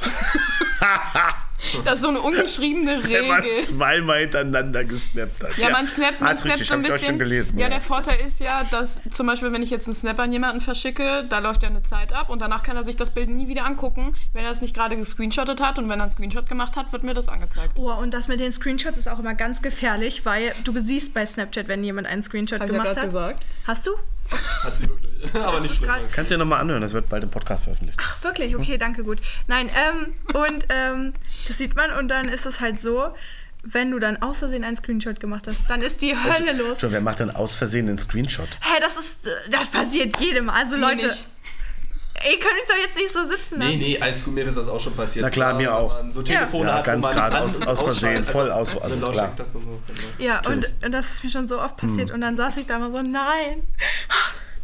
das 1.85 1.95
ist 1.95 2.03
so 2.03 2.09
eine 2.09 2.21
ungeschriebene 2.21 2.99
Wenn 3.07 3.27
man 3.27 3.41
Regel. 3.41 3.63
zweimal 3.63 4.19
hintereinander 4.19 4.83
gesnappt 4.83 5.43
hat. 5.43 5.57
Ja, 5.57 5.69
man 5.69 5.87
snappt, 5.87 6.21
man 6.21 6.37
snappt 6.37 6.59
richtig, 6.59 6.67
so 6.67 6.73
ein 6.75 6.81
bisschen. 6.83 6.99
schon 6.99 7.19
gelesen. 7.19 7.57
ja, 7.57 7.69
der 7.69 7.81
Vorteil 7.81 8.19
ist 8.25 8.39
ja, 8.39 8.63
dass 8.63 9.01
zum 9.09 9.27
Beispiel, 9.27 9.51
wenn 9.51 9.63
ich 9.63 9.69
jetzt 9.69 9.87
einen 9.87 9.95
Snap 9.95 10.19
an 10.19 10.31
jemanden 10.31 10.61
verschicke, 10.61 11.25
da 11.29 11.39
läuft 11.39 11.63
ja 11.63 11.69
eine 11.69 11.83
Zeit 11.83 12.13
ab 12.13 12.29
und 12.29 12.41
danach 12.41 12.63
kann 12.63 12.75
er 12.77 12.83
sich 12.83 12.95
das 12.95 13.11
Bild 13.11 13.29
nie 13.29 13.47
wieder 13.47 13.65
angucken, 13.65 14.15
wenn 14.33 14.43
er 14.43 14.51
es 14.51 14.61
nicht 14.61 14.73
gerade 14.75 14.95
gescreenshottet 14.97 15.61
hat 15.61 15.77
und 15.79 15.89
wenn 15.89 15.99
er 15.99 16.03
einen 16.03 16.11
Screenshot 16.11 16.47
gemacht 16.47 16.75
hat, 16.77 16.91
wird 16.93 17.03
mir 17.03 17.13
das 17.13 17.27
angezeigt. 17.29 17.73
Oh, 17.75 17.91
und 17.91 18.13
das 18.13 18.27
mit 18.27 18.39
den 18.39 18.51
Screenshots 18.51 18.97
ist 18.97 19.07
auch 19.07 19.19
immer 19.19 19.33
ganz 19.35 19.61
gefährlich, 19.61 20.25
weil 20.25 20.53
du 20.63 20.73
siehst 20.79 21.13
bei 21.13 21.25
Snapchat, 21.25 21.67
wenn 21.67 21.83
jemand 21.83 22.07
einen 22.07 22.23
Screenshot 22.23 22.59
Hab 22.59 22.67
ich 22.69 22.73
ja 22.75 22.81
gemacht 22.81 22.97
hat. 22.97 23.03
gesagt. 23.05 23.43
Hast 23.65 23.87
du? 23.87 23.91
Hat 24.63 24.75
sie 24.75 24.87
wirklich. 24.89 25.11
Aber 25.35 25.59
nicht 25.59 25.75
schlimm. 25.75 25.89
Kannst 25.89 26.31
du 26.31 26.35
dir 26.35 26.37
nochmal 26.37 26.61
anhören, 26.61 26.81
das 26.81 26.93
wird 26.93 27.09
bald 27.09 27.23
im 27.23 27.29
Podcast 27.29 27.63
veröffentlicht. 27.63 27.99
Ach, 28.01 28.23
wirklich? 28.23 28.55
Okay, 28.55 28.77
danke, 28.77 29.03
gut. 29.03 29.19
Nein, 29.47 29.69
ähm, 29.69 30.13
und 30.35 30.65
ähm, 30.69 31.13
das 31.47 31.57
sieht 31.57 31.75
man 31.75 31.91
und 31.91 32.09
dann 32.09 32.27
ist 32.27 32.45
es 32.45 32.59
halt 32.59 32.79
so, 32.79 33.13
wenn 33.63 33.91
du 33.91 33.99
dann 33.99 34.21
aus 34.21 34.39
Versehen 34.39 34.63
einen 34.63 34.77
Screenshot 34.77 35.19
gemacht 35.19 35.47
hast, 35.47 35.69
dann 35.69 35.81
ist 35.81 36.01
die 36.01 36.15
Hölle 36.15 36.53
los. 36.53 36.79
Schon, 36.79 36.91
wer 36.91 37.01
macht 37.01 37.19
denn 37.19 37.29
aus 37.29 37.55
Versehen 37.55 37.87
einen 37.87 37.97
Screenshot? 37.99 38.49
Hä, 38.61 38.79
das 38.81 38.97
ist, 38.97 39.17
das 39.51 39.69
passiert 39.69 40.19
jedem. 40.19 40.49
Also 40.49 40.77
Mir 40.77 40.81
Leute, 40.81 41.07
nicht. 41.07 41.27
Ihr 42.29 42.39
könnt 42.39 42.53
mich 42.55 42.65
doch 42.67 42.77
jetzt 42.77 42.95
nicht 42.97 43.13
so 43.13 43.25
sitzen 43.25 43.57
Nee, 43.59 43.65
lassen. 43.65 43.77
nee, 43.79 43.99
alles 44.01 44.25
gut, 44.25 44.33
mir 44.35 44.45
ist 44.45 44.57
das 44.57 44.67
auch 44.67 44.79
schon 44.79 44.95
passiert. 44.95 45.23
Na 45.23 45.29
klar, 45.29 45.53
mir 45.53 45.67
wenn 45.67 45.75
auch. 45.75 45.95
So 46.09 46.21
Telefone 46.21 46.69
Ja, 46.69 46.75
hat, 46.75 46.83
ganz 46.85 47.05
an- 47.07 47.33
aus- 47.33 47.61
aus 47.61 47.81
Versehen, 47.81 48.23
voll 48.25 48.51
aus- 48.51 48.77
also 48.81 48.97
klar. 49.09 49.31
Das 49.35 49.53
so. 49.53 49.61
Ja, 50.17 50.41
und, 50.47 50.71
und 50.83 50.91
das 50.91 51.11
ist 51.11 51.23
mir 51.23 51.29
schon 51.29 51.47
so 51.47 51.59
oft 51.61 51.77
passiert. 51.77 52.09
Hm. 52.09 52.15
Und 52.15 52.21
dann 52.21 52.35
saß 52.35 52.57
ich 52.57 52.65
da 52.65 52.77
immer 52.77 52.91
so, 52.91 53.01
nein. 53.01 53.63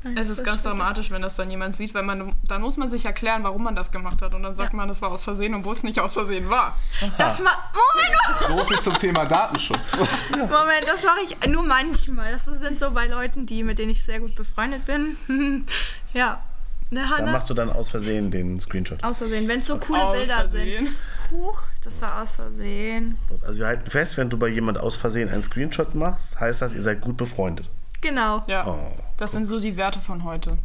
Nein, 0.04 0.16
Es 0.16 0.30
ist 0.30 0.38
das 0.42 0.46
ganz 0.46 0.60
stimmt. 0.60 0.76
dramatisch, 0.76 1.10
wenn 1.10 1.24
das 1.24 1.36
dann 1.38 1.50
jemand 1.50 1.76
sieht, 1.76 1.96
weil 1.96 2.04
man 2.04 2.32
dann 2.48 2.62
muss 2.62 2.78
man 2.78 2.88
sich 2.88 3.04
erklären, 3.06 3.44
warum 3.44 3.64
man 3.64 3.76
das 3.76 3.92
gemacht 3.92 4.22
hat 4.22 4.36
und 4.36 4.44
dann 4.44 4.56
sagt 4.56 4.72
Ja. 4.72 4.78
man, 4.78 4.88
es 4.92 5.02
war 5.02 5.10
aus 5.10 5.24
Versehen, 5.24 5.56
obwohl 5.56 5.74
es 5.74 5.82
nicht 5.82 6.00
aus 6.00 6.14
Versehen 6.14 6.48
war. 6.52 6.78
Das 7.18 7.42
ma 7.42 7.50
oh 7.74 8.00
mein! 8.48 8.58
So 8.58 8.64
viel 8.66 8.80
zum 8.80 8.96
Thema 8.96 9.26
Datenschutz. 9.26 9.98
Moment, 10.30 10.86
das 10.86 11.04
mache 11.04 11.22
ich 11.28 11.50
nur 11.50 11.64
manchmal. 11.64 12.32
Das 12.32 12.46
sind 12.46 12.80
so 12.80 12.92
bei 12.92 13.08
Leuten, 13.08 13.48
die, 13.48 13.64
mit 13.64 13.80
denen 13.80 13.90
ich 13.90 14.04
sehr 14.06 14.20
gut 14.20 14.36
befreundet 14.36 14.86
bin. 14.86 15.18
ja. 16.14 16.44
Ne, 16.90 17.06
Da 17.18 17.26
machst 17.26 17.50
du 17.50 17.54
dann 17.54 17.70
aus 17.70 17.90
Versehen 17.90 18.32
den 18.32 18.60
Screenshot. 18.60 19.04
Aus 19.04 19.18
Versehen, 19.18 19.48
wenn 19.48 19.60
es 19.60 19.68
so 19.68 19.78
coole 19.78 20.04
aus 20.06 20.18
Bilder 20.18 20.36
Versehen. 20.40 20.86
sind. 20.86 20.96
Huch, 21.32 21.62
das 21.84 22.02
war 22.02 22.22
aus 22.22 22.36
Versehen. 22.38 23.18
Also 23.46 23.60
wir 23.60 23.68
halten 23.68 23.90
fest, 23.92 24.16
wenn 24.18 24.30
du 24.30 24.38
bei 24.38 24.48
jemand 24.48 24.78
aus 24.78 24.96
Versehen 24.98 25.28
einen 25.30 25.44
Screenshot 25.44 25.96
machst, 25.96 26.40
heißt 26.40 26.62
das, 26.62 26.74
ihr 26.74 26.82
seid 26.82 27.02
gut 27.02 27.18
befreundet. 27.18 27.68
Genau. 28.00 28.44
Ja, 28.48 28.66
Oh. 28.68 28.94
das 29.18 29.34
sind 29.34 29.46
so 29.46 29.60
die 29.60 29.76
Werte 29.76 30.00
von 30.00 30.24
heute. 30.24 30.58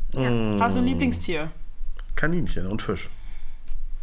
Hast 0.61 0.77
du 0.77 0.81
ein 0.81 0.85
Lieblingstier? 0.87 1.51
Kaninchen 2.15 2.67
und 2.67 2.83
Fisch. 2.83 3.11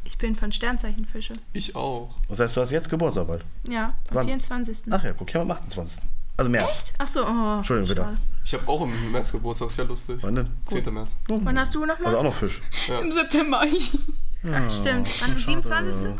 Ich 0.03 0.17
bin 0.17 0.35
von 0.35 0.51
Sternzeichen 0.51 1.05
Fische. 1.05 1.33
Ich 1.53 1.75
auch. 1.75 2.09
Das 2.27 2.39
heißt, 2.39 2.55
du 2.55 2.61
hast 2.61 2.71
jetzt 2.71 2.89
Geburtstag 2.89 3.27
bald. 3.27 3.45
Ja, 3.69 3.93
am 4.09 4.15
Wann? 4.15 4.25
24. 4.25 4.91
Ach 4.91 5.03
ja, 5.03 5.13
guck, 5.13 5.29
ich 5.29 5.35
habe 5.35 5.43
am 5.43 5.51
28. 5.51 6.01
Also 6.39 6.49
März. 6.51 6.85
Ach 6.97 7.07
so, 7.07 7.25
oh. 7.27 7.57
Entschuldigung, 7.57 7.89
bitte. 7.95 8.17
Ich 8.45 8.53
habe 8.53 8.65
auch 8.67 8.81
im 8.81 9.11
März 9.11 9.31
Geburtstag, 9.33 9.67
ist 9.67 9.77
ja 9.77 9.83
lustig. 9.83 10.19
Wann 10.21 10.35
denn? 10.35 10.49
10. 10.65 10.93
März. 10.93 11.17
Wann 11.27 11.59
hast 11.59 11.75
du 11.75 11.85
nochmal? 11.85 12.05
Also 12.07 12.17
auch 12.19 12.23
noch 12.23 12.33
Fisch. 12.33 12.61
Im 13.01 13.11
September. 13.11 13.61
Ach, 14.53 14.71
stimmt. 14.71 15.09
Am 15.21 15.37
27. 15.37 16.11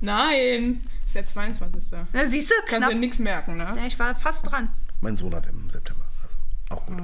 Nein, 0.00 0.82
ist 1.06 1.14
der 1.14 1.26
22. 1.26 1.92
Na, 2.12 2.26
siehst 2.26 2.50
du, 2.50 2.54
Kannst 2.66 2.76
knapp. 2.78 2.90
dir 2.90 2.96
nichts 2.98 3.20
merken, 3.20 3.56
ne? 3.56 3.72
Ja, 3.76 3.86
ich 3.86 3.96
war 4.00 4.16
fast 4.16 4.50
dran. 4.50 4.68
Mein 5.00 5.16
Sohn 5.16 5.32
hat 5.32 5.46
im 5.46 5.70
September. 5.70 6.04
Also 6.20 6.36
auch 6.74 6.86
gut. 6.86 6.98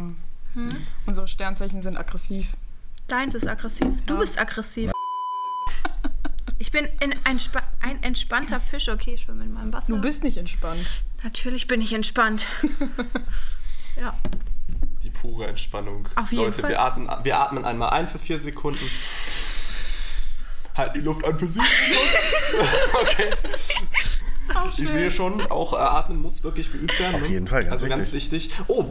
Unsere 1.06 1.28
Sternzeichen 1.28 1.80
sind 1.82 1.96
aggressiv. 1.96 2.54
Deins 3.06 3.36
ist 3.36 3.46
aggressiv. 3.46 3.86
Du 4.06 4.14
Ja. 4.14 4.20
bist 4.20 4.36
aggressiv. 4.40 4.90
Ich 6.58 6.72
bin 6.72 6.86
in 7.00 7.14
ein, 7.24 7.38
ein 7.80 8.02
entspannter 8.02 8.58
Fisch. 8.60 8.88
Okay, 8.88 9.14
ich 9.14 9.22
schwimme 9.22 9.44
in 9.44 9.52
meinem 9.52 9.72
Wasser. 9.72 9.92
Du 9.94 10.00
bist 10.00 10.24
nicht 10.24 10.36
entspannt. 10.38 10.84
Natürlich 11.22 11.66
bin 11.66 11.80
ich 11.80 11.92
entspannt. 11.92 12.46
ja. 14.00 14.16
Die 15.02 15.10
pure 15.10 15.46
Entspannung. 15.46 16.08
Auf 16.16 16.30
jeden 16.30 16.44
Leute, 16.44 16.60
Fall. 16.60 16.70
Wir, 16.70 16.80
atmen, 16.80 17.10
wir 17.22 17.40
atmen 17.40 17.64
einmal 17.64 17.90
ein 17.90 18.08
für 18.08 18.18
vier 18.18 18.38
Sekunden. 18.38 18.84
Halten 20.74 20.94
die 20.94 21.04
Luft 21.04 21.24
an 21.24 21.36
für 21.36 21.48
sieben 21.48 21.64
Sekunden. 21.64 22.94
okay. 23.02 23.34
Ich 24.70 24.88
sehe 24.88 25.10
schon, 25.10 25.42
auch 25.50 25.72
äh, 25.72 25.76
Atmen 25.76 26.22
muss 26.22 26.42
wirklich 26.42 26.72
geübt 26.72 26.98
werden. 26.98 27.16
Auf 27.16 27.22
ne? 27.22 27.28
jeden 27.28 27.46
Fall, 27.46 27.60
ganz 27.60 27.72
Also 27.72 27.88
ganz 27.88 28.12
wichtig. 28.12 28.50
Oh, 28.66 28.86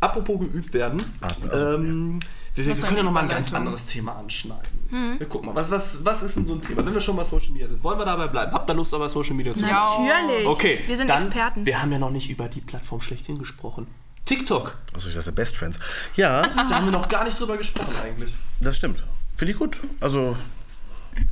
apropos 0.00 0.40
geübt 0.40 0.74
werden. 0.74 1.02
Atmen, 1.20 1.50
also, 1.50 1.74
ähm, 1.74 2.18
wir, 2.54 2.66
wir 2.66 2.74
können 2.74 2.84
ja 2.90 2.96
denn 2.96 3.04
noch 3.04 3.12
mal 3.12 3.22
ein 3.22 3.28
ganz 3.28 3.52
anderes 3.54 3.86
Thema 3.86 4.16
anschneiden. 4.16 4.80
Wir 5.18 5.28
gucken 5.28 5.46
mal, 5.48 5.54
was, 5.54 5.70
was, 5.70 6.04
was 6.04 6.22
ist 6.22 6.36
denn 6.36 6.44
so 6.44 6.54
ein 6.54 6.62
Thema? 6.62 6.84
Wenn 6.84 6.92
wir 6.92 7.00
schon 7.00 7.14
bei 7.16 7.22
Social 7.24 7.52
Media 7.52 7.68
sind, 7.68 7.82
wollen 7.84 7.98
wir 7.98 8.04
dabei 8.04 8.26
bleiben? 8.26 8.52
Habt 8.52 8.68
ihr 8.68 8.74
Lust, 8.74 8.92
aber 8.92 9.08
Social 9.08 9.34
Media 9.34 9.52
zu 9.54 9.64
Ja. 9.64 9.80
machen? 9.80 10.06
Natürlich. 10.06 10.46
Okay, 10.46 10.80
Wir 10.86 10.96
sind 10.96 11.08
dann, 11.08 11.22
Experten. 11.22 11.64
Wir 11.64 11.80
haben 11.80 11.92
ja 11.92 11.98
noch 11.98 12.10
nicht 12.10 12.28
über 12.28 12.48
die 12.48 12.60
Plattform 12.60 13.00
schlechthin 13.00 13.38
gesprochen. 13.38 13.86
TikTok. 14.24 14.76
Achso, 14.94 15.08
ich 15.08 15.14
dachte 15.14 15.30
Best 15.32 15.56
Friends. 15.56 15.78
Ja, 16.16 16.42
Da 16.68 16.68
haben 16.76 16.86
wir 16.86 16.92
noch 16.92 17.08
gar 17.08 17.24
nicht 17.24 17.38
drüber 17.38 17.56
gesprochen 17.56 17.94
eigentlich. 18.04 18.32
das 18.60 18.76
stimmt. 18.76 19.02
Finde 19.36 19.52
ich 19.52 19.58
gut. 19.58 19.78
Also 20.00 20.36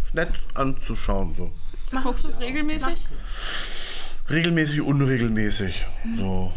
ist 0.05 0.15
nett 0.15 0.31
anzuschauen. 0.55 1.35
So. 1.37 1.51
Guckst 2.03 2.25
du 2.25 2.29
es 2.29 2.39
regelmäßig? 2.41 3.07
Regelmäßig, 4.31 4.81
unregelmäßig. 4.83 5.85
So. 6.17 6.53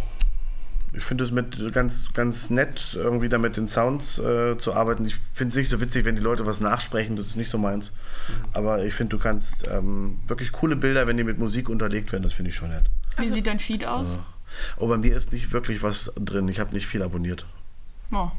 Ich 0.93 1.04
finde 1.04 1.23
es 1.23 1.32
mit 1.32 1.73
ganz, 1.73 2.12
ganz 2.13 2.49
nett, 2.49 2.95
irgendwie 2.95 3.30
da 3.30 3.38
mit 3.38 3.56
den 3.56 3.67
Sounds 3.69 4.19
äh, 4.19 4.58
zu 4.58 4.73
arbeiten. 4.73 5.06
Ich 5.06 5.15
finde 5.15 5.51
es 5.51 5.56
nicht 5.56 5.69
so 5.69 5.80
witzig, 5.80 6.04
wenn 6.04 6.15
die 6.15 6.21
Leute 6.21 6.45
was 6.45 6.60
nachsprechen, 6.60 7.15
das 7.15 7.27
ist 7.27 7.36
nicht 7.38 7.49
so 7.49 7.58
meins. 7.58 7.93
Aber 8.54 8.84
ich 8.84 8.93
finde, 8.93 9.15
du 9.15 9.23
kannst 9.23 9.67
ähm, 9.69 10.19
wirklich 10.27 10.51
coole 10.51 10.75
Bilder, 10.75 11.08
wenn 11.08 11.15
die 11.15 11.23
mit 11.23 11.39
Musik 11.39 11.69
unterlegt 11.69 12.12
werden, 12.12 12.23
das 12.23 12.34
finde 12.34 12.49
ich 12.49 12.56
schon 12.56 12.69
nett. 12.69 12.86
Wie 13.17 13.27
sieht 13.27 13.47
dein 13.47 13.60
Feed 13.60 13.86
aus? 13.86 14.19
Aber 14.77 14.88
bei 14.89 14.97
mir 14.97 15.15
ist 15.15 15.32
nicht 15.32 15.54
wirklich 15.54 15.82
was 15.82 16.12
drin. 16.19 16.49
Ich 16.49 16.60
habe 16.60 16.73
nicht 16.73 16.88
viel 16.88 17.01
abonniert. 17.01 17.45
Oh. 18.12 18.30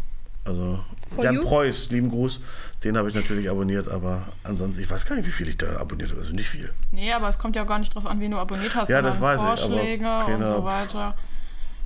Also 0.44 0.80
For 1.14 1.24
Jan 1.24 1.36
you? 1.36 1.42
Preuß, 1.42 1.90
lieben 1.90 2.10
Gruß, 2.10 2.40
den 2.82 2.96
habe 2.96 3.08
ich 3.08 3.14
natürlich 3.14 3.48
abonniert, 3.48 3.86
aber 3.88 4.24
ansonsten, 4.42 4.82
ich 4.82 4.90
weiß 4.90 5.06
gar 5.06 5.14
nicht, 5.14 5.26
wie 5.26 5.30
viel 5.30 5.48
ich 5.48 5.56
da 5.56 5.76
abonniert 5.76 6.10
habe, 6.10 6.20
also 6.20 6.34
nicht 6.34 6.48
viel. 6.48 6.72
Nee, 6.90 7.12
aber 7.12 7.28
es 7.28 7.38
kommt 7.38 7.54
ja 7.54 7.62
auch 7.62 7.66
gar 7.66 7.78
nicht 7.78 7.94
drauf 7.94 8.06
an, 8.06 8.20
wen 8.20 8.32
du 8.32 8.38
abonniert 8.38 8.74
hast, 8.74 8.88
Ja, 8.88 8.96
sondern 8.96 9.12
das 9.12 9.20
weiß 9.20 9.40
ich, 9.40 9.46
aber 9.46 9.56
Vorschläge 9.56 10.24
und 10.26 10.44
so 10.44 10.64
weiter. 10.64 11.14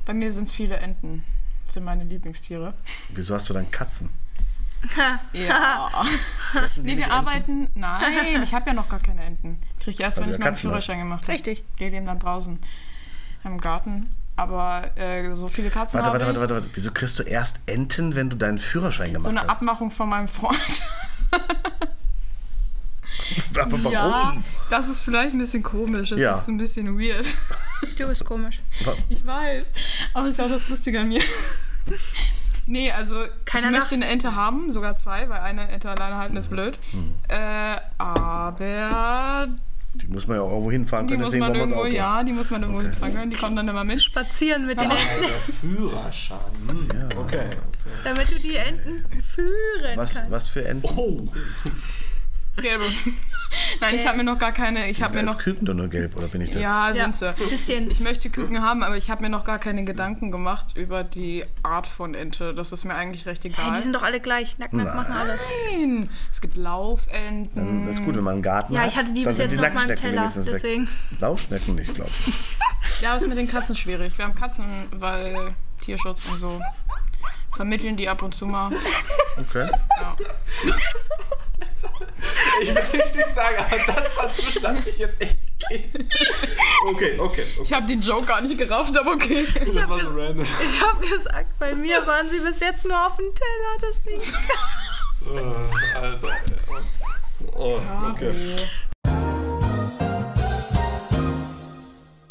Bei 0.06 0.14
mir 0.14 0.32
sind 0.32 0.44
es 0.44 0.52
viele 0.54 0.76
Enten. 0.78 1.24
Das 1.64 1.74
sind 1.74 1.84
meine 1.84 2.04
Lieblingstiere. 2.04 2.72
Wieso 3.10 3.34
hast 3.34 3.50
du 3.50 3.54
dann 3.54 3.70
Katzen? 3.70 4.08
Ja. 5.32 5.90
Nee, 6.82 6.96
wir 6.96 7.10
arbeiten. 7.10 7.68
Nein, 7.74 8.42
ich 8.42 8.54
habe 8.54 8.68
ja 8.68 8.72
noch 8.74 8.88
gar 8.88 9.00
keine 9.00 9.22
Enten. 9.24 9.58
Kriege 9.80 9.90
ich 9.90 10.00
erst, 10.00 10.18
Weil 10.18 10.24
wenn 10.26 10.32
ich 10.32 10.38
meinen 10.38 10.50
Katzen 10.50 10.56
hast. 10.56 10.60
Führerschein 10.84 10.98
gemacht 10.98 11.22
habe. 11.22 11.32
Richtig. 11.32 11.64
Die 11.78 11.88
leben 11.88 12.06
dann 12.06 12.20
draußen 12.20 12.58
im 13.44 13.58
Garten. 13.60 14.14
Aber 14.36 14.96
äh, 14.96 15.32
so 15.34 15.48
viele 15.48 15.70
Katzen 15.70 15.98
Warte, 15.98 16.12
warte, 16.12 16.26
warte, 16.26 16.40
warte, 16.40 16.54
warte. 16.54 16.68
Wieso 16.74 16.92
kriegst 16.92 17.18
du 17.18 17.22
erst 17.24 17.58
Enten, 17.66 18.14
wenn 18.14 18.30
du 18.30 18.36
deinen 18.36 18.58
Führerschein 18.58 19.08
gemacht 19.08 19.24
So 19.24 19.30
eine 19.30 19.40
hast? 19.40 19.48
Abmachung 19.48 19.90
von 19.90 20.08
meinem 20.08 20.28
Freund. 20.28 20.82
Aber 23.60 23.72
warum? 23.84 23.92
Ja, 23.92 24.36
das 24.70 24.88
ist 24.88 25.02
vielleicht 25.02 25.32
ein 25.34 25.38
bisschen 25.38 25.62
komisch. 25.62 26.10
Das 26.10 26.20
Ja. 26.20 26.36
ist 26.38 26.48
ein 26.48 26.56
bisschen 26.58 26.98
weird. 26.98 27.26
Du 27.98 28.06
bist 28.08 28.24
komisch. 28.24 28.60
Ich 29.08 29.24
weiß. 29.26 29.66
Aber 30.14 30.28
ist 30.28 30.38
ja 30.38 30.46
auch 30.46 30.50
das 30.50 30.68
Lustige 30.68 31.00
an 31.00 31.08
mir. 31.08 31.20
Nee, 32.68 32.90
also 32.90 33.14
Keiner 33.44 33.66
ich 33.66 33.70
möchte 33.78 33.94
Nacht. 33.94 34.02
eine 34.02 34.06
Ente 34.12 34.34
haben, 34.34 34.72
sogar 34.72 34.96
zwei, 34.96 35.28
weil 35.28 35.38
eine 35.38 35.68
Ente 35.68 35.88
alleine 35.88 36.16
halten 36.16 36.36
ist 36.36 36.50
blöd. 36.50 36.80
Hm. 36.90 37.14
Äh, 37.28 37.76
aber 37.98 39.46
Die 39.94 40.08
muss 40.08 40.26
man 40.26 40.38
ja 40.38 40.42
auch 40.42 40.50
irgendwo 40.50 40.72
hinfahren 40.72 41.06
die 41.06 41.12
können, 41.12 41.22
muss 41.22 41.30
deswegen 41.30 41.46
man 41.46 41.54
irgendwo, 41.54 41.86
ja, 41.86 42.24
die 42.24 42.32
muss 42.32 42.50
man 42.50 42.62
irgendwo 42.62 42.82
hinfangen 42.82 43.14
können. 43.14 43.30
Die 43.30 43.36
kommen 43.36 43.54
dann 43.54 43.68
immer 43.68 43.84
mit. 43.84 44.02
Spazieren 44.02 44.66
mit 44.66 44.80
den 44.80 44.90
Enten, 44.90 45.22
Der 45.22 45.54
Führerschein. 45.54 46.38
Hm, 46.68 46.88
Okay. 47.18 47.50
damit 48.02 48.32
du 48.32 48.40
die 48.40 48.56
Enten 48.56 49.04
führen 49.22 49.52
Was, 49.96 50.14
kannst. 50.14 50.30
was 50.32 50.48
für 50.48 50.64
Enten? 50.66 50.88
Oh, 50.96 51.28
Gelbe. 52.56 52.84
Nein, 53.80 53.94
ich 53.94 54.06
habe 54.06 54.16
mir 54.18 54.24
noch 54.24 54.38
gar 54.38 54.52
keine. 54.52 54.88
Ich 54.90 55.02
habe 55.02 55.12
sind 55.14 55.24
mir 55.24 55.30
noch. 55.30 55.38
Küken 55.38 55.66
doch 55.66 55.74
nur 55.74 55.88
gelb, 55.88 56.16
oder 56.16 56.26
bin 56.28 56.40
ich 56.40 56.50
das? 56.50 56.60
Ja, 56.60 56.90
Ja. 56.90 57.04
sind 57.04 57.16
sie. 57.16 57.32
Bisschen. 57.48 57.90
Ich 57.90 58.00
möchte 58.00 58.28
Küken 58.28 58.60
haben, 58.62 58.82
aber 58.82 58.96
ich 58.96 59.10
habe 59.10 59.22
mir 59.22 59.28
noch 59.28 59.44
gar 59.44 59.58
keine 59.58 59.84
Gedanken 59.84 60.30
gemacht 60.30 60.76
über 60.76 61.04
die 61.04 61.44
Art 61.62 61.86
von 61.86 62.14
Ente. 62.14 62.54
Das 62.54 62.72
ist 62.72 62.84
mir 62.84 62.94
eigentlich 62.94 63.26
recht 63.26 63.44
egal. 63.44 63.66
Hey, 63.66 63.72
die 63.74 63.80
sind 63.80 63.94
doch 63.94 64.02
alle 64.02 64.20
gleich. 64.20 64.58
Nack, 64.58 64.72
nack, 64.72 64.94
machen 64.94 65.12
alle. 65.14 65.38
Nein, 65.70 66.10
es 66.32 66.40
gibt 66.40 66.56
Laufenten. 66.56 67.54
Dann 67.84 67.88
ist 67.88 68.04
gut, 68.04 68.16
wenn 68.16 68.24
man 68.24 68.34
einen 68.34 68.42
Garten 68.42 68.72
Ja, 68.74 68.80
hat. 68.80 68.88
ich 68.88 68.96
hatte 68.96 69.14
die 69.14 69.24
bis 69.24 69.38
jetzt 69.38 69.52
die 69.56 69.60
noch 69.60 69.72
mal 69.72 69.88
im 69.90 69.96
Teller, 69.96 70.30
deswegen. 70.34 70.82
Weg. 70.86 71.20
Laufschnecken 71.20 71.74
nicht, 71.76 71.94
glaube 71.94 72.10
ich. 72.26 72.34
Ja, 73.02 73.16
ist 73.16 73.26
mit 73.26 73.36
den 73.36 73.48
Katzen 73.48 73.74
schwierig. 73.74 74.16
Wir 74.16 74.24
haben 74.24 74.34
Katzen, 74.34 74.64
weil 74.92 75.54
Tierschutz 75.82 76.22
und 76.32 76.38
so. 76.38 76.60
Vermitteln 77.54 77.96
die 77.96 78.08
ab 78.08 78.22
und 78.22 78.34
zu 78.34 78.46
mal. 78.46 78.70
Okay. 79.38 79.68
Ja. 80.00 80.16
ich 82.62 82.74
will 82.74 83.00
es 83.00 83.14
nicht 83.14 83.34
sagen, 83.34 83.56
aber 83.58 83.76
das 83.76 84.16
dazwischen 84.16 84.66
hat 84.66 84.84
mich 84.84 84.98
jetzt 84.98 85.20
echt 85.20 85.38
gekillt. 85.58 86.06
Okay, 86.88 87.18
okay. 87.18 87.18
okay. 87.18 87.44
Ich 87.62 87.72
habe 87.72 87.86
den 87.86 88.00
Joke 88.00 88.24
gar 88.24 88.40
nicht 88.40 88.56
gerafft, 88.58 88.96
aber 88.98 89.12
okay. 89.12 89.46
Das 89.64 89.88
war 89.88 90.00
so 90.00 90.08
random. 90.08 90.42
Ich 90.42 90.80
habe 90.80 91.06
gesagt, 91.06 91.58
bei 91.58 91.74
mir 91.74 92.06
waren 92.06 92.28
sie 92.30 92.40
bis 92.40 92.60
jetzt 92.60 92.84
nur 92.84 93.06
auf 93.06 93.16
dem 93.16 93.28
Teller, 93.34 93.90
deswegen. 93.90 94.22
Oh, 95.28 95.98
Alter. 95.98 96.28
Oh, 97.56 97.80
okay. 98.10 98.32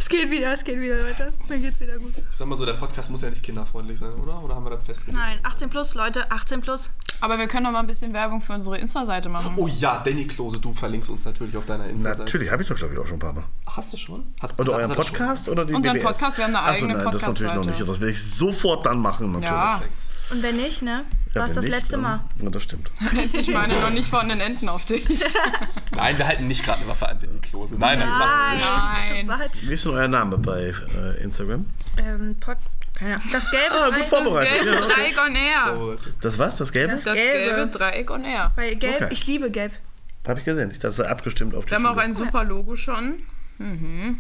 Es 0.05 0.09
geht 0.09 0.29
wieder, 0.29 0.53
es 0.53 0.63
geht 0.63 0.79
wieder, 0.79 1.01
Leute. 1.01 1.33
Mir 1.49 1.57
geht's 1.57 1.79
wieder 1.79 1.97
gut. 1.97 2.13
Ich 2.15 2.37
sag 2.37 2.45
mal 2.47 2.55
so, 2.55 2.63
der 2.63 2.73
Podcast 2.73 3.09
muss 3.09 3.23
ja 3.23 3.29
nicht 3.31 3.41
kinderfreundlich 3.41 3.97
sein, 3.97 4.13
oder? 4.13 4.39
Oder 4.43 4.53
haben 4.53 4.63
wir 4.63 4.69
das 4.69 4.85
festgelegt? 4.85 5.17
Nein, 5.19 5.39
18 5.41 5.67
plus, 5.71 5.95
Leute, 5.95 6.29
18 6.31 6.61
plus. 6.61 6.91
Aber 7.21 7.39
wir 7.39 7.47
können 7.47 7.63
doch 7.65 7.71
mal 7.71 7.79
ein 7.79 7.87
bisschen 7.87 8.13
Werbung 8.13 8.39
für 8.39 8.53
unsere 8.53 8.77
Insta-Seite 8.77 9.29
machen. 9.29 9.55
Oh 9.57 9.65
ja, 9.67 10.03
Danny 10.05 10.27
Klose, 10.27 10.59
du 10.59 10.73
verlinkst 10.73 11.09
uns 11.09 11.25
natürlich 11.25 11.57
auf 11.57 11.65
deiner 11.65 11.87
Insta-Seite. 11.87 12.19
Natürlich, 12.19 12.51
habe 12.51 12.61
ich 12.61 12.69
doch, 12.69 12.75
glaube 12.75 12.93
ich, 12.93 12.99
auch 12.99 13.07
schon 13.07 13.15
ein 13.15 13.19
paar 13.19 13.33
Mal. 13.33 13.45
Hast 13.65 13.93
du 13.93 13.97
schon? 13.97 14.31
Hat, 14.39 14.53
Oder 14.59 14.73
hat- 14.73 14.79
euren 14.81 14.91
hat 14.91 14.97
er 14.99 15.03
schon? 15.05 15.15
Podcast 15.15 15.49
oder 15.49 15.65
die 15.65 15.73
Unseren 15.73 15.93
BBS? 15.93 16.05
Podcast, 16.11 16.37
wir 16.37 16.43
haben 16.43 16.55
eine 16.55 16.65
Achso, 16.67 16.85
eigene 16.85 16.93
nein, 16.99 17.11
das 17.11 17.21
natürlich 17.23 17.39
noch 17.41 17.47
Podcast-Seite. 17.55 17.79
nicht. 17.83 17.89
Das 17.89 17.99
will 17.99 18.09
ich 18.09 18.23
sofort 18.35 18.85
dann 18.85 18.99
machen, 18.99 19.31
natürlich. 19.31 19.49
Ja. 19.49 19.81
Und 20.29 20.43
wenn 20.43 20.57
nicht, 20.57 20.83
ne? 20.83 21.03
Ja, 21.35 21.41
War 21.41 21.47
es 21.49 21.53
das 21.55 21.65
nicht, 21.65 21.71
letzte 21.75 21.97
Mal. 21.97 22.21
Ja, 22.41 22.49
das 22.49 22.63
stimmt. 22.63 22.89
jetzt 23.13 23.35
ich 23.35 23.49
meine 23.49 23.79
noch 23.81 23.89
nicht 23.89 24.07
von 24.07 24.27
den 24.29 24.39
Enten 24.39 24.69
auf 24.69 24.85
dich. 24.85 25.05
Nein, 25.91 26.17
wir 26.17 26.25
halten 26.27 26.47
nicht 26.47 26.63
gerade 26.63 26.79
eine 26.79 26.89
Waffe 26.89 27.09
an 27.09 27.19
Danny 27.19 27.39
Klose. 27.39 27.75
Nein, 27.77 27.99
nein, 27.99 28.53
nicht. 28.55 28.65
Nein. 28.69 29.27
Quatsch. 29.27 29.67
Wie 29.69 29.73
ist 29.73 29.83
denn 29.85 29.91
euer 29.91 30.07
Name 30.07 30.37
bei 30.37 30.73
äh, 30.95 31.21
Instagram? 31.21 31.65
Ähm, 31.97 32.37
Pod. 32.39 32.55
Keine 32.93 33.15
Ahnung. 33.15 33.27
Das 33.33 33.51
gelbe 33.51 33.75
Ah, 33.75 33.89
Dreieck- 33.89 33.99
gut 33.99 34.07
vorbereitet. 34.07 34.53
Gelbe 34.63 34.71
Ja, 34.79 34.85
okay. 34.85 34.93
Dreieck 34.95 35.17
on 35.27 35.35
Air. 35.35 35.97
Das 36.21 36.39
was? 36.39 36.55
Das 36.57 36.71
Gelbe? 36.71 36.93
Das- 36.93 37.03
Das 37.03 37.15
Gelbe. 37.15 37.55
gelbe 37.55 37.67
Dreieck 37.67 38.09
on 38.11 38.23
Air. 38.23 38.51
Weil 38.55 38.75
gelb, 38.77 38.95
Okay. 38.95 39.07
ich 39.11 39.27
liebe 39.27 39.51
gelb. 39.51 39.73
Habe 40.25 40.39
ich 40.39 40.45
gesehen. 40.45 40.71
Ich 40.71 40.77
dachte, 40.77 40.87
das 40.95 40.99
ist 40.99 41.05
abgestimmt 41.05 41.53
auf 41.53 41.65
die 41.65 41.71
Wir 41.71 41.77
haben 41.79 41.85
auch 41.85 41.97
ein 41.97 42.13
super 42.13 42.45
Logo 42.45 42.77
schon. 42.77 43.19
Mhm. 43.57 44.19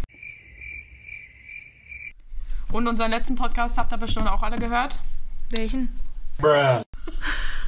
Und 2.73 2.87
unseren 2.89 3.11
letzten 3.11 3.35
Podcast 3.35 3.77
habt 3.77 3.93
ihr 3.93 3.97
bestimmt 3.97 4.27
auch 4.27 4.43
alle 4.43 4.57
gehört. 4.57 4.97
Welchen? 5.51 5.89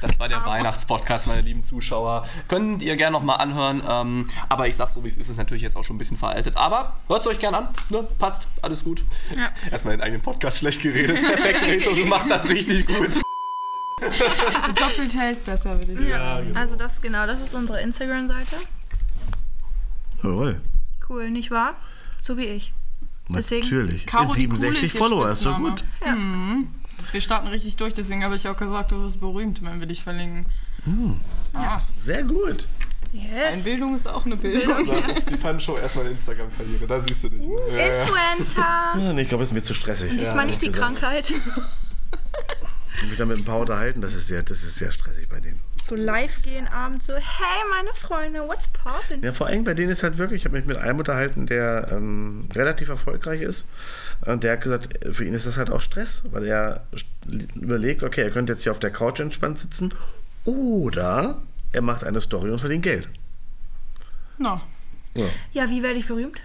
Das 0.00 0.18
war 0.20 0.28
der 0.28 0.44
Weihnachtspodcast, 0.44 1.26
meine 1.26 1.40
lieben 1.40 1.62
Zuschauer. 1.62 2.26
Könnt 2.46 2.82
ihr 2.82 2.96
gerne 2.96 3.12
nochmal 3.16 3.38
anhören. 3.38 3.82
Ähm, 3.88 4.26
aber 4.48 4.68
ich 4.68 4.76
sag 4.76 4.90
so, 4.90 5.02
wie 5.02 5.08
es 5.08 5.16
ist, 5.16 5.28
ist 5.28 5.36
natürlich 5.36 5.62
jetzt 5.62 5.76
auch 5.76 5.84
schon 5.84 5.96
ein 5.96 5.98
bisschen 5.98 6.16
veraltet. 6.18 6.56
Aber 6.56 6.94
hört 7.08 7.20
es 7.22 7.26
euch 7.26 7.38
gerne 7.38 7.58
an. 7.58 7.68
Ne? 7.88 8.06
Passt, 8.18 8.46
alles 8.62 8.84
gut. 8.84 9.04
Ja. 9.36 9.50
Erstmal 9.70 9.96
den 9.96 10.02
eigenen 10.02 10.22
Podcast 10.22 10.58
schlecht 10.58 10.82
geredet. 10.82 11.20
Perfekt, 11.20 11.62
Rachel, 11.62 12.02
du 12.02 12.06
machst 12.06 12.30
das 12.30 12.48
richtig 12.48 12.86
gut. 12.86 13.20
Doppelt 14.76 15.16
hält 15.16 15.44
besser, 15.44 15.76
würde 15.76 15.92
ich 15.92 15.98
sagen. 15.98 16.10
Ja, 16.10 16.40
genau. 16.40 16.60
also 16.60 16.76
das 16.76 17.02
genau, 17.02 17.26
das 17.26 17.40
ist 17.40 17.54
unsere 17.54 17.80
Instagram-Seite. 17.80 18.56
Jawohl. 20.22 20.60
Cool, 21.08 21.30
nicht 21.30 21.50
wahr? 21.50 21.74
So 22.22 22.36
wie 22.36 22.44
ich. 22.44 22.72
Deswegen- 23.30 23.62
Natürlich. 23.62 24.06
Caro 24.06 24.32
die 24.34 24.46
Coole 24.46 24.58
67 24.60 24.84
ist 24.84 24.94
ihr 24.94 24.98
Follower, 25.00 25.28
ist 25.30 25.44
doch 25.44 25.56
gut. 25.58 25.84
Wir 27.12 27.20
starten 27.20 27.48
richtig 27.48 27.76
durch, 27.76 27.94
deswegen 27.94 28.24
habe 28.24 28.36
ich 28.36 28.46
auch 28.48 28.56
gesagt, 28.56 28.92
du 28.92 29.02
wirst 29.02 29.20
berühmt, 29.20 29.64
wenn 29.64 29.80
wir 29.80 29.86
dich 29.86 30.02
verlinken. 30.02 30.46
Ah, 31.54 31.80
Sehr 31.96 32.22
gut. 32.22 32.66
Yes. 33.12 33.56
Einbildung 33.56 33.94
ist 33.94 34.06
auch 34.06 34.26
eine 34.26 34.36
Bildung. 34.36 34.86
Dann 34.86 35.16
ist 35.16 35.30
die 35.30 35.36
Pancho 35.36 35.78
erstmal 35.78 36.04
eine 36.04 36.12
Instagram-Karriere. 36.12 36.86
Da 36.86 37.00
siehst 37.00 37.24
du 37.24 37.30
dich. 37.30 37.46
Ne? 37.46 37.56
Ja, 37.70 37.76
ja. 37.76 38.02
Influencer. 38.02 38.60
Ja, 38.60 39.12
nee, 39.14 39.22
ich 39.22 39.28
glaube, 39.28 39.44
es 39.44 39.48
ist 39.50 39.54
mir 39.54 39.62
zu 39.62 39.72
stressig. 39.72 40.14
Diesmal 40.18 40.46
nicht 40.46 40.60
die 40.60 40.66
gesagt. 40.66 40.98
Krankheit. 40.98 41.32
Mich 43.08 43.16
da 43.16 43.24
mit 43.24 43.38
ein 43.38 43.44
paar 43.44 43.60
unterhalten, 43.60 44.00
das 44.00 44.14
ist 44.14 44.26
sehr, 44.26 44.42
das 44.42 44.62
ist 44.62 44.76
sehr 44.76 44.90
stressig 44.90 45.28
bei 45.28 45.40
denen. 45.40 45.60
So 45.88 45.94
live 45.94 46.42
gehen 46.42 46.66
abends 46.68 47.06
so, 47.06 47.14
hey 47.14 47.62
meine 47.70 47.92
Freunde, 47.94 48.40
what's 48.40 48.64
poppin'? 48.68 49.24
Ja, 49.24 49.32
vor 49.32 49.46
allem 49.46 49.64
bei 49.64 49.72
denen 49.74 49.90
ist 49.90 50.02
halt 50.02 50.18
wirklich, 50.18 50.42
ich 50.42 50.44
habe 50.44 50.56
mich 50.56 50.66
mit 50.66 50.76
einem 50.76 50.98
unterhalten, 50.98 51.46
der 51.46 51.86
ähm, 51.92 52.48
relativ 52.54 52.88
erfolgreich 52.88 53.40
ist. 53.40 53.64
Und 54.22 54.44
der 54.44 54.52
hat 54.54 54.60
gesagt, 54.62 54.98
für 55.14 55.24
ihn 55.24 55.34
ist 55.34 55.46
das 55.46 55.56
halt 55.58 55.70
auch 55.70 55.80
Stress, 55.80 56.24
weil 56.30 56.44
er 56.46 56.84
überlegt, 57.54 58.02
okay, 58.02 58.22
er 58.22 58.30
könnte 58.30 58.52
jetzt 58.52 58.64
hier 58.64 58.72
auf 58.72 58.80
der 58.80 58.90
Couch 58.90 59.20
entspannt 59.20 59.58
sitzen 59.58 59.94
oder 60.44 61.40
er 61.72 61.82
macht 61.82 62.04
eine 62.04 62.20
Story 62.20 62.50
und 62.50 62.58
verdient 62.58 62.82
Geld. 62.82 63.08
No. 64.38 64.60
Ja. 65.14 65.26
Ja, 65.52 65.70
wie 65.70 65.82
werde 65.82 65.98
ich 65.98 66.06
berühmt? 66.06 66.40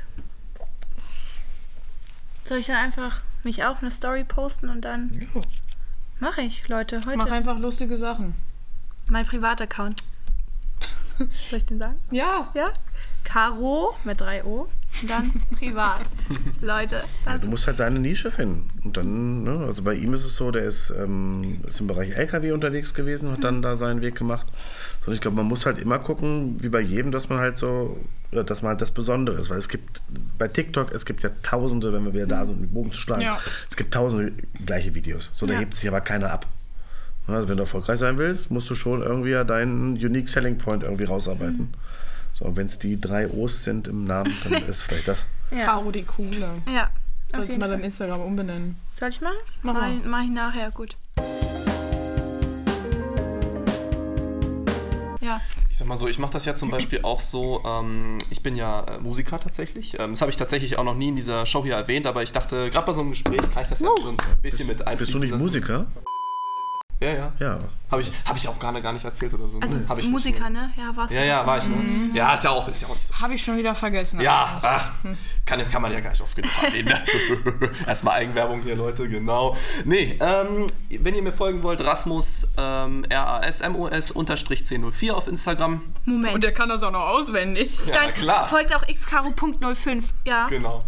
Soll 2.44 2.60
ich 2.60 2.68
dann 2.68 2.76
einfach 2.78 3.22
mich 3.44 3.64
auch 3.64 3.82
eine 3.82 3.92
Story 3.92 4.24
posten 4.24 4.70
und 4.70 4.82
dann 4.82 5.28
mache 6.20 6.42
ich, 6.42 6.68
Leute, 6.70 7.02
heute 7.06 7.18
Mach 7.18 7.32
einfach 7.32 7.58
lustige 7.58 7.98
Sachen. 7.98 8.36
mein 9.08 9.26
Privataccount. 9.26 10.04
Soll 11.18 11.58
ich 11.58 11.66
den 11.66 11.80
sagen? 11.80 12.00
Ja. 12.12 12.52
Ja? 12.54 12.74
Caro 13.24 13.96
mit 14.04 14.20
3 14.22 14.44
O 14.44 14.68
und 15.02 15.10
dann 15.10 15.32
privat. 15.58 16.06
Leute, 16.62 17.04
Ja, 17.26 17.38
du 17.38 17.48
musst 17.48 17.68
halt 17.68 17.80
deine 17.80 18.00
Nische 18.00 18.32
finden. 18.32 18.70
Und 18.84 18.96
dann, 18.98 19.44
ne, 19.44 19.66
also 19.66 19.82
bei 19.82 19.94
ihm 19.96 20.14
ist 20.14 20.24
es 20.26 20.36
so, 20.36 20.52
der 20.52 20.64
ist, 20.64 20.94
ähm, 20.98 21.62
ist 21.68 21.80
im 21.82 21.88
Bereich 21.88 22.12
LKW 22.12 22.52
unterwegs 22.52 22.94
gewesen, 22.94 23.32
hat 23.32 23.44
dann 23.44 23.62
da 23.62 23.76
seinen 23.76 24.02
Weg 24.02 24.16
gemacht. 24.16 24.46
Und 25.06 25.14
ich 25.14 25.20
glaube, 25.22 25.38
man 25.38 25.46
muss 25.48 25.66
halt 25.66 25.80
immer 25.80 26.00
gucken, 26.00 26.56
wie 26.64 26.70
bei 26.70 26.80
jedem, 26.82 27.12
dass 27.12 27.28
man 27.30 27.40
halt 27.40 27.58
so, 27.58 27.98
dass 28.32 28.62
man 28.62 28.70
halt 28.70 28.82
das 28.82 28.92
Besondere 28.92 29.40
ist. 29.40 29.50
Weil 29.50 29.58
es 29.58 29.68
gibt 29.70 30.02
bei 30.38 30.48
TikTok, 30.48 30.92
es 30.94 31.06
gibt 31.06 31.24
ja 31.24 31.30
tausende, 31.42 31.92
wenn 31.92 32.06
wir 32.06 32.14
wieder 32.14 32.28
da 32.28 32.46
sind, 32.46 32.56
um 32.58 32.62
den 32.62 32.72
Bogen 32.74 32.92
zu 32.94 33.00
schlagen, 33.00 33.24
Ja. 33.24 33.38
es 33.70 33.76
gibt 33.76 33.94
tausende 33.94 34.32
gleiche 34.66 34.96
Videos. 34.96 35.30
So, 35.34 35.46
da 35.46 35.54
Ja. 35.54 35.60
hebt 35.60 35.76
sich 35.76 35.88
aber 35.90 36.02
keiner 36.02 36.32
ab. 36.32 36.48
Also 37.28 37.48
wenn 37.48 37.56
du 37.56 37.64
erfolgreich 37.64 38.00
sein 38.00 38.18
willst, 38.18 38.52
musst 38.52 38.70
du 38.70 38.76
schon 38.76 39.02
irgendwie 39.02 39.30
ja 39.30 39.44
deinen 39.46 39.94
Unique 39.94 40.28
Selling 40.28 40.58
Point 40.58 40.84
irgendwie 40.84 41.06
rausarbeiten. 41.06 41.74
So, 42.44 42.50
und 42.50 42.58
wenn 42.58 42.66
es 42.68 42.78
die 42.78 43.00
drei 43.00 43.30
O's 43.30 43.64
sind 43.64 43.88
im 43.88 44.04
Namen, 44.04 44.36
dann 44.44 44.54
ist 44.68 44.84
vielleicht 44.84 45.08
das. 45.08 45.26
ja. 45.52 45.66
Caro 45.66 45.92
die 45.92 46.04
Coole. 46.04 46.50
Ja. 46.74 46.90
du 47.32 47.42
jeden 47.44 47.58
mal 47.60 47.70
dein 47.70 47.80
Instagram 47.80 48.22
umbenennen. 48.22 48.76
Soll 48.92 49.10
ich 49.10 49.22
machen? 49.22 49.38
Mach 49.62 49.74
mal. 49.74 49.94
ich, 49.96 50.04
mach 50.04 50.24
ich 50.24 50.30
nachher, 50.30 50.72
gut. 50.72 50.98
Ja, 55.22 55.40
Ich 55.70 55.78
sag 55.78 55.88
mal 55.88 55.96
so, 55.96 56.10
ich 56.10 56.20
mache 56.20 56.34
das 56.34 56.44
ja 56.44 56.54
zum 56.54 56.70
Beispiel 56.70 57.00
auch 57.04 57.22
so, 57.22 57.64
ähm, 57.66 58.18
ich 58.30 58.44
bin 58.44 58.56
ja 58.58 58.82
äh, 58.82 59.00
Musiker 59.00 59.40
tatsächlich. 59.40 59.98
Ähm, 59.98 60.12
das 60.12 60.20
habe 60.22 60.30
ich 60.30 60.36
tatsächlich 60.36 60.78
auch 60.78 60.84
noch 60.84 60.96
nie 60.96 61.08
in 61.08 61.16
dieser 61.16 61.46
Show 61.46 61.64
hier 61.64 61.76
erwähnt, 61.76 62.06
aber 62.06 62.24
ich 62.24 62.34
dachte, 62.34 62.70
gerade 62.70 62.86
bei 62.86 62.92
so 62.92 63.00
einem 63.02 63.12
Gespräch 63.12 63.40
kann 63.54 63.64
ich 63.64 63.70
das 63.70 63.80
ja 63.80 63.88
so 64.02 64.10
ein 64.10 64.18
bisschen 64.42 64.68
mit 64.68 64.86
einfließen 64.86 64.98
Bist 64.98 65.14
du 65.14 65.20
nicht 65.20 65.32
lassen. 65.32 65.44
Musiker? 65.44 65.86
Ja, 67.04 67.14
ja. 67.14 67.34
Ja. 67.40 67.60
Habe 67.92 68.02
ich, 68.02 68.12
hab 68.26 68.36
ich 68.36 68.48
auch 68.48 68.58
gar, 68.58 68.74
gar 68.82 68.92
nicht 68.94 69.06
erzählt 69.06 69.34
oder 69.36 69.48
so. 69.48 69.60
Also 69.60 69.80
Hab 69.88 70.00
ich. 70.00 70.08
Musiker, 70.08 70.50
ne? 70.50 70.72
Ja, 70.76 70.96
warst 70.96 71.14
du. 71.14 71.20
Ja, 71.20 71.26
ja, 71.26 71.46
war 71.46 71.60
ich, 71.60 71.68
ne? 71.68 72.10
Ja, 72.14 72.34
ist 72.34 72.44
ja 72.44 72.50
auch, 72.50 72.68
ist 72.68 72.82
ja 72.82 72.88
auch 72.88 72.96
nicht 72.96 73.06
so. 73.08 73.20
Habe 73.20 73.36
ich 73.36 73.44
schon 73.44 73.56
wieder 73.58 73.76
vergessen. 73.76 74.20
Ja, 74.20 74.60
ach, 74.64 74.92
kann, 75.46 75.70
kann 75.70 75.82
man 75.82 75.92
ja 75.92 76.00
gar 76.00 76.10
nicht 76.10 76.22
oft 76.22 76.36
genug 76.36 76.52
erwähnen. 76.64 76.88
Ne? 76.88 77.72
Erstmal 77.88 78.16
Eigenwerbung 78.16 78.62
hier, 78.64 78.76
Leute, 78.76 79.08
genau. 79.08 79.56
Nee, 79.86 80.18
ähm, 80.20 80.66
wenn 81.02 81.14
ihr 81.14 81.22
mir 81.22 81.34
folgen 81.34 81.62
wollt, 81.62 81.86
Rasmus, 81.86 82.48
ähm, 82.58 83.06
R-A-S-M-O-S, 83.10 84.10
unterstrich 84.12 84.62
1004 84.62 85.16
auf 85.16 85.28
Instagram. 85.28 85.82
Moment. 86.06 86.34
Und 86.34 86.44
der 86.44 86.54
kann 86.54 86.70
das 86.70 86.82
auch 86.82 86.92
noch 86.92 87.08
auswendig. 87.08 87.78
Ja, 87.88 87.96
Dann 87.96 88.14
klar. 88.16 88.46
folgt 88.46 88.76
auch 88.76 88.88
xcaro.05. 88.88 90.04
Ja, 90.26 90.48
Genau. 90.48 90.84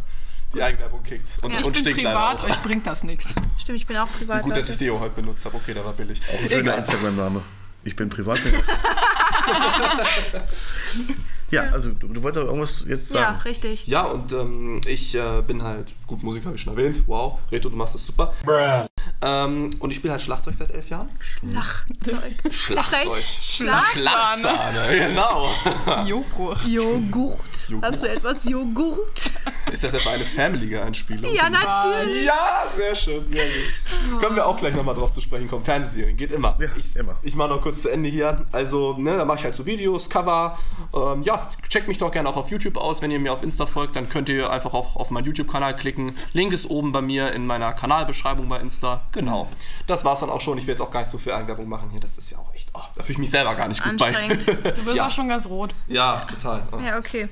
Die 0.55 0.63
Eigenwerbung 0.63 1.03
kickt. 1.03 1.27
Und, 1.43 1.51
Ich 1.51 1.65
und 1.65 1.73
bin 1.73 1.81
stinkt 1.81 1.99
privat, 1.99 2.43
euch 2.43 2.55
bringt 2.63 2.87
das 2.87 3.03
nichts. 3.03 3.35
stimmt, 3.57 3.77
ich 3.77 3.85
bin 3.85 3.97
auch 3.97 4.07
privat. 4.17 4.39
auch. 4.39 4.43
Gut, 4.45 4.55
dass 4.55 4.67
Leute. 4.67 4.71
ich 4.71 4.77
Deo 4.79 4.99
heute 4.99 5.15
benutzt 5.15 5.45
habe. 5.45 5.57
Okay, 5.57 5.73
der 5.73 5.85
war 5.85 5.93
billig. 5.93 6.19
Ein 6.41 6.49
schöner. 6.49 6.77
Instagram-Name. 6.77 7.43
Ich 7.83 7.95
bin 7.95 8.09
privat. 8.09 8.39
ja, 11.55 11.71
also 11.71 11.89
du, 11.91 12.07
du 12.07 12.21
wolltest 12.23 12.39
aber 12.39 12.47
irgendwas 12.49 12.83
jetzt 12.87 13.13
Ja, 13.13 13.21
sagen. 13.21 13.41
richtig. 13.41 13.87
Ja, 13.87 14.03
und 14.03 14.31
ähm, 14.31 14.81
ich 14.87 15.15
äh, 15.15 15.41
bin 15.45 15.63
halt 15.63 15.91
gut 16.07 16.23
Musiker, 16.23 16.45
habe 16.47 16.55
ich 16.55 16.61
schon 16.61 16.77
erwähnt. 16.77 17.03
Wow, 17.07 17.39
Reto, 17.51 17.69
du 17.69 17.75
machst 17.75 17.95
das 17.95 18.05
super. 18.05 18.33
Ähm, 19.21 19.69
und 19.79 19.89
ich 19.91 19.97
spiele 19.97 20.11
halt 20.13 20.21
Schlagzeug 20.21 20.53
seit 20.53 20.71
elf 20.71 20.89
Jahren. 20.89 21.07
Schlagzeug. 21.19 22.33
Schlagzeug. 22.51 23.23
Schlag 23.41 23.83
Schlagzahne, 23.93 25.07
genau. 25.07 25.49
Joghurt. 26.05 26.65
Joghurt. 26.67 27.69
Joghurt. 27.69 27.83
Hast 27.83 28.03
du 28.03 28.09
etwas 28.09 28.43
Joghurt? 28.43 29.31
Ist 29.71 29.83
das 29.83 29.93
etwa 29.93 30.11
eine 30.11 30.25
Family 30.25 30.67
Guy-Anspielung? 30.69 31.33
Ja, 31.33 31.49
natürlich. 31.49 32.25
Ja, 32.25 32.65
sehr 32.71 32.95
schön, 32.95 33.25
sehr 33.29 33.45
gut. 33.45 34.19
Können 34.21 34.35
wir 34.35 34.45
auch 34.45 34.57
gleich 34.57 34.75
nochmal 34.75 34.95
drauf 34.95 35.11
zu 35.11 35.21
sprechen 35.21 35.47
kommen. 35.47 35.63
Fernsehserien, 35.63 36.17
geht 36.17 36.31
immer. 36.31 36.57
Ja, 36.59 36.67
ich, 36.77 36.95
immer. 36.95 37.17
Ich 37.23 37.35
mache 37.35 37.49
noch 37.49 37.61
kurz 37.61 37.81
zu 37.81 37.89
Ende 37.89 38.09
hier. 38.09 38.45
Also, 38.51 38.93
ne, 38.97 39.17
da 39.17 39.25
mache 39.25 39.39
ich 39.39 39.43
halt 39.45 39.55
so 39.55 39.65
Videos, 39.65 40.09
Cover. 40.09 40.57
Ähm, 40.93 41.23
ja, 41.23 41.44
checkt 41.69 41.87
mich 41.87 41.97
doch 41.97 42.11
gerne 42.11 42.29
auch 42.29 42.37
auf 42.37 42.49
YouTube 42.49 42.77
aus. 42.77 43.01
Wenn 43.01 43.11
ihr 43.11 43.19
mir 43.19 43.33
auf 43.33 43.43
Insta 43.43 43.65
folgt, 43.65 43.95
dann 43.95 44.07
könnt 44.09 44.29
ihr 44.29 44.49
einfach 44.49 44.73
auch 44.73 44.95
auf 44.95 45.11
meinen 45.11 45.25
YouTube-Kanal 45.25 45.75
klicken. 45.75 46.15
Link 46.33 46.53
ist 46.53 46.69
oben 46.69 46.91
bei 46.91 47.01
mir 47.01 47.31
in 47.33 47.45
meiner 47.45 47.73
Kanalbeschreibung 47.73 48.47
bei 48.49 48.59
Insta. 48.59 49.01
Genau. 49.11 49.47
Das 49.87 50.05
war's 50.05 50.19
dann 50.21 50.29
auch 50.29 50.41
schon. 50.41 50.57
Ich 50.57 50.67
will 50.67 50.73
jetzt 50.73 50.81
auch 50.81 50.91
gar 50.91 51.01
nicht 51.01 51.11
so 51.11 51.17
viel 51.17 51.33
Eigenwerbung 51.33 51.67
machen 51.69 51.89
hier. 51.91 51.99
Das 51.99 52.17
ist 52.17 52.31
ja 52.31 52.37
auch 52.37 52.53
echt, 52.53 52.69
oh, 52.73 52.81
da 52.95 53.01
fühle 53.03 53.13
ich 53.13 53.17
mich 53.19 53.31
selber 53.31 53.55
gar 53.55 53.67
nicht 53.67 53.81
gut 53.83 53.91
Anstrengend. 53.91 54.45
bei. 54.45 54.71
Du 54.75 54.85
wirst 54.85 54.97
Ja. 54.97 55.07
auch 55.07 55.11
schon 55.11 55.27
ganz 55.29 55.47
rot. 55.47 55.73
ja, 55.87 56.25
total. 56.29 56.63
Oh. 56.71 56.77
Ja, 56.79 56.97
okay. 56.97 57.27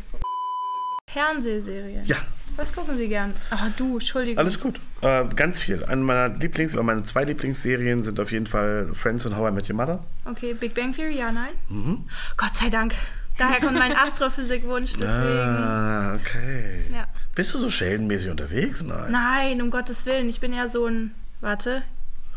Fernsehserien. 1.08 2.06
Ja, 2.06 2.18
Was 2.56 2.74
gucken 2.74 2.98
Sie 2.98 3.08
gern? 3.08 3.34
Ach, 3.52 3.68
du, 3.78 3.94
Entschuldigung. 3.98 4.40
alles 4.40 4.60
gut. 4.60 4.80
Äh, 5.02 5.26
ganz 5.36 5.60
viel. 5.60 5.84
Eine 5.86 6.02
meiner 6.02 6.30
Lieblings- 6.36 6.74
oder 6.74 6.84
meine 6.84 7.04
zwei 7.04 7.24
Lieblingsserien 7.24 8.04
sind 8.04 8.20
auf 8.20 8.32
jeden 8.32 8.48
Fall 8.48 8.90
Friends 8.94 9.26
und 9.26 9.36
How 9.38 9.50
I 9.50 9.52
Met 9.52 9.70
Your 9.70 9.76
Mother. 9.76 10.04
Okay, 10.26 10.54
Big 10.54 10.74
Bang 10.74 10.94
Theory, 10.94 11.18
ja, 11.18 11.32
nein? 11.32 11.52
Mhm. 11.70 12.06
Gott 12.38 12.56
sei 12.56 12.70
Dank. 12.70 12.96
Daher 13.38 13.60
kommt 13.60 13.78
mein 13.78 13.96
Astrophysikwunsch, 13.96 14.94
deswegen. 14.94 15.10
Ah, 15.10 16.16
okay. 16.16 16.84
Ja. 16.92 17.08
Bist 17.36 17.54
du 17.54 17.60
so 17.60 17.70
scheldenmäßig 17.72 18.30
unterwegs? 18.30 18.84
Nein. 18.84 19.12
Nein, 19.12 19.62
um 19.62 19.72
Gottes 19.72 20.06
Willen. 20.06 20.30
Ich 20.30 20.40
bin 20.40 20.54
ja 20.54 20.70
so 20.70 20.86
ein. 20.86 21.14
Warte. 21.42 21.84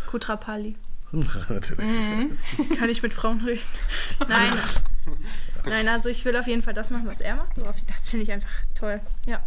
Kutrapali. 0.07 0.77
Natürlich. 1.49 1.85
Mhm. 1.85 2.39
Kann 2.79 2.89
ich 2.89 3.03
mit 3.03 3.13
Frauen 3.15 3.41
reden? 3.43 3.63
Nein. 4.29 4.53
Nein, 5.65 5.89
also 5.89 6.09
ich 6.09 6.25
will 6.25 6.37
auf 6.37 6.47
jeden 6.47 6.63
Fall 6.63 6.75
das 6.75 6.91
machen, 6.91 7.07
was 7.07 7.21
er 7.21 7.37
macht. 7.37 7.51
Das 7.89 8.09
finde 8.11 8.25
ich 8.25 8.33
einfach 8.33 8.49
toll. 8.75 9.01
Ja, 9.27 9.43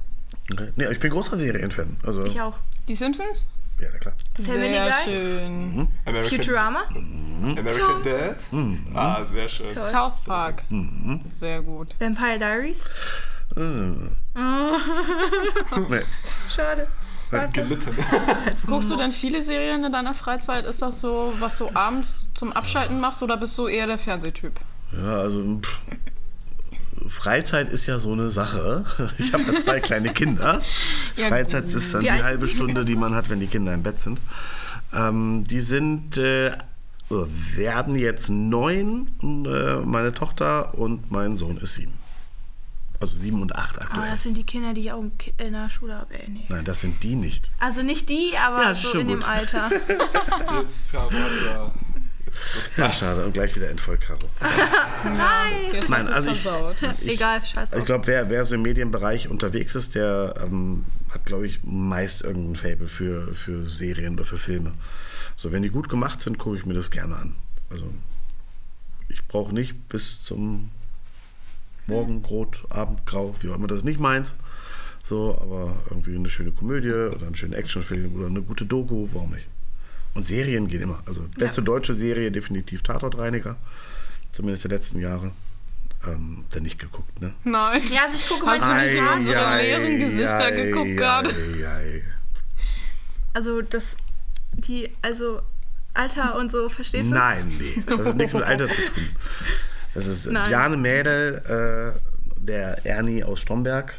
Okay. 0.52 0.72
Nee, 0.76 0.88
ich 0.92 1.00
bin 1.00 1.12
großer 1.12 1.38
Serienfan. 1.38 1.98
Also, 2.06 2.24
ich 2.24 2.40
auch. 2.42 2.58
Die 2.88 2.96
Simpsons? 2.96 3.46
Ja, 3.80 3.88
na 3.94 3.98
klar. 4.00 4.14
Family 4.36 4.70
Sehr 4.70 4.90
Guy? 4.90 5.04
schön. 5.06 5.88
American, 6.06 6.30
Futurama? 6.30 6.84
American 7.42 8.04
Dad? 8.04 8.38
Ah, 8.94 9.24
sehr 9.26 9.48
schön. 9.48 9.74
South 9.74 10.26
Park. 10.26 10.64
Mhm. 10.70 11.22
Sehr 11.40 11.62
gut. 11.62 11.96
Vampire 12.00 12.38
Diaries? 12.38 12.86
Nee. 15.90 16.02
Schade. 16.48 16.88
Gelitten. 17.54 17.96
Guckst 18.68 18.90
du 18.90 18.96
denn 18.96 19.12
viele 19.12 19.42
Serien 19.42 19.84
in 19.84 19.92
deiner 19.92 20.14
Freizeit? 20.14 20.66
Ist 20.66 20.82
das 20.82 21.02
so, 21.02 21.34
was 21.40 21.58
du 21.58 21.70
abends 21.74 22.26
zum 22.34 22.52
Abschalten 22.54 23.00
machst 23.00 23.22
oder 23.24 23.38
bist 23.38 23.58
du 23.58 23.68
eher 23.68 23.88
der 23.88 23.98
Fernsehtyp? 23.98 24.54
Ja, 24.92 25.18
also 25.22 25.60
pff, 25.60 25.80
Freizeit 27.08 27.70
ist 27.70 27.86
ja 27.88 28.00
so 28.00 28.12
eine 28.14 28.30
Sache. 28.30 28.86
Ich 29.18 29.34
habe 29.34 29.44
ja 29.44 29.60
zwei 29.60 29.80
kleine 29.90 30.12
Kinder. 30.14 30.62
Ja, 31.16 31.28
Freizeit 31.30 31.66
ist 31.66 31.94
dann 31.94 32.02
die 32.02 32.10
alt 32.12 32.24
halbe 32.24 32.48
Stunde, 32.48 32.86
die 32.86 32.96
man 32.96 33.16
hat, 33.16 33.30
wenn 33.30 33.40
die 33.40 33.48
Kinder 33.48 33.74
im 33.74 33.84
Bett 33.84 34.00
sind. 34.02 34.20
Ähm, 34.94 35.44
die 35.46 35.60
sind 35.62 36.18
äh, 36.18 36.52
oder 37.10 37.28
werden 37.56 37.96
jetzt 37.96 38.30
neun. 38.30 39.12
Äh, 39.46 39.78
meine 39.86 40.14
Tochter 40.14 40.76
und 40.78 41.12
mein 41.12 41.38
Sohn 41.38 41.58
ist 41.58 41.76
sieben. 41.76 41.94
Also 43.02 43.16
sieben 43.16 43.42
und 43.42 43.56
acht 43.56 43.78
Aber 43.78 43.86
aktuell. 43.86 44.10
das 44.12 44.24
sind 44.24 44.38
die 44.38 44.44
Kinder, 44.44 44.74
die 44.74 44.82
ich 44.82 44.92
auch 44.92 45.02
in 45.38 45.54
der 45.54 45.70
Schule 45.70 45.96
habe. 45.96 46.14
Ey, 46.20 46.30
nee. 46.30 46.46
Nein, 46.50 46.66
das 46.66 46.82
sind 46.82 47.02
die 47.02 47.16
nicht. 47.16 47.50
Also 47.60 47.82
nicht 47.82 48.10
die, 48.10 48.34
aber 48.38 48.62
Ja, 48.62 48.74
so 48.74 48.90
schon 48.90 49.02
in 49.02 49.08
dem 49.08 49.20
gut. 49.22 49.30
Alter. 49.30 49.70
Jetzt 50.62 50.94
haben 50.94 51.16
wir 51.16 51.72
Ja, 52.78 52.92
schade. 52.94 53.26
Und 53.26 53.34
gleich 53.34 53.56
wieder 53.56 53.70
entfolgt, 53.70 54.04
Caro. 54.04 54.20
Jetzt 55.74 55.90
Nein, 55.90 56.08
hast 56.08 56.10
du's 56.10 56.16
also 56.16 56.32
ich- 56.32 56.42
versaut. 56.42 56.76
Egal, 57.06 57.44
scheiß 57.44 57.74
Ich 57.74 57.86
glaube, 57.86 58.08
wer, 58.08 58.30
wer 58.30 58.46
so 58.46 58.56
im 58.56 58.62
Medienbereich 58.62 59.28
unterwegs 59.30 59.76
ist, 59.76 59.96
der 59.96 60.36
ähm, 60.44 60.86
hat, 61.10 61.26
glaube 61.26 61.46
ich, 61.48 61.60
meist 61.64 62.22
irgendein 62.24 62.56
Fable 62.56 62.88
für, 62.88 63.34
für 63.34 63.66
Serien 63.66 64.14
oder 64.16 64.26
für 64.26 64.38
Filme. 64.38 64.74
So, 65.36 65.52
wenn 65.52 65.64
die 65.64 65.70
gut 65.70 65.90
gemacht 65.90 66.22
sind, 66.22 66.38
gucke 66.38 66.58
ich 66.58 66.66
mir 66.66 66.74
das 66.74 66.92
gerne 66.92 67.16
an. 67.16 67.36
Also, 67.70 67.86
ich 69.08 69.26
brauche 69.28 69.54
nicht 69.54 69.90
bis 69.90 70.24
zum 70.24 70.70
Morgen, 71.88 72.24
Rot, 72.26 72.64
Abend, 72.70 73.06
Grau, 73.06 73.36
wie 73.40 73.50
auch 73.50 73.56
immer, 73.56 73.68
das 73.68 73.80
ist 73.80 73.86
nicht 73.86 74.00
meins. 74.00 74.36
So, 75.04 75.36
aber 75.42 75.82
irgendwie 75.90 76.16
eine 76.16 76.30
schöne 76.30 76.52
Komödie 76.52 76.92
oder 76.92 77.26
einen 77.26 77.36
schönen 77.36 77.54
Actionfilm 77.54 78.14
oder 78.16 78.28
eine 78.28 78.42
gute 78.44 78.66
Doku, 78.66 79.08
warum 79.12 79.32
nicht? 79.32 79.48
Und 80.16 80.26
Serien 80.26 80.68
gehen 80.68 80.82
immer. 80.82 81.02
Also, 81.06 81.26
beste 81.38 81.62
deutsche 81.62 81.94
Serie 81.94 82.32
definitiv 82.32 82.82
Tatortreiniger, 82.82 83.56
zumindest 84.32 84.64
der 84.66 84.72
letzten 84.72 85.00
Jahre. 85.00 85.32
Ähm, 86.08 86.46
dann 86.52 86.64
nicht 86.64 86.80
geguckt, 86.80 87.22
ne? 87.22 87.34
Nein. 87.44 87.82
Ja, 87.92 88.04
also 88.04 88.16
ich 88.16 88.26
gucke 88.26 88.40
du 88.40 88.46
manchmal 88.46 88.90
nicht 88.90 89.02
unsere 89.02 89.58
leeren 89.58 90.00
Gesichter 90.00 90.52
geguckt 90.52 90.96
gerade? 90.96 91.30
ei. 91.30 92.04
Also 93.34 93.62
das, 93.62 93.98
die, 94.54 94.90
also 95.02 95.42
Alter 95.94 96.38
und 96.38 96.52
so, 96.52 96.70
verstehst 96.70 97.12
du? 97.12 97.16
Nein, 97.16 97.52
nee. 97.60 97.84
Das 97.86 98.08
hat 98.08 98.16
nichts 98.16 98.34
mit 98.34 98.44
Alter 98.44 98.70
zu 98.70 98.82
tun. 98.82 99.10
Das 99.94 100.06
ist 100.08 100.28
Nein. 100.28 100.48
Bjarne 100.48 100.78
Mädel, 100.78 101.96
äh, 101.98 102.40
der 102.40 102.86
Ernie 102.86 103.24
aus 103.24 103.42
Stromberg. 103.42 103.94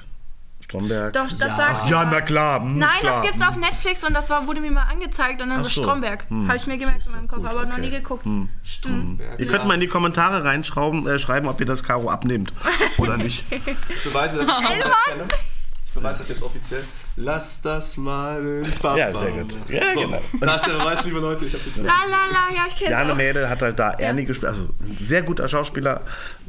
Stromberg. 0.70 1.12
Doch, 1.12 1.26
das 1.28 1.56
sagt 1.56 1.90
Ja, 1.90 2.04
na 2.04 2.20
klar. 2.20 2.60
hm, 2.60 2.78
Nein, 2.78 2.90
klar. 3.00 3.22
das 3.22 3.30
gibt's 3.30 3.46
auf 3.46 3.56
Netflix 3.56 4.04
und 4.04 4.14
das 4.14 4.30
war, 4.30 4.46
wurde 4.46 4.60
mir 4.60 4.70
mal 4.70 4.84
angezeigt 4.84 5.42
und 5.42 5.50
dann 5.50 5.58
Ach 5.60 5.64
so. 5.64 5.82
Stromberg. 5.82 6.24
Hm. 6.28 6.46
Habe 6.46 6.56
ich 6.56 6.66
mir 6.66 6.78
gemerkt 6.78 7.04
in 7.06 7.12
meinem 7.12 7.28
Kopf, 7.28 7.40
gut, 7.40 7.48
aber 7.48 7.66
noch 7.66 7.72
okay. 7.72 7.80
nie 7.80 7.90
geguckt. 7.90 8.24
Ihr 9.38 9.46
könnt 9.48 9.66
mal 9.66 9.74
in 9.74 9.80
die 9.80 9.88
Kommentare 9.88 10.44
reinschreiben, 10.44 11.06
äh, 11.08 11.18
schreiben, 11.18 11.48
ob 11.48 11.58
ihr 11.60 11.66
das 11.66 11.82
Karo 11.82 12.08
abnehmt 12.08 12.52
oder 12.98 13.16
nicht. 13.18 13.44
Ich 13.50 14.04
beweise, 14.04 14.38
dass 14.38 14.48
ich 14.48 14.54
kenne. 14.54 15.24
Ich 15.86 15.92
beweise 15.92 16.18
das 16.18 16.28
jetzt 16.28 16.42
offiziell. 16.42 16.84
Lass 17.16 17.60
das 17.60 17.96
mal 17.96 18.42
den 18.42 18.70
Papa. 18.80 18.96
Ja, 18.96 19.14
sehr 19.14 19.32
gut. 19.32 19.56
Ja, 19.68 19.82
so, 19.94 20.00
genau. 20.00 20.20
Das 20.40 20.62
ist 20.62 20.68
der 20.68 20.78
Beweis, 20.78 21.04
liebe 21.04 21.18
Leute. 21.18 21.44
Ich 21.44 21.54
habe 21.54 21.64
den 21.64 21.84
La 21.84 21.92
la 22.08 22.26
la, 22.32 22.54
ja, 22.54 22.64
ich 22.68 22.76
kenn's 22.76 22.88
Bjarne 22.88 23.12
auch. 23.12 23.16
Mädel 23.16 23.48
hat 23.48 23.62
halt 23.62 23.78
da 23.78 23.90
Ernie 23.92 24.24
gespielt, 24.24 24.48
also 24.48 24.68
ein 24.80 24.96
sehr 25.00 25.22
guter 25.22 25.46
Schauspieler 25.48 26.00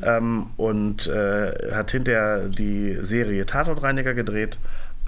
ähm, 0.02 0.48
und 0.58 1.08
äh, 1.08 1.52
hat 1.74 1.92
hinterher 1.92 2.48
die 2.48 2.94
Serie 2.96 3.46
Tatortreiniger 3.46 4.14
gedreht. 4.14 4.60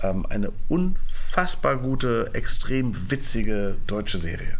Ähm, 0.01 0.25
eine 0.29 0.51
unfassbar 0.67 1.77
gute, 1.77 2.31
extrem 2.33 3.11
witzige 3.11 3.75
deutsche 3.87 4.17
Serie. 4.17 4.57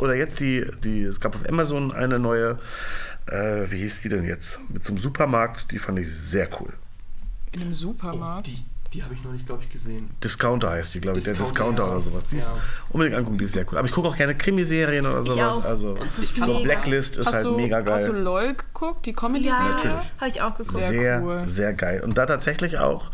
Oder 0.00 0.14
jetzt 0.14 0.40
die, 0.40 0.66
die, 0.84 1.02
es 1.02 1.20
gab 1.20 1.34
auf 1.34 1.48
Amazon 1.48 1.92
eine 1.92 2.18
neue, 2.18 2.58
äh, 3.26 3.70
wie 3.70 3.78
hieß 3.78 4.00
die 4.02 4.08
denn 4.08 4.24
jetzt? 4.24 4.58
Mit 4.68 4.84
so 4.84 4.90
einem 4.92 4.98
Supermarkt, 4.98 5.70
die 5.72 5.78
fand 5.78 5.98
ich 5.98 6.12
sehr 6.12 6.48
cool. 6.60 6.72
In 7.52 7.62
einem 7.62 7.74
Supermarkt. 7.74 8.46
Die, 8.46 8.62
die 8.92 9.02
habe 9.02 9.14
ich 9.14 9.22
noch 9.24 9.32
nicht, 9.32 9.46
glaube 9.46 9.62
ich, 9.64 9.70
gesehen. 9.70 10.08
Discounter 10.22 10.70
heißt 10.70 10.94
die, 10.94 11.00
glaube 11.00 11.18
ich, 11.18 11.24
der 11.24 11.34
Discounter, 11.34 11.82
Discounter 11.82 11.82
ja. 11.84 11.90
oder 11.90 12.00
sowas. 12.00 12.24
Die 12.30 12.36
ist 12.36 12.52
Ja. 12.52 12.58
unbedingt 12.90 13.16
angucken, 13.18 13.38
die 13.38 13.44
ist 13.44 13.52
sehr 13.52 13.64
cool. 13.70 13.78
Aber 13.78 13.86
ich 13.88 13.92
gucke 13.92 14.08
auch 14.08 14.16
gerne 14.16 14.34
Krimiserien 14.36 15.06
oder 15.06 15.24
sowas. 15.24 15.58
auch. 15.58 15.64
Also 15.64 15.94
Das 15.94 16.18
ist 16.18 16.36
so 16.36 16.46
mega. 16.46 16.58
Blacklist 16.60 17.16
ist 17.18 17.26
hast, 17.26 17.34
halt 17.34 17.46
du, 17.46 17.56
mega 17.56 17.84
hast 17.84 18.06
du 18.06 18.12
geil. 18.12 18.22
LOL 18.22 18.54
geguckt, 18.54 19.06
die 19.06 19.10
Ja, 19.10 19.16
Comedy-Serie? 19.16 19.68
Natürlich. 19.70 20.12
habe 20.18 20.28
ich 20.30 20.42
auch 20.42 20.56
geguckt. 20.56 20.78
Sehr 20.78 20.88
Sehr, 20.88 21.22
cool. 21.22 21.42
sehr 21.46 21.72
geil. 21.72 22.00
Und 22.02 22.16
da 22.18 22.26
tatsächlich 22.26 22.78
auch 22.78 23.10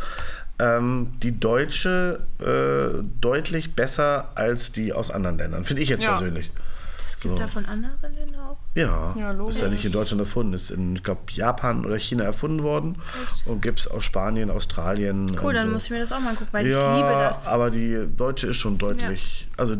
ähm, 0.58 1.14
die 1.22 1.40
deutsche 1.40 2.20
äh, 2.38 3.02
deutlich 3.20 3.74
besser 3.74 4.30
als 4.34 4.70
die 4.72 4.92
aus 4.92 5.10
anderen 5.10 5.38
Ländern. 5.38 5.64
Finde 5.64 5.82
ich 5.82 5.88
jetzt 5.88 6.02
Ja. 6.02 6.10
persönlich. 6.10 6.52
Es 6.98 7.18
gibt 7.18 7.34
So. 7.34 7.40
da 7.40 7.46
von 7.48 7.64
anderen 7.64 8.14
denn 8.14 8.36
auch. 8.36 8.58
Ja, 8.74 9.14
Ja, 9.18 9.32
logisch. 9.32 9.56
ist 9.56 9.60
ja 9.62 9.68
nicht 9.68 9.84
in 9.84 9.92
Deutschland 9.92 10.20
erfunden, 10.20 10.54
ist 10.54 10.70
in, 10.70 10.96
ich 10.96 11.02
glaube, 11.02 11.20
Japan 11.32 11.84
oder 11.84 11.96
China 11.98 12.24
erfunden 12.24 12.62
worden 12.62 12.96
und 13.44 13.60
gibt 13.60 13.80
es 13.80 13.86
aus 13.88 14.02
Spanien, 14.04 14.50
Australien. 14.50 15.36
Cool, 15.42 15.52
dann 15.52 15.66
so. 15.68 15.72
muss 15.74 15.84
ich 15.84 15.90
mir 15.90 15.98
das 15.98 16.10
auch 16.12 16.20
mal 16.20 16.30
angucken, 16.30 16.48
weil 16.52 16.66
ja, 16.66 16.90
ich 16.92 16.96
liebe 16.96 17.08
das. 17.12 17.46
aber 17.46 17.70
die 17.70 18.06
deutsche 18.16 18.46
ist 18.46 18.56
schon 18.56 18.78
deutlich, 18.78 19.48
also 19.58 19.76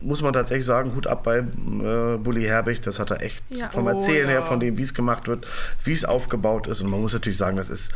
muss 0.00 0.22
man 0.22 0.32
tatsächlich 0.32 0.64
sagen, 0.66 0.94
Hut 0.94 1.08
ab 1.08 1.24
bei 1.24 1.38
äh, 1.38 2.16
Bully 2.18 2.44
Herbig, 2.44 2.80
das 2.82 3.00
hat 3.00 3.10
er 3.10 3.20
echt 3.22 3.42
Ja. 3.50 3.68
vom 3.70 3.86
Oh, 3.86 3.88
Erzählen 3.88 4.28
her, 4.28 4.38
ja. 4.40 4.44
von 4.44 4.60
dem, 4.60 4.78
wie 4.78 4.82
es 4.82 4.94
gemacht 4.94 5.26
wird, 5.26 5.44
wie 5.82 5.90
es 5.90 6.04
aufgebaut 6.04 6.68
ist 6.68 6.80
und 6.80 6.90
man 6.90 7.00
muss 7.00 7.14
natürlich 7.14 7.38
sagen, 7.38 7.56
das 7.56 7.68
ist, 7.68 7.90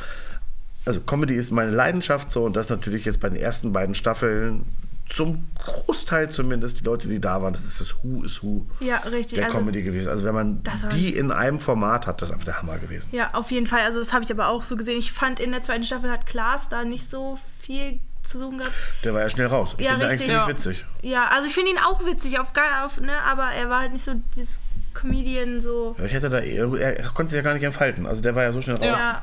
also 0.85 0.99
Comedy 1.03 1.35
ist 1.37 1.53
meine 1.53 1.71
Leidenschaft 1.71 2.33
so 2.33 2.45
und 2.45 2.57
das 2.57 2.69
natürlich 2.69 3.05
jetzt 3.05 3.21
bei 3.21 3.29
den 3.29 3.41
ersten 3.41 3.73
beiden 3.73 3.95
Staffeln 3.95 4.65
zum 5.13 5.47
Großteil 5.59 6.31
zumindest, 6.31 6.81
die 6.81 6.85
Leute, 6.85 7.07
die 7.07 7.21
da 7.21 7.43
waren, 7.43 7.53
das 7.53 7.65
ist 7.65 7.81
das 7.83 7.97
Who 8.03 8.25
is 8.25 8.43
Who 8.43 8.67
Ja, 8.81 8.97
richtig. 8.99 9.37
der 9.37 9.47
also, 9.47 9.59
Comedy 9.59 9.83
gewesen. 9.83 10.09
Also 10.09 10.25
wenn 10.25 10.35
man 10.35 10.63
die 10.93 11.15
in 11.15 11.31
einem 11.31 11.61
Format 11.61 12.07
hat, 12.07 12.23
das 12.23 12.31
ist 12.31 12.33
einfach 12.33 12.47
der 12.47 12.63
Hammer 12.63 12.79
gewesen. 12.79 13.11
Ja, 13.13 13.35
auf 13.35 13.51
jeden 13.51 13.67
Fall. 13.67 13.81
Also 13.81 13.99
das 13.99 14.13
habe 14.15 14.25
ich 14.25 14.31
aber 14.31 14.49
auch 14.49 14.63
so 14.63 14.77
gesehen. 14.77 14.99
Ich 14.99 15.13
fand, 15.13 15.39
in 15.39 15.51
der 15.51 15.63
zweiten 15.63 15.85
Staffel 15.85 16.11
hat 16.11 16.25
Klaas 16.27 16.71
da 16.71 16.85
nicht 16.85 17.11
so 17.11 17.39
viel 17.61 18.01
zu 18.23 18.39
suchen 18.39 18.59
gehabt. 18.59 18.75
Der 19.05 19.13
war 19.13 19.21
ja 19.21 19.29
schnell 19.29 19.49
raus. 19.49 19.75
Ich 19.77 19.85
Ja, 19.85 19.91
finde 19.93 20.07
richtig. 20.07 20.21
eigentlich 20.31 20.35
Ja. 20.35 20.47
ziemlich 20.47 20.57
witzig. 20.65 20.85
Ja, 21.03 21.29
also 21.29 21.47
ich 21.49 21.55
finde 21.55 21.71
ihn 21.73 21.79
auch 21.79 22.07
witzig, 22.07 22.39
auf, 22.39 22.53
auf, 22.83 23.01
ne, 23.01 23.13
aber 23.27 23.51
er 23.53 23.69
war 23.69 23.81
halt 23.81 23.93
nicht 23.93 24.05
so 24.05 24.15
dieses 24.35 24.55
Comedian 24.95 25.61
so. 25.61 25.95
Ja, 25.99 26.05
Ich 26.07 26.13
hätte 26.15 26.31
da 26.31 26.39
eher, 26.39 26.73
er 26.75 27.03
konnte 27.11 27.33
sich 27.33 27.37
ja 27.37 27.43
gar 27.43 27.55
nicht 27.55 27.65
entfalten. 27.65 28.07
Also 28.07 28.23
der 28.23 28.35
war 28.35 28.45
ja 28.45 28.53
so 28.53 28.63
schnell 28.63 28.77
raus. 28.77 28.87
Ja. 28.99 29.23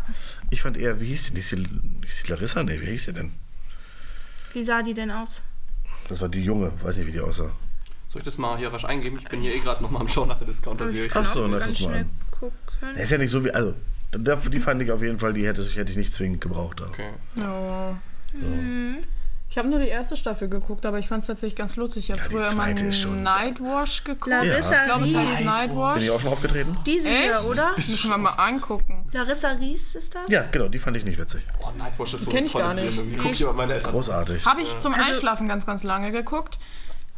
Ich 0.51 0.61
fand 0.61 0.77
eher, 0.77 0.99
wie 0.99 1.05
hieß 1.07 1.31
die? 1.33 1.35
Hieß 1.41 1.49
die, 1.49 1.67
hieß 2.05 2.23
die 2.25 2.31
Larissa? 2.31 2.61
Nee, 2.63 2.79
wie 2.81 2.85
hieß 2.87 3.05
die 3.05 3.13
denn? 3.13 3.31
Wie 4.53 4.63
sah 4.63 4.81
die 4.83 4.93
denn 4.93 5.11
aus? 5.11 5.43
Das 6.09 6.19
war 6.21 6.27
die 6.27 6.43
Junge, 6.43 6.73
weiß 6.83 6.97
nicht, 6.97 7.07
wie 7.07 7.11
die 7.13 7.21
aussah. 7.21 7.51
Soll 8.09 8.19
ich 8.19 8.23
das 8.25 8.37
mal 8.37 8.57
hier 8.57 8.73
rasch 8.73 8.85
eingeben? 8.85 9.17
Ich 9.19 9.27
bin 9.29 9.41
hier 9.41 9.53
eh 9.55 9.59
gerade 9.59 9.81
nochmal 9.83 10.01
am 10.01 10.07
Schauen 10.07 10.27
nach 10.27 10.39
der 10.39 10.47
Discounter-Serie. 10.47 11.09
Ach 11.13 11.25
so, 11.25 11.47
na, 11.47 11.59
Ganz 11.59 11.79
guck 11.79 11.91
mal 11.91 11.97
an. 11.99 12.95
Der 12.95 13.03
ist 13.03 13.11
ja 13.11 13.17
nicht 13.19 13.29
so 13.29 13.45
wie, 13.45 13.51
also, 13.51 13.75
die 14.15 14.59
fand 14.59 14.81
ich 14.81 14.91
auf 14.91 15.01
jeden 15.03 15.19
Fall, 15.19 15.33
die 15.33 15.45
hätte, 15.45 15.63
hätte 15.63 15.91
ich 15.91 15.97
nicht 15.97 16.13
zwingend 16.13 16.41
gebraucht. 16.41 16.81
auch. 16.81 16.89
Okay. 16.89 17.09
Ja. 17.35 17.95
Ich 19.51 19.57
habe 19.57 19.67
nur 19.67 19.79
die 19.79 19.87
erste 19.87 20.15
Staffel 20.15 20.47
geguckt, 20.47 20.85
aber 20.85 20.99
ich 20.99 21.07
fand 21.07 21.21
es 21.21 21.27
tatsächlich 21.27 21.55
ganz 21.55 21.75
lustig. 21.75 22.09
Ich 22.09 22.11
habe 22.11 22.21
Ja, 22.21 22.27
die 22.27 22.35
früher 22.35 22.51
immer 22.51 23.21
Nightwash 23.23 24.03
geguckt. 24.03 24.27
Larissa 24.27 24.75
Ich 24.79 24.83
glaube, 24.83 25.03
es 25.05 25.15
heißt 25.15 25.31
Ries. 25.31 25.37
Bin 25.37 25.45
Nightwash. 25.47 26.03
ich 26.03 26.11
auch 26.11 26.19
schon 26.19 26.31
aufgetreten? 26.31 26.77
Diese 26.85 27.09
hier, 27.09 27.33
Echt? 27.35 27.45
oder? 27.45 27.71
Müssen 27.75 28.09
wir 28.09 28.17
mal 28.17 28.29
angucken. 28.31 28.88
Larissa 29.11 29.49
Ries 29.51 29.95
ist 29.95 30.13
das? 30.15 30.29
Ja, 30.29 30.43
genau, 30.51 30.67
die 30.67 30.77
fand 30.79 30.95
ich 30.97 31.03
nicht 31.05 31.17
witzig. 31.19 31.41
Oh, 31.61 31.71
Nightwash 31.77 32.13
ist 32.13 32.25
so 32.25 32.31
Kenn 32.31 32.45
ich 32.45 32.53
gar 32.53 32.73
nicht. 32.73 32.99
Ich 33.31 33.41
über 33.41 33.53
meine 33.53 33.73
Eltern. 33.73 33.91
Großartig. 33.91 34.45
Habe 34.45 34.61
ich 34.61 34.77
zum 34.77 34.93
Einschlafen 34.93 35.47
ganz, 35.47 35.65
ganz 35.65 35.83
lange 35.83 36.11
geguckt. 36.11 36.59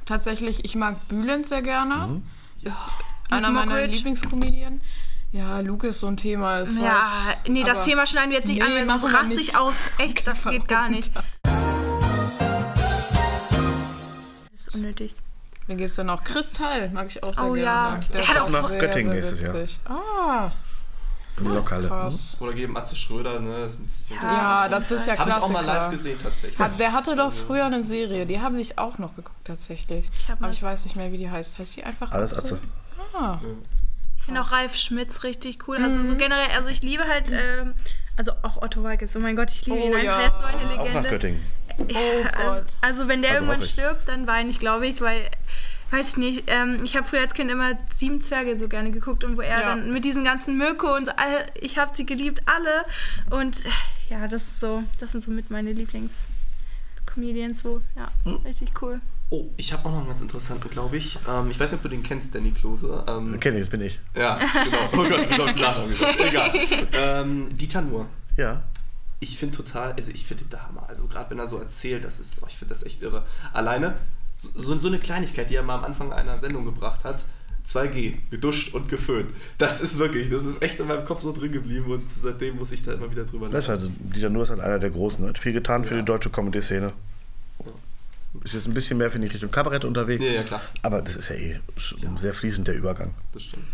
Tatsächlich, 0.05 0.63
ich 0.65 0.75
mag 0.75 1.07
Bülent 1.07 1.45
sehr 1.47 1.61
gerne. 1.61 2.21
Ist 2.61 2.89
einer 3.29 3.49
meiner 3.51 3.71
Mockridge. 3.73 3.95
Lieblingscomedien. 3.95 4.81
Ja, 5.33 5.59
Luke 5.61 5.87
ist 5.87 5.99
so 6.01 6.07
ein 6.07 6.17
Thema. 6.17 6.61
War 6.67 6.83
Ja, 6.83 7.07
nee, 7.47 7.63
das 7.63 7.79
aber- 7.79 7.87
Thema 7.87 8.05
schneiden 8.05 8.31
wir 8.31 8.37
jetzt 8.37 8.47
nicht 8.49 8.59
Nee, 8.59 8.65
an, 8.65 8.73
weil 8.73 8.85
sonst 8.99 9.13
raste 9.13 9.39
ich 9.39 9.55
aus. 9.55 9.85
Echt, 9.97 10.25
das 10.27 10.43
geht 10.45 10.67
gar 10.67 10.89
nicht. 10.89 11.11
Das 14.51 14.67
ist 14.67 14.75
unnötig. 14.75 15.15
Wen 15.67 15.77
gibt 15.77 15.91
es 15.91 15.95
denn 15.95 16.07
noch? 16.07 16.23
Kristall, 16.23 16.89
mag 16.89 17.07
ich 17.07 17.23
auch 17.23 17.33
sehr 17.33 17.43
Oh 17.45 17.53
gerne. 17.53 17.61
ja. 17.63 17.95
Der 17.97 18.09
Der 18.11 18.21
ist 18.21 18.27
hat 18.29 18.37
auch 18.39 18.45
auch 18.45 18.49
nach 18.49 18.67
sehr, 18.69 18.79
Göttingen 18.79 19.11
sehr 19.21 19.31
nächstes 19.31 19.77
Jahr. 19.87 19.95
Ah, 19.97 20.51
Lokale. 21.49 21.87
krass. 21.87 22.37
Oder 22.39 22.53
geben 22.53 22.77
Atze 22.77 22.95
Schröder, 22.95 23.39
ne? 23.39 23.59
Das 23.61 23.77
sind 23.77 23.91
so 23.91 24.13
Ja, 24.15 24.67
das 24.69 24.91
ist 24.91 25.07
ja 25.07 25.17
Habe 25.17 25.29
ich 25.29 25.35
auch 25.37 25.49
mal 25.49 25.65
live 25.65 25.89
gesehen 25.91 26.17
tatsächlich. 26.21 26.59
Hat, 26.59 26.79
der 26.79 26.93
hatte 26.93 27.15
doch 27.15 27.31
früher 27.33 27.65
eine 27.65 27.83
Serie, 27.83 28.25
die 28.25 28.39
habe 28.39 28.59
ich 28.59 28.77
auch 28.77 28.97
noch 28.97 29.15
geguckt 29.15 29.45
tatsächlich. 29.45 30.09
hab 30.27 30.41
Aber 30.41 30.51
ich 30.51 30.61
weiß 30.61 30.85
nicht 30.85 30.95
mehr, 30.95 31.11
wie 31.11 31.17
die 31.17 31.29
heißt. 31.29 31.59
Heißt 31.59 31.75
die 31.77 31.83
einfach 31.83 32.11
Alles 32.11 32.37
Atze. 32.37 32.59
Ah, 33.13 33.39
Ich 34.17 34.23
finde 34.23 34.41
auch 34.41 34.51
Ralf 34.51 34.75
Schmitz 34.75 35.23
richtig 35.23 35.67
cool. 35.67 35.77
Also 35.77 36.03
so 36.03 36.15
generell, 36.15 36.49
also 36.55 36.69
ich 36.69 36.81
liebe 36.83 37.03
halt, 37.07 37.31
ähm, 37.31 37.73
also 38.17 38.31
auch 38.43 38.61
Otto 38.61 38.83
Walkes. 38.83 39.15
Oh 39.15 39.19
mein 39.19 39.35
Gott, 39.35 39.49
ich 39.51 39.65
liebe 39.65 39.79
Oh 39.79 39.85
ihn 39.87 39.95
einfach. 39.95 40.03
ja. 40.03 40.21
Er 40.21 40.27
ist 40.27 40.33
so 40.39 40.45
eine 40.45 40.63
Auch 40.63 40.77
nach 40.77 40.83
Legende. 40.85 41.09
Göttingen. 41.09 41.41
oh 41.79 42.43
Gott. 42.45 42.65
Also 42.81 43.07
wenn 43.07 43.21
der 43.21 43.31
Also 43.31 43.43
irgendwann 43.43 43.61
ich. 43.61 43.69
stirbt, 43.69 44.07
dann 44.07 44.27
weine 44.27 44.49
ich, 44.49 44.59
glaube 44.59 44.85
ich, 44.87 45.01
weil, 45.01 45.29
weiß 45.91 46.09
ich 46.09 46.17
nicht, 46.17 46.43
ähm, 46.47 46.77
ich 46.83 46.95
habe 46.95 47.05
früher 47.05 47.19
als 47.21 47.33
Kind 47.33 47.51
immer 47.51 47.73
Sieben 47.93 48.21
Zwerge 48.21 48.57
so 48.57 48.67
gerne 48.67 48.91
geguckt 48.91 49.23
und 49.23 49.37
wo 49.37 49.41
er 49.41 49.59
Ja. 49.61 49.65
dann 49.75 49.91
mit 49.93 50.05
diesen 50.05 50.23
ganzen 50.23 50.57
Mirko 50.57 50.95
und 50.95 51.05
so, 51.05 51.11
alle, 51.17 51.45
ich 51.59 51.77
habe 51.77 51.95
sie 51.95 52.05
geliebt, 52.05 52.41
alle. 52.45 52.85
Und 53.29 53.65
äh, 53.65 53.69
ja, 54.09 54.27
das 54.27 54.43
ist 54.43 54.59
so, 54.59 54.83
das 54.99 55.11
sind 55.11 55.23
so 55.23 55.31
mit 55.31 55.49
meine 55.51 55.71
Lieblings-Comedians, 55.73 57.61
so, 57.61 57.81
ja, 57.95 58.09
Hm. 58.23 58.35
richtig 58.45 58.71
cool. 58.81 59.01
Oh, 59.33 59.45
ich 59.55 59.71
habe 59.71 59.85
auch 59.85 59.91
noch 59.91 59.99
einen 59.99 60.07
ganz 60.09 60.21
interessanten, 60.21 60.69
glaube 60.69 60.97
ich. 60.97 61.17
Ähm, 61.27 61.49
ich 61.51 61.57
weiß 61.59 61.71
nicht, 61.71 61.79
ob 61.79 61.83
du 61.83 61.89
den 61.89 62.03
kennst, 62.03 62.35
Danny 62.35 62.51
Klose. 62.51 63.05
Ähm, 63.07 63.39
Kenn 63.39 63.53
ich, 63.55 63.61
das 63.61 63.69
bin 63.69 63.79
ich. 63.81 63.97
ja, 64.13 64.37
genau. 64.37 64.77
Oh 64.91 65.07
Gott, 65.07 65.21
du 65.29 65.35
glaubst 65.35 65.55
Nachnamen 65.57 65.91
gesagt. 65.91 66.19
Egal. 66.19 66.51
Ähm, 66.91 67.57
Dieter 67.57 67.81
Nuhr. 67.81 68.07
Ja. 68.35 68.63
Ich 69.21 69.37
finde 69.37 69.55
total, 69.55 69.93
also 69.93 70.11
ich 70.11 70.25
finde 70.25 70.43
den 70.43 70.49
der 70.49 70.67
Hammer. 70.67 70.85
Also 70.89 71.05
gerade 71.07 71.29
wenn 71.29 71.39
er 71.39 71.47
so 71.47 71.57
erzählt, 71.59 72.03
das 72.03 72.19
ist, 72.19 72.41
oh, 72.43 72.47
ich 72.49 72.57
finde 72.57 72.73
das 72.73 72.83
echt 72.83 73.01
irre. 73.01 73.23
Alleine 73.53 73.95
so, 74.41 74.77
so 74.77 74.87
eine 74.87 74.99
Kleinigkeit, 74.99 75.49
die 75.49 75.55
er 75.55 75.63
mal 75.63 75.75
am 75.77 75.83
Anfang 75.85 76.11
einer 76.13 76.37
Sendung 76.39 76.65
gebracht 76.65 77.03
hat. 77.03 77.23
2G, 77.65 78.15
geduscht 78.31 78.73
und 78.73 78.89
geföhnt. 78.89 79.29
Das 79.59 79.81
ist 79.81 79.99
wirklich, 79.99 80.31
das 80.31 80.45
ist 80.45 80.63
echt 80.63 80.79
in 80.79 80.87
meinem 80.87 81.05
Kopf 81.05 81.21
so 81.21 81.31
drin 81.31 81.51
geblieben 81.51 81.91
und 81.91 82.11
seitdem 82.11 82.57
muss 82.57 82.71
ich 82.71 82.81
da 82.81 82.93
immer 82.93 83.11
wieder 83.11 83.23
drüber 83.23 83.49
Das 83.49 83.67
lachen. 83.67 83.83
hat, 83.83 83.91
Dieter 84.15 84.31
Nuhr 84.31 84.43
ist 84.43 84.49
halt 84.49 84.61
einer 84.61 84.79
der 84.79 84.89
Großen. 84.89 85.23
Hat 85.27 85.37
viel 85.37 85.53
getan 85.53 85.85
für 85.85 85.93
Ja. 85.93 85.99
die 85.99 86.05
deutsche 86.05 86.31
Comedy-Szene. 86.31 86.91
Ist 88.43 88.53
jetzt 88.55 88.65
ein 88.67 88.73
bisschen 88.73 88.97
mehr, 88.97 89.11
finde 89.11 89.27
ich, 89.27 89.33
Richtung 89.33 89.51
Kabarett 89.51 89.85
unterwegs. 89.85 90.23
Ja, 90.25 90.31
ja, 90.37 90.43
klar. 90.43 90.61
Aber 90.81 91.01
das 91.03 91.15
ist 91.17 91.29
ja 91.29 91.35
eh 91.35 91.59
sehr 92.17 92.33
fließend 92.33 92.67
der 92.67 92.75
Übergang. 92.75 93.13
Das 93.33 93.43
stimmt. 93.43 93.65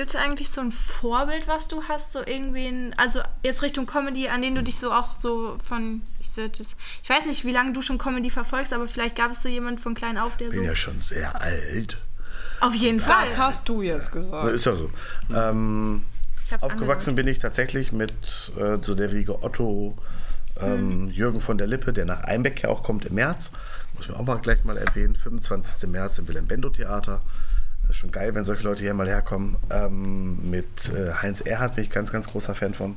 Gibt 0.00 0.14
es 0.14 0.16
eigentlich 0.16 0.48
so 0.48 0.62
ein 0.62 0.72
Vorbild, 0.72 1.46
was 1.46 1.68
du 1.68 1.82
hast, 1.86 2.14
so 2.14 2.20
irgendwen, 2.24 2.94
also 2.96 3.20
jetzt 3.42 3.60
Richtung 3.60 3.84
Comedy, 3.84 4.28
an 4.28 4.40
den 4.40 4.54
du 4.54 4.62
dich 4.62 4.78
so 4.78 4.92
auch 4.92 5.14
so 5.14 5.58
von, 5.62 6.00
ich, 6.20 6.30
so, 6.30 6.48
das, 6.48 6.68
ich 7.02 7.10
weiß 7.10 7.26
nicht, 7.26 7.44
wie 7.44 7.52
lange 7.52 7.74
du 7.74 7.82
schon 7.82 7.98
Comedy 7.98 8.30
verfolgst, 8.30 8.72
aber 8.72 8.88
vielleicht 8.88 9.14
gab 9.14 9.30
es 9.30 9.42
so 9.42 9.50
jemanden 9.50 9.78
von 9.78 9.94
klein 9.94 10.16
auf, 10.16 10.38
der 10.38 10.46
so, 10.46 10.54
Bin 10.54 10.64
ja 10.64 10.74
schon 10.74 10.98
sehr 11.00 11.38
alt. 11.42 11.98
auf 12.60 12.74
jeden 12.74 12.98
Fall. 12.98 13.26
Das 13.26 13.36
hast 13.36 13.68
du 13.68 13.82
jetzt 13.82 14.10
gesagt. 14.10 14.48
Ist 14.54 14.64
ja 14.64 14.74
so. 14.74 14.88
Ähm, 15.34 16.02
Ich 16.46 16.52
hab's 16.54 16.62
aufgewachsen 16.62 17.14
bin 17.14 17.28
ich 17.28 17.38
tatsächlich 17.38 17.92
mit 17.92 18.14
äh, 18.56 18.78
so 18.80 18.94
der 18.94 19.12
Riege 19.12 19.42
Otto, 19.42 19.98
ähm, 20.58 21.10
Jürgen 21.10 21.42
von 21.42 21.58
der 21.58 21.66
Lippe, 21.66 21.92
der 21.92 22.06
nach 22.06 22.20
Einbeck 22.20 22.62
ja 22.62 22.70
auch 22.70 22.82
kommt 22.82 23.04
im 23.04 23.16
März. 23.16 23.50
Muss 23.92 24.08
man 24.08 24.16
auch 24.16 24.24
mal 24.24 24.36
gleich 24.36 24.64
mal 24.64 24.78
erwähnen. 24.78 25.14
25. 25.14 25.90
März 25.90 26.18
im 26.18 26.26
Wilhelm-Bendo-Theater. 26.26 27.20
Das 27.90 27.96
ist 27.96 28.02
schon 28.02 28.12
geil, 28.12 28.32
wenn 28.36 28.44
solche 28.44 28.62
Leute 28.62 28.84
hier 28.84 28.94
mal 28.94 29.08
herkommen. 29.08 29.56
Ähm, 29.68 30.48
mit 30.48 30.92
äh, 30.94 31.12
Heinz 31.12 31.40
Erhardt 31.40 31.74
bin 31.74 31.82
ich 31.82 31.90
ganz, 31.90 32.12
ganz 32.12 32.28
großer 32.28 32.54
Fan 32.54 32.72
von. 32.72 32.94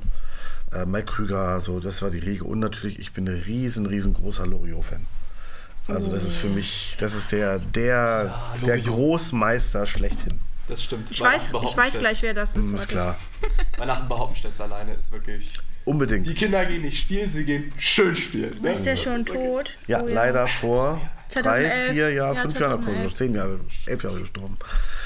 Äh, 0.72 0.86
Mike 0.86 1.08
Krüger, 1.08 1.60
so, 1.62 1.80
das 1.80 2.04
war 2.04 2.12
die 2.12 2.20
Riege. 2.20 2.44
Und 2.44 2.60
natürlich, 2.60 3.00
ich 3.00 3.12
bin 3.12 3.28
ein 3.28 3.42
riesen, 3.48 3.88
riesengroßer 3.88 4.46
Loriot-Fan. 4.46 5.04
Also 5.88 6.12
das 6.12 6.24
ist 6.24 6.38
für 6.38 6.48
mich, 6.48 6.96
das 7.00 7.16
ist 7.16 7.32
der, 7.32 7.58
der, 7.58 8.36
der 8.64 8.78
Loriot. 8.78 8.86
Großmeister 8.86 9.88
schlechthin. 9.88 10.38
Das 10.68 10.84
stimmt. 10.84 11.10
Ich 11.10 11.20
weiß, 11.20 11.54
ich 11.64 11.76
weiß 11.76 11.98
gleich, 11.98 12.22
wer 12.22 12.36
das 12.36 12.56
ist. 12.56 12.66
Ist 12.66 12.72
warte. 12.72 12.88
klar. 12.88 13.18
Weihnachten 13.80 14.08
Behauptenstädts 14.08 14.62
alleine 14.62 14.94
ist 14.94 15.12
wirklich. 15.12 15.58
Unbedingt. 15.86 16.28
Die 16.28 16.36
Kinder 16.36 16.64
gehen 16.66 16.84
nicht 16.84 17.00
spielen, 17.00 17.28
sie 17.32 17.46
gehen 17.46 17.74
schön 17.80 18.16
spielen. 18.16 18.52
Ne? 18.62 18.74
Ist 18.74 18.86
der 18.86 18.96
schon 18.96 19.22
ist 19.22 19.30
tot? 19.30 19.76
Ja, 19.88 20.04
Oh 20.04 20.08
leider 20.08 20.48
vor 20.48 21.02
drei, 21.34 21.64
2011. 21.64 21.92
vier 21.94 22.10
Jahren, 22.12 22.36
Ja, 22.36 22.42
fünf 22.42 22.60
Jahren, 22.60 22.84
2011. 22.84 23.16
zehn 23.16 23.36
Jahre, 23.36 23.60
elf 23.86 24.04
Jahre 24.04 24.20
gestorben. 24.20 24.58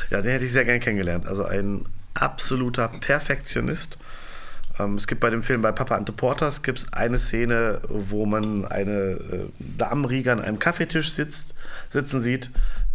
Ja, 0.10 0.22
den 0.22 0.32
hätte 0.32 0.46
ich 0.46 0.52
sehr 0.54 0.66
gern 0.66 0.80
kennengelernt. 0.80 1.28
Also 1.28 1.46
ein 1.46 1.86
absoluter 2.14 2.88
Perfektionist. 2.88 3.98
Ähm, 4.80 4.96
es 4.96 5.08
gibt 5.08 5.22
bei 5.22 5.30
dem 5.30 5.44
Film 5.44 5.62
bei 5.62 5.72
Papa 5.72 5.96
Ante 5.96 6.12
Porters 6.12 6.62
gibt's 6.62 6.88
eine 6.94 7.18
Szene, 7.18 7.82
wo 7.88 8.26
man 8.26 8.66
eine 8.66 8.92
äh, 8.92 9.46
Damenriege 9.60 10.32
an 10.32 10.42
einem 10.42 10.60
Kaffeetisch 10.60 11.12
sitzt, 11.12 11.54
sitzen 11.90 12.22
sieht. 12.22 12.52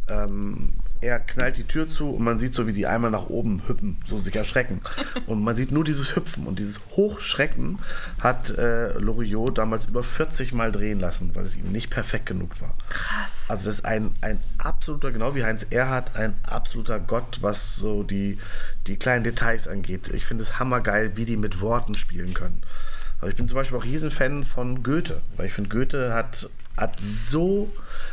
Ähm, 0.09 0.75
er 1.03 1.19
knallt 1.19 1.57
die 1.57 1.65
Tür 1.65 1.91
zu 1.91 2.11
und 2.11 2.23
man 2.23 2.39
sieht 2.39 2.55
so, 2.55 2.67
wie 2.67 2.73
die 2.73 2.87
einmal 2.87 3.11
nach 3.11 3.27
oben 3.27 3.63
hüppen, 3.67 3.99
so 4.07 4.19
sich 4.19 4.35
erschrecken. 4.37 4.81
Und 5.27 5.43
man 5.43 5.57
sieht 5.57 5.73
nur 5.73 5.85
dieses 5.85 6.17
Hüpfen 6.17 6.47
und 6.47 6.59
dieses 6.59 6.81
Hochschrecken 6.93 7.79
hat 8.21 8.51
äh, 8.59 8.93
Loriot 8.99 9.59
damals 9.59 9.87
über 9.87 10.03
40 10.03 10.53
Mal 10.53 10.73
drehen 10.73 11.01
lassen, 11.01 11.35
weil 11.35 11.45
es 11.45 11.57
ihm 11.57 11.71
nicht 11.71 11.91
perfekt 11.91 12.27
genug 12.27 12.61
war. 12.61 12.75
Krass. 12.89 13.47
Also 13.49 13.67
das 13.67 13.77
ist 13.77 13.85
ein, 13.85 14.13
ein 14.21 14.39
absoluter, 14.59 15.11
genau 15.11 15.35
wie 15.35 15.45
Heinz 15.45 15.67
Erhardt, 15.71 16.17
ein 16.17 16.35
absoluter 16.43 16.99
Gott, 16.99 17.39
was 17.41 17.77
so 17.77 18.03
die, 18.03 18.39
die 18.87 18.97
kleinen 18.97 19.25
Details 19.25 19.69
angeht. 19.69 20.09
Ich 20.09 20.27
finde 20.27 20.43
es 20.43 20.59
hammergeil, 20.59 21.17
wie 21.17 21.25
die 21.25 21.37
mit 21.37 21.61
Worten 21.61 21.95
spielen 21.95 22.35
können. 22.35 22.63
Also 23.23 23.31
ich 23.31 23.37
bin 23.37 23.47
zum 23.47 23.57
Beispiel 23.57 23.79
auch 23.79 23.85
Riesenfan 23.85 24.45
von 24.45 24.83
Goethe, 24.83 25.23
weil 25.37 25.47
ich 25.47 25.53
finde, 25.53 25.71
Goethe 25.71 26.13
hat, 26.13 26.51
hat, 26.77 26.99
so, 27.01 27.71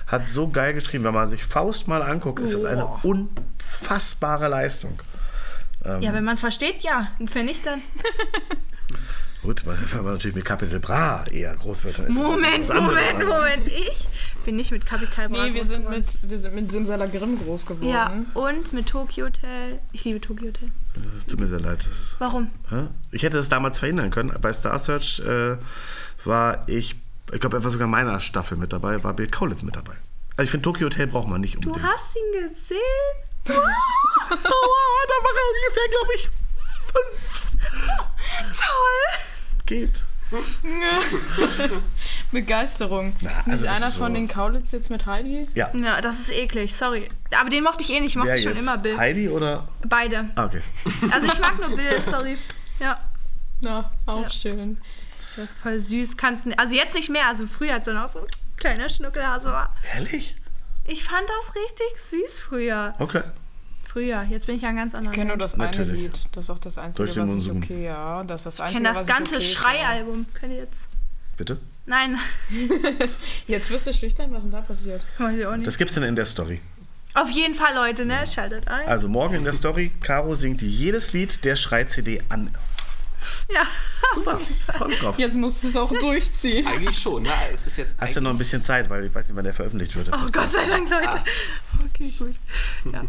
hat 0.07 0.30
so 0.30 0.49
geil 0.49 0.74
geschrieben. 0.74 1.03
Wenn 1.03 1.14
man 1.14 1.30
sich 1.30 1.43
Faust 1.45 1.88
mal 1.88 2.01
anguckt, 2.01 2.39
ist 2.39 2.53
das 2.53 2.66
eine 2.66 2.86
unfassbare 3.03 4.47
Leistung. 4.47 5.01
Ja, 5.86 6.14
wenn 6.14 6.24
man 6.24 6.36
es 6.36 6.41
versteht, 6.41 6.82
ja. 6.82 7.12
Und 7.20 7.34
wenn 7.34 7.45
nicht, 7.45 7.66
dann. 7.66 7.80
Gut, 9.41 9.66
weil 9.66 9.78
man 10.03 10.14
natürlich 10.16 10.36
mit 10.36 10.43
Capital 10.43 10.82
Bra 10.82 11.26
eher 11.32 11.55
groß 11.55 11.86
wird. 11.86 12.10
Moment, 12.10 12.70
anderes. 12.70 13.14
Moment, 13.14 13.20
Moment. 13.20 13.68
Ich 13.68 14.10
bin 14.43 14.57
nicht 14.57 14.72
mit 14.72 14.86
Kapital 14.86 15.30
Bra 15.30 15.45
Nee, 15.45 15.53
wir 15.53 15.62
groß 15.62 15.70
sind, 15.70 15.86
geworden. 15.86 16.05
mit, 16.22 16.30
wir 16.30 16.38
sind 16.38 16.55
mit 16.55 16.70
Simsalagrim 16.72 17.39
groß 17.39 17.66
geworden. 17.66 17.88
Ja, 17.88 18.26
und 18.34 18.74
mit 18.74 18.88
Tokyo 18.88 19.28
Hotel. 19.28 19.80
Ich 19.93 20.03
liebe 20.03 20.20
Tokyo 20.20 20.47
Hotel. 20.47 20.72
Das 21.16 21.26
tut 21.26 21.39
mir 21.39 21.47
sehr 21.47 21.62
leid. 21.62 21.86
Das, 21.89 22.18
Warum? 22.20 22.51
ich 23.12 23.24
hätte 23.24 23.38
das 23.38 23.47
damals 23.47 23.80
verhindern 23.80 24.12
können. 24.12 24.34
Bei 24.41 24.51
Star 24.51 24.78
Search 24.78 25.22
äh, 25.22 25.55
war 26.26 26.64
ich, 26.68 26.97
ich 27.34 27.40
glaube, 27.40 27.58
er 27.58 27.64
war 27.64 27.72
sogar 27.72 27.86
in 27.86 27.92
meiner 27.92 28.20
Staffel 28.20 28.58
mit 28.58 28.72
dabei, 28.74 29.04
war 29.04 29.14
Bill 29.14 29.28
Kaulitz 29.28 29.62
mit 29.64 29.76
dabei. 29.76 29.94
Also 30.38 30.44
ich 30.46 30.52
finde, 30.52 30.64
Tokyo 30.64 30.86
Hotel 30.88 31.08
braucht 31.08 31.28
man 31.28 31.42
nicht 31.42 31.56
Du 31.64 31.70
unbedingt. 31.70 31.92
hast 31.92 32.16
ihn 32.16 32.32
gesehen? 32.50 32.78
Oh, 34.32 34.36
da 35.08 35.16
war 35.24 35.34
er 35.36 35.46
ungefähr, 35.50 35.88
glaube 35.90 36.14
ich, 36.16 36.24
fünf. 36.94 37.28
Toll. 38.58 39.08
Geht. 39.66 39.96
Begeisterung. 42.32 43.16
Na, 43.22 43.32
ist 43.32 43.48
nicht 43.48 43.54
also 43.54 43.68
einer 43.68 43.88
ist 43.88 43.96
so- 43.96 44.04
von 44.04 44.14
den 44.14 44.28
Kaulitz 44.28 44.72
jetzt 44.72 44.90
mit 44.92 45.06
Heidi? 45.06 45.48
Ja. 45.56 45.70
Ja, 45.74 46.02
das 46.02 46.20
ist 46.20 46.30
eklig, 46.32 46.76
sorry. 46.76 47.10
Aber 47.38 47.50
den 47.50 47.64
mochte 47.64 47.84
ich 47.84 47.90
eh 47.92 48.00
nicht. 48.00 48.10
Ich 48.10 48.16
mochte 48.16 48.32
Wer 48.32 48.40
schon 48.40 48.54
jetzt? 48.54 48.62
immer 48.62 48.78
Bill. 48.78 48.98
Heidi 48.98 49.30
oder? 49.30 49.68
Beide. 49.88 50.30
Ah, 50.36 50.46
okay. 50.46 50.62
Also 51.12 51.28
ich 51.32 51.40
mag 51.40 51.58
nur 51.60 51.76
Bill, 51.76 52.02
sorry. 52.02 52.38
Ja, 52.80 52.98
Na, 53.62 53.92
auch 54.06 54.24
Ja. 54.24 54.30
schön. 54.30 54.80
Das 55.36 55.52
ist 55.52 55.58
voll 55.60 55.80
süß. 55.80 56.18
Kannst 56.18 56.46
nicht. 56.46 56.60
Also 56.60 56.76
jetzt 56.76 56.96
nicht 56.96 57.10
mehr. 57.10 57.28
Also 57.28 57.48
früher, 57.48 57.74
als 57.74 57.88
er 57.88 57.94
noch 57.94 58.12
so 58.12 58.20
ein 58.20 58.26
kleiner 58.58 58.90
Schnuckelhase 58.90 59.48
war. 59.48 59.76
Ehrlich? 59.96 60.36
Ich 60.86 61.04
fand 61.04 61.24
das 61.28 61.56
richtig 61.56 61.98
süß 61.98 62.40
früher. 62.40 62.94
Okay. 63.00 63.22
Früher. 63.88 64.24
Jetzt 64.30 64.48
bin 64.48 64.56
ich 64.56 64.62
ja 64.64 64.70
ein 64.70 64.76
ganz 64.76 64.94
anderer 64.94 65.12
Ich 65.12 65.16
kenne 65.16 65.30
nur 65.30 65.38
Mensch. 65.38 65.52
das 65.52 65.60
eine 65.60 65.64
Natürlich. 65.72 66.02
Lied. 66.02 66.20
Das 66.32 66.46
ist 66.46 66.50
auch 66.50 66.60
das 66.60 66.78
einzige, 66.78 67.06
Durch 67.06 67.14
den 67.16 67.38
was 67.38 67.46
ich 67.46 67.52
okay, 67.52 67.86
ja. 67.86 68.24
Das 68.24 68.42
ist 68.42 68.46
das 68.46 68.56
Ich 68.56 68.62
einzige, 68.62 68.84
kenne 68.84 68.90
das 68.96 69.02
was 69.02 69.08
ganze 69.08 69.38
ich 69.38 69.58
okay 69.58 69.64
Schreialbum. 69.68 70.26
Könnt 70.34 70.54
ihr 70.54 70.60
jetzt? 70.60 70.82
Bitte? 71.38 71.58
Nein. 71.86 72.20
Jetzt 73.48 73.72
wirst 73.72 73.88
du 73.88 73.94
schüchtern, 73.94 74.32
was 74.32 74.44
denn 74.44 74.52
da 74.52 74.62
passiert? 74.62 75.02
weiß 75.18 75.36
ich 75.36 75.46
auch 75.46 75.56
nicht. 75.56 75.66
Das 75.66 75.78
gibt's 75.78 75.96
denn 75.96 76.04
in 76.04 76.16
der 76.16 76.26
Story. 76.26 76.62
Auf 77.16 77.30
jeden 77.32 77.56
Fall, 77.56 77.74
Leute, 77.74 78.06
ne? 78.06 78.28
Schaltet 78.28 78.68
ein. 78.68 78.88
Also 78.88 79.08
morgen 79.10 79.36
in 79.36 79.44
der 79.44 79.54
Story, 79.54 79.92
Caro 80.02 80.36
singt 80.36 80.62
jedes 80.62 81.14
Lied 81.14 81.44
der 81.46 81.56
Schrei-CD 81.56 82.22
an. 82.30 82.52
Ja. 83.53 83.63
Super, 84.15 84.39
ich 84.41 84.76
freue 84.76 84.88
mich 84.89 84.99
drauf. 84.99 85.17
Jetzt 85.20 85.36
musst 85.38 85.63
du 85.63 85.70
es 85.70 85.76
auch 85.76 85.91
durchziehen. 85.91 86.65
Eigentlich 86.67 86.97
schon, 86.97 87.24
ne? 87.24 87.30
Es 87.53 87.67
ist 87.67 87.78
jetzt 87.78 87.95
Hast 87.97 88.15
du 88.15 88.22
noch 88.22 88.32
ein 88.32 88.38
bisschen 88.38 88.61
Zeit, 88.63 88.89
weil 88.89 89.05
ich 89.05 89.13
weiß 89.13 89.28
nicht, 89.28 89.36
wann 89.36 89.43
der 89.43 89.53
veröffentlicht 89.53 89.95
wird. 89.95 90.09
Oh 90.13 90.30
Gott 90.32 90.51
sei 90.51 90.65
Dank, 90.65 90.89
Leute. 90.89 91.07
Ah. 91.09 91.24
Okay, 91.93 92.13
gut. 92.17 92.39
Ja. 92.91 93.03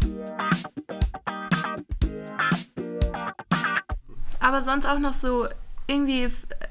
Aber 4.41 4.63
sonst 4.63 4.87
auch 4.87 4.99
noch 4.99 5.13
so 5.15 5.47
irgendwie 5.87 6.25
f- 6.25 6.47
äh, 6.51 6.67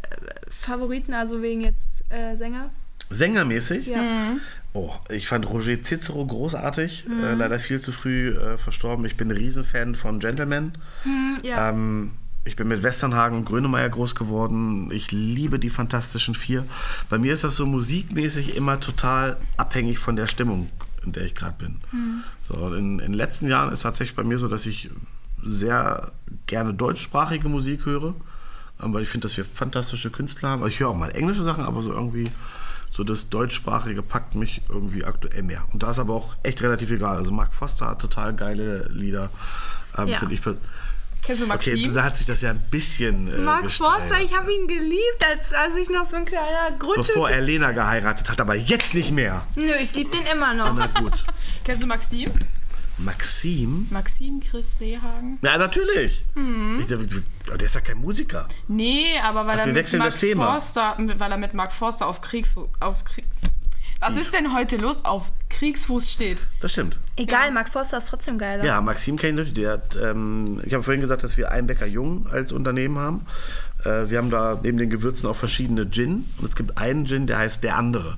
Favoriten, 0.49 1.13
also 1.13 1.41
wegen 1.41 1.61
jetzt 1.61 2.03
äh, 2.09 2.35
Sänger. 2.35 2.71
Sängermäßig? 3.11 3.87
Ja. 3.87 4.35
Oh, 4.73 4.91
ich 5.09 5.27
fand 5.27 5.49
Roger 5.49 5.81
Cicero 5.81 6.25
großartig. 6.25 7.05
Äh, 7.09 7.33
leider 7.33 7.59
viel 7.59 7.79
zu 7.79 7.91
früh 7.91 8.35
äh, 8.37 8.57
verstorben. 8.57 9.03
Ich 9.05 9.17
bin 9.17 9.29
ein 9.29 9.35
Riesenfan 9.35 9.95
von 9.95 10.19
Gentleman. 10.19 10.73
Ja. 11.41 11.69
Ähm, 11.69 12.13
ich 12.45 12.55
bin 12.55 12.67
mit 12.67 12.81
Westernhagen 12.83 13.37
und 13.37 13.45
Grönemeyer 13.45 13.89
groß 13.89 14.15
geworden. 14.15 14.89
Ich 14.91 15.11
liebe 15.11 15.59
die 15.59 15.69
Fantastischen 15.69 16.33
Vier. 16.35 16.65
Bei 17.09 17.17
mir 17.19 17.33
ist 17.33 17.43
das 17.43 17.55
so 17.55 17.65
musikmäßig 17.65 18.55
immer 18.55 18.79
total 18.79 19.37
abhängig 19.57 19.99
von 19.99 20.15
der 20.15 20.25
Stimmung, 20.27 20.69
in 21.05 21.11
der 21.11 21.25
ich 21.25 21.35
gerade 21.35 21.55
bin. 21.57 21.81
So, 22.47 22.73
in, 22.73 22.99
in 22.99 23.11
den 23.11 23.13
letzten 23.13 23.47
Jahren 23.47 23.71
ist 23.71 23.81
tatsächlich 23.81 24.15
bei 24.15 24.23
mir 24.23 24.37
so, 24.37 24.47
dass 24.47 24.65
ich 24.65 24.89
sehr 25.43 26.11
gerne 26.47 26.73
deutschsprachige 26.73 27.47
Musik 27.49 27.85
höre, 27.85 28.15
ähm, 28.83 28.93
weil 28.93 29.03
ich 29.03 29.09
finde, 29.09 29.27
dass 29.27 29.37
wir 29.37 29.45
fantastische 29.45 30.09
Künstler 30.09 30.49
haben. 30.49 30.67
Ich 30.67 30.79
höre 30.79 30.89
auch 30.89 30.97
mal 30.97 31.09
englische 31.11 31.43
Sachen, 31.43 31.63
aber 31.63 31.81
so 31.81 31.91
irgendwie 31.91 32.25
so 32.89 33.03
das 33.03 33.29
deutschsprachige 33.29 34.01
packt 34.01 34.33
mich 34.35 34.63
irgendwie 34.67 35.05
aktuell 35.05 35.43
mehr. 35.43 35.63
Und 35.71 35.83
da 35.83 35.91
ist 35.91 35.99
aber 35.99 36.15
auch 36.15 36.35
echt 36.43 36.61
relativ 36.63 36.89
egal. 36.89 37.17
Also 37.17 37.31
Mark 37.31 37.53
Foster 37.53 37.85
hat 37.85 38.01
total 38.01 38.33
geile 38.35 38.87
Lieder, 38.89 39.29
ähm, 39.97 40.07
Ja. 40.07 40.17
finde 40.17 40.33
ich. 40.33 40.41
per- 40.41 40.57
Kennst 41.21 41.41
du 41.41 41.45
Okay, 41.45 41.71
Maxim? 41.75 41.93
da 41.93 42.03
hat 42.03 42.17
sich 42.17 42.25
das 42.25 42.41
ja 42.41 42.49
ein 42.51 42.61
bisschen. 42.71 43.31
Äh, 43.33 43.37
Mark 43.39 43.63
gesteigert. 43.63 43.99
Forster, 44.01 44.21
ich 44.23 44.35
habe 44.35 44.53
ihn 44.53 44.67
geliebt, 44.67 45.25
als, 45.27 45.53
als 45.53 45.75
ich 45.77 45.89
noch 45.89 46.09
so 46.09 46.15
ein 46.17 46.25
kleiner 46.25 46.71
Grutsch. 46.77 47.07
Bevor 47.07 47.29
er 47.29 47.41
Lena 47.41 47.71
geheiratet 47.71 48.29
hat, 48.29 48.39
aber 48.41 48.55
jetzt 48.55 48.93
nicht 48.93 49.11
mehr. 49.11 49.45
Nö, 49.55 49.71
ich 49.81 49.93
liebe 49.95 50.09
den 50.11 50.25
immer 50.25 50.53
noch. 50.53 50.73
Na 50.73 50.87
gut. 50.87 51.25
Kennst 51.63 51.83
du 51.83 51.87
Maxim? 51.87 52.31
Maxim? 52.97 53.87
Maxim 53.91 54.41
Chris 54.41 54.77
Seehagen? 54.77 55.39
Ja, 55.41 55.57
natürlich. 55.57 56.25
Ich, 56.79 56.85
der, 56.87 56.97
der 56.97 57.65
ist 57.65 57.75
ja 57.75 57.79
kein 57.81 57.97
Musiker. 57.97 58.45
Nee, 58.67 59.05
aber 59.23 59.47
weil 59.47 59.57
Ach, 59.59 59.67
er 59.67 59.73
mit 59.73 59.93
Mark. 59.93 60.13
Forster, 60.51 60.97
weil 61.17 61.31
er 61.31 61.37
mit 61.37 61.53
Mark 61.53 61.71
Forster 61.71 62.07
auf 62.07 62.19
Krieg, 62.21 62.45
aufs 62.81 63.05
Krieg. 63.05 63.23
Was 63.99 64.15
ist 64.15 64.33
denn 64.33 64.53
heute 64.55 64.77
los? 64.77 65.03
Auf 65.03 65.31
Kriegsfuß 65.49 66.09
steht. 66.11 66.39
Das 66.61 66.71
stimmt. 66.71 66.97
Egal, 67.17 67.51
Mark 67.51 67.67
Forster 67.69 67.97
ist 67.97 68.07
trotzdem 68.07 68.37
geiler. 68.37 68.63
Ja, 68.63 68.79
Maxim 68.79 69.17
kenne 69.17 69.41
ich. 69.41 69.53
Der 69.53 69.73
hat, 69.73 69.97
ähm, 70.01 70.61
ich 70.65 70.73
habe 70.73 70.83
vorhin 70.83 71.01
gesagt, 71.01 71.23
dass 71.23 71.35
wir 71.37 71.51
Einbecker 71.51 71.85
Jung 71.85 72.27
als 72.27 72.51
Unternehmen 72.53 72.97
haben. 72.97 73.25
Äh, 73.83 74.09
wir 74.09 74.17
haben 74.17 74.29
da 74.29 74.57
neben 74.63 74.77
den 74.77 74.89
Gewürzen 74.89 75.27
auch 75.29 75.35
verschiedene 75.35 75.89
Gin. 75.89 76.25
Und 76.37 76.47
es 76.47 76.55
gibt 76.55 76.77
einen 76.77 77.05
Gin, 77.07 77.27
der 77.27 77.39
heißt 77.39 77.63
Der 77.63 77.75
andere. 77.77 78.17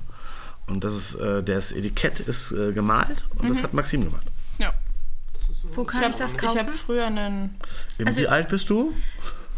Und 0.68 0.84
das 0.84 0.94
ist, 0.94 1.14
äh, 1.16 1.42
das 1.42 1.72
Etikett 1.72 2.20
ist 2.20 2.52
äh, 2.52 2.72
gemalt 2.72 3.26
und 3.36 3.50
das 3.50 3.62
hat 3.64 3.74
Maxim 3.74 4.04
gemacht. 4.04 4.24
Ja. 4.58 4.72
Wo 5.74 5.82
kann 5.84 6.08
ich, 6.10 6.16
das 6.16 6.34
Ich 6.34 6.38
kaufen? 6.38 6.60
habe 6.60 6.72
früher 6.72 7.06
einen. 7.06 7.56
Also- 8.04 8.20
wie 8.22 8.28
alt 8.28 8.48
bist 8.48 8.70
du? 8.70 8.92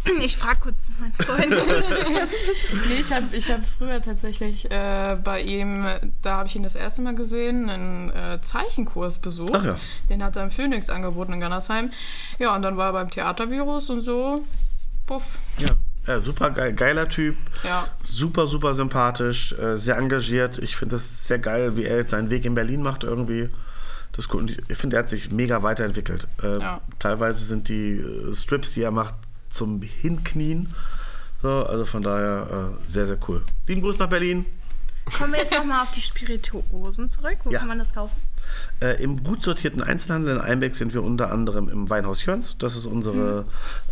Ich, 0.23 0.37
frage 0.37 0.61
kurz 0.61 0.77
meinen 1.01 1.13
Freund. 1.15 1.51
Nee, 2.89 2.95
ich 3.01 3.13
habe 3.13 3.35
ich 3.35 3.51
hab 3.51 3.61
früher 3.65 4.01
tatsächlich 4.03 4.71
äh, 4.71 5.17
bei 5.23 5.41
ihm, 5.43 5.87
da 6.23 6.37
habe 6.39 6.49
ich 6.49 6.57
ihn 6.57 6.63
das 6.63 6.75
erste 6.75 7.03
Mal 7.03 7.15
gesehen, 7.15 7.69
einen 7.71 8.11
äh, 8.11 8.39
Zeichenkurs 8.43 9.19
besucht. 9.19 9.53
Ach 9.55 9.65
ja. 9.65 9.77
Den 10.09 10.23
hat 10.23 10.37
er 10.37 10.45
im 10.45 10.51
Phoenix 10.51 10.91
angeboten 10.91 11.33
in 11.33 11.41
Gannersheim. 11.41 11.91
Ja, 12.39 12.55
und 12.55 12.63
dann 12.63 12.77
war 12.77 12.89
er 12.91 12.93
beim 12.93 13.11
Theatervirus 13.11 13.91
und 13.91 14.03
so. 14.03 14.45
Puff. 15.07 15.39
Ja. 15.59 15.71
ja 16.07 16.21
super 16.21 16.51
geil, 16.51 16.73
geiler 16.75 17.09
Typ. 17.09 17.37
Ja. 17.63 17.87
Super, 18.03 18.47
super 18.47 18.75
sympathisch, 18.75 19.53
äh, 19.59 19.77
sehr 19.77 19.97
engagiert. 19.97 20.59
Ich 20.59 20.77
finde 20.77 20.97
das 20.97 21.27
sehr 21.27 21.39
geil, 21.39 21.77
wie 21.77 21.85
er 21.85 21.97
jetzt 21.97 22.11
seinen 22.11 22.31
Weg 22.31 22.45
in 22.45 22.55
Berlin 22.55 22.83
macht 22.83 23.05
irgendwie. 23.05 23.49
Das 24.13 24.27
ist 24.27 24.29
gut. 24.29 24.43
Und 24.43 24.51
ich- 24.53 24.63
ich 24.69 24.77
finde, 24.79 24.97
er 24.97 25.01
hat 25.03 25.09
sich 25.09 25.31
mega 25.31 25.63
weiterentwickelt. 25.63 26.29
Äh, 26.43 26.59
Ja. 26.61 26.81
Teilweise 26.99 27.45
sind 27.45 27.69
die 27.69 27.99
äh, 27.99 28.35
Strips, 28.35 28.73
die 28.73 28.83
er 28.83 28.91
macht, 28.93 29.15
zum 29.55 29.81
Hinknien. 29.83 30.75
So, 31.43 31.65
also 31.67 31.85
von 31.85 32.03
daher 32.03 32.73
äh, 32.87 32.91
sehr, 32.91 33.07
sehr 33.07 33.19
cool. 33.29 33.43
Lieben 33.67 33.83
Gruß 33.83 33.99
nach 33.99 34.09
Berlin. 34.09 34.47
Kommen 35.19 35.33
wir 35.35 35.41
jetzt 35.41 35.53
nochmal 35.53 35.83
auf 35.83 35.91
die 35.91 36.01
Spirituosen 36.01 37.11
zurück. 37.11 37.37
Wo 37.45 37.51
Ja. 37.51 37.59
kann 37.59 37.69
man 37.69 37.79
das 37.79 37.93
kaufen? 37.93 38.17
Äh, 38.81 39.03
Im 39.03 39.23
gut 39.23 39.43
sortierten 39.45 39.83
Einzelhandel 39.83 40.37
in 40.37 40.41
Einbeck 40.41 40.75
sind 40.75 40.95
wir 40.95 41.03
unter 41.03 41.31
anderem 41.31 41.69
im 41.69 41.91
Weinhaus 41.91 42.25
Jöns. 42.25 42.57
Das 42.59 42.75
ist 42.77 42.87
unsere, 42.87 43.45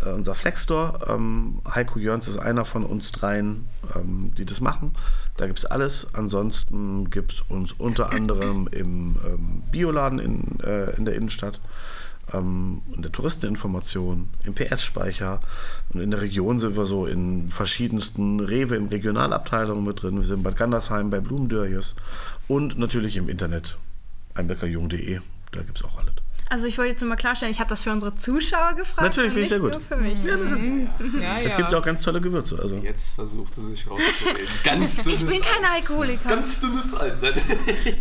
äh, 0.04 0.08
unser 0.10 0.34
Flex-Store. 0.34 1.06
Ähm, 1.08 1.60
Heiko 1.68 1.98
Jöns 1.98 2.28
ist 2.28 2.38
einer 2.38 2.64
von 2.64 2.84
uns 2.84 3.12
dreien, 3.12 3.68
ähm, 3.94 4.32
die 4.36 4.46
das 4.46 4.60
machen. 4.60 4.94
Da 5.36 5.46
gibt 5.46 5.58
es 5.58 5.66
alles. 5.66 6.08
Ansonsten 6.14 7.10
gibt 7.10 7.32
es 7.32 7.40
uns 7.42 7.72
unter 7.72 8.10
anderem 8.12 8.68
im 8.72 9.16
ähm, 9.26 9.62
Bioladen 9.70 10.18
in, 10.18 10.60
äh, 10.60 10.96
in 10.96 11.04
der 11.04 11.14
Innenstadt, 11.14 11.60
ähm, 12.32 12.82
in 12.94 13.02
der 13.02 13.12
Touristeninformation, 13.12 14.30
im 14.44 14.54
PS-Speicher. 14.54 15.40
Und 15.92 16.00
in 16.00 16.10
der 16.10 16.20
Region 16.20 16.58
sind 16.58 16.76
wir 16.76 16.86
so 16.86 17.06
in 17.06 17.50
verschiedensten 17.50 18.40
Rewe, 18.40 18.76
in 18.76 18.88
Regionalabteilungen 18.88 19.84
mit 19.84 20.02
drin. 20.02 20.16
Wir 20.16 20.24
sind 20.24 20.38
in 20.38 20.42
Bad 20.42 20.56
Gandersheim 20.56 21.10
bei 21.10 21.20
Blumendörjes 21.20 21.94
und 22.48 22.78
natürlich 22.78 23.16
im 23.16 23.28
Internet 23.28 23.76
einbäckerjung.de. 24.34 25.20
Da 25.52 25.62
gibt 25.62 25.78
es 25.78 25.84
auch 25.84 25.98
alles. 25.98 26.14
Also 26.48 26.66
ich 26.66 26.76
wollte 26.76 26.90
jetzt 26.90 27.00
nur 27.00 27.08
mal 27.08 27.16
klarstellen, 27.16 27.50
ich 27.50 27.60
habe 27.60 27.70
das 27.70 27.82
für 27.82 27.90
unsere 27.90 28.14
Zuschauer 28.14 28.74
gefragt. 28.74 29.00
Natürlich, 29.00 29.32
finde 29.32 29.42
ich 29.44 29.48
sehr 29.48 29.58
gut. 29.58 29.74
Für 29.82 29.96
mich. 29.96 30.22
Ja, 30.22 31.38
Es 31.38 31.52
ja. 31.52 31.56
gibt 31.56 31.72
auch 31.72 31.82
ganz 31.82 32.02
tolle 32.02 32.20
Gewürze. 32.20 32.58
Also. 32.60 32.76
Jetzt 32.76 33.14
versucht 33.14 33.54
sie 33.54 33.64
sich 33.64 33.88
rauszureden. 33.88 34.46
Ganz 34.62 35.02
dünnes 35.02 35.22
Ich 35.22 35.26
bin 35.26 35.40
kein 35.40 35.64
Alkoholiker. 35.64 36.28
Ganz 36.28 36.60
dünnes 36.60 36.84
Eis. 37.00 37.14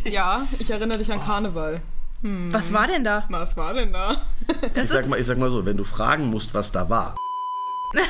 Ja, 0.12 0.46
ich 0.60 0.70
erinnere 0.70 0.98
dich 0.98 1.10
an 1.14 1.22
Karneval. 1.22 1.82
Was 2.24 2.72
war 2.72 2.86
denn 2.88 3.04
da? 3.04 3.26
Was 3.30 3.58
war 3.58 3.74
denn 3.74 3.92
da? 3.94 4.22
Ich 4.76 4.88
sag, 4.88 5.08
mal, 5.08 5.20
ich 5.20 5.26
sag 5.26 5.38
mal 5.40 5.50
so, 5.50 5.66
wenn 5.66 5.78
du 5.78 5.84
fragen 5.84 6.26
musst, 6.28 6.54
was 6.54 6.72
da 6.72 6.88
war. 6.90 7.16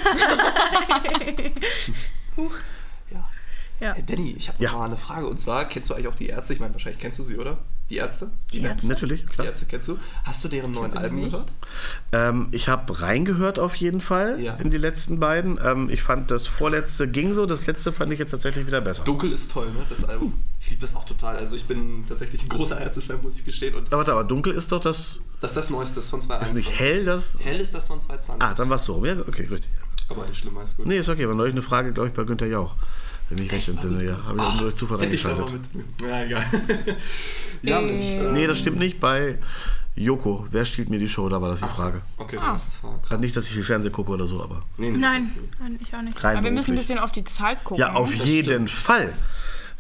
Ja. 3.80 3.96
Hey, 3.96 4.04
Danny, 4.06 4.36
ich 4.38 4.48
habe 4.48 4.62
Ja. 4.64 4.72
noch 4.74 4.78
mal 4.80 4.86
eine 4.86 4.98
Frage. 4.98 5.26
Und 5.26 5.40
zwar, 5.40 5.66
kennst 5.66 5.90
du 5.90 5.96
eigentlich 5.96 6.08
auch 6.08 6.14
die 6.16 6.28
Ärzte? 6.28 6.54
Ich 6.54 6.60
meine, 6.60 6.72
wahrscheinlich 6.74 7.02
kennst 7.02 7.18
du 7.18 7.24
sie, 7.24 7.38
oder? 7.38 7.58
Die 7.92 7.98
Ärzte? 7.98 8.32
Die, 8.54 8.62
Ärzte? 8.62 8.88
Natürlich, 8.88 9.22
Die 9.24 9.28
klar. 9.28 9.48
Ärzte 9.48 9.66
kennst 9.66 9.90
du? 9.90 10.00
Hast 10.24 10.42
du 10.46 10.48
deren 10.48 10.72
neuen 10.72 10.96
Alben 10.96 11.18
nicht? 11.18 11.32
gehört? 11.34 11.52
Ähm, 12.14 12.48
ich 12.52 12.70
habe 12.70 13.02
reingehört 13.02 13.60
auf 13.60 13.76
jeden 13.76 14.00
Fall 14.00 14.40
Ja. 14.40 14.56
in 14.56 14.70
die 14.70 14.78
letzten 14.78 15.20
beiden. 15.20 15.60
Ähm, 15.62 15.90
ich 15.90 16.02
fand 16.02 16.32
das 16.32 16.48
vorletzte 16.48 17.10
ging 17.10 17.34
so, 17.34 17.46
das 17.46 17.68
letzte 17.68 17.92
fand 17.92 18.14
ich 18.14 18.20
jetzt 18.20 18.32
tatsächlich 18.32 18.66
wieder 18.66 18.80
besser. 18.80 19.04
Dunkel 19.04 19.34
ist 19.34 19.52
toll, 19.52 19.66
ne? 19.68 19.82
Das 19.90 20.06
Album. 20.06 20.34
Ich 20.62 20.70
liebe 20.70 20.80
das 20.80 20.96
auch 20.96 21.04
total. 21.06 21.36
Also 21.36 21.58
ich 21.58 21.66
bin 21.66 22.06
tatsächlich 22.08 22.44
ein 22.44 22.50
großer 22.50 22.80
Ärzte-Fan, 22.80 23.22
muss 23.22 23.38
ich 23.40 23.44
gestehen. 23.44 23.76
Und 23.76 23.88
Aber, 23.88 23.98
warte, 23.98 24.14
aber 24.14 24.24
dunkel 24.24 24.54
ist 24.54 24.72
doch 24.72 24.80
das. 24.80 25.20
das 25.42 25.52
ist 25.52 25.58
das 25.58 25.70
Neueste 25.70 25.96
das 25.96 26.06
ist 26.06 26.10
von 26.12 26.20
Ist 26.22 26.30
nicht 26.56 26.70
2021. 26.70 26.80
hell 26.80 27.04
das. 27.06 27.38
Hell 27.40 27.60
ist 27.60 27.74
das 27.76 27.88
von 27.88 28.00
2020. 28.00 28.42
Ah, 28.42 28.54
dann 28.54 28.70
war 28.70 28.78
es 28.78 28.86
so 28.86 28.94
rum. 28.94 29.04
Ja, 29.06 29.20
okay, 29.20 29.48
richtig. 29.52 29.70
Aber 30.08 30.26
nicht 30.28 30.38
schlimmer, 30.40 30.64
ist 30.64 30.78
gut. 30.78 30.86
Nee, 30.88 30.98
ist 31.00 31.10
okay. 31.10 31.28
War 31.28 31.36
neulich 31.36 31.54
eine 31.56 31.62
Frage, 31.62 31.92
glaube 31.92 32.08
ich, 32.08 32.14
bei 32.14 32.24
Günther 32.24 32.48
Jauch. 32.48 32.76
Wenn 33.32 33.44
ich 33.44 33.52
recht 33.52 33.70
entsinne, 33.70 34.04
ja. 34.04 34.18
Habe 34.26 34.38
ich 34.42 34.54
nur 34.54 34.62
durch 34.64 34.76
Zufall 34.76 35.00
Hätte 35.02 35.16
ich 35.16 35.24
doch 35.24 35.30
mal 35.32 35.40
eingeschaltet. 35.42 35.76
mit. 35.76 35.86
Ja, 36.02 36.24
egal. 36.24 36.46
ja, 37.64 37.82
Mensch. 37.82 38.06
äh, 38.08 38.32
Nee, 38.32 38.48
das 38.48 38.60
stimmt 38.60 38.78
nicht. 38.80 39.00
Bei 39.00 39.38
Joko. 39.96 40.46
Wer 40.52 40.66
stiehlt 40.66 40.90
mir 40.90 41.00
die 41.00 41.08
Show? 41.08 41.28
Da 41.30 41.42
war 41.42 41.50
das 41.50 41.62
die 41.62 41.68
Frage. 41.68 42.02
Okay, 42.18 42.38
Ah. 42.42 42.54
das 42.54 42.64
ist 42.64 42.74
Frage. 42.76 43.00
Gerade 43.08 43.22
nicht, 43.22 43.36
dass 43.36 43.48
ich 43.48 43.54
viel 43.54 43.64
Fernsehen 43.64 43.92
gucke 43.94 44.12
oder 44.12 44.28
so, 44.28 44.42
aber 44.44 44.62
Nee, 44.78 44.90
nee, 44.92 44.98
Nein, 44.98 45.30
das 45.60 45.70
ich 45.88 45.96
auch 45.96 46.02
nicht. 46.02 46.24
rein 46.24 46.38
Aber 46.38 46.46
wir 46.46 46.52
müssen 46.52 46.72
ein 46.72 46.78
bisschen 46.78 47.00
auf 47.00 47.12
die 47.12 47.24
Zeit 47.24 47.64
gucken. 47.64 47.80
Ja, 47.82 47.94
auf 47.94 48.14
jeden 48.14 48.68
Fall. 48.68 49.14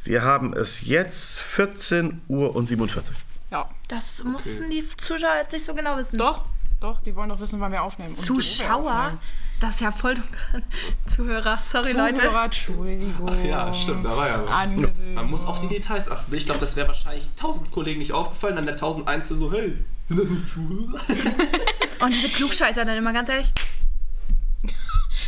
Wir 0.04 0.24
haben 0.24 0.54
es 0.54 0.86
jetzt 0.86 1.39
14 1.41 2.22
Uhr 2.28 2.56
und 2.56 2.68
47. 2.68 3.16
Ja. 3.52 3.70
Das 3.88 4.24
mussten 4.24 4.70
die 4.70 4.84
Zuschauer 4.97 5.36
jetzt 5.41 5.52
nicht 5.52 5.66
so 5.66 5.74
genau 5.74 5.97
wissen. 5.97 6.18
Doch, 6.18 6.45
doch, 6.80 7.02
die 7.02 7.16
wollen 7.16 7.30
doch 7.30 7.39
wissen, 7.39 7.60
wann 7.60 7.72
wir 7.72 7.84
aufnehmen. 7.84 8.12
Und 8.12 8.18
wo 8.18 8.34
wir 8.36 8.39
Zuschauer? 8.41 9.20
Das 9.62 9.76
ist 9.76 9.82
ja 9.82 9.91
voll 9.91 10.16
dunkel. 10.16 10.64
Zuhörer, 11.05 11.59
sorry 11.64 11.91
Leute. 11.91 12.16
Zuhörer, 12.16 12.45
Entschuldigung. 12.45 13.30
Ach 13.32 13.45
ja, 13.45 13.72
stimmt, 13.76 14.03
da 14.03 14.18
war 14.18 14.28
ja 14.28 14.43
was. 14.43 14.51
Angewöhnt. 14.51 15.14
Man 15.14 15.30
muss 15.30 15.45
auf 15.45 15.59
die 15.59 15.68
Details 15.68 16.09
achten. 16.09 16.34
Ich 16.36 16.45
glaube, 16.45 16.59
das 16.59 16.76
wäre 16.76 16.88
wahrscheinlich 16.88 17.30
tausend 17.39 17.70
Kollegen 17.70 17.99
nicht 17.99 18.12
aufgefallen, 18.12 18.55
dann 18.55 18.66
der 18.66 18.76
tausendeinste 18.76 19.36
so, 19.36 19.53
hey, 19.53 19.78
sind 20.07 20.20
das 20.20 20.30
nicht 20.30 20.47
Zuhörer? 20.49 20.99
Und 21.99 22.16
diese 22.16 22.30
Klugscheißer 22.30 22.84
dann 22.86 22.97
immer 22.97 23.14
ganz 23.14 23.30
ehrlich. 23.30 23.53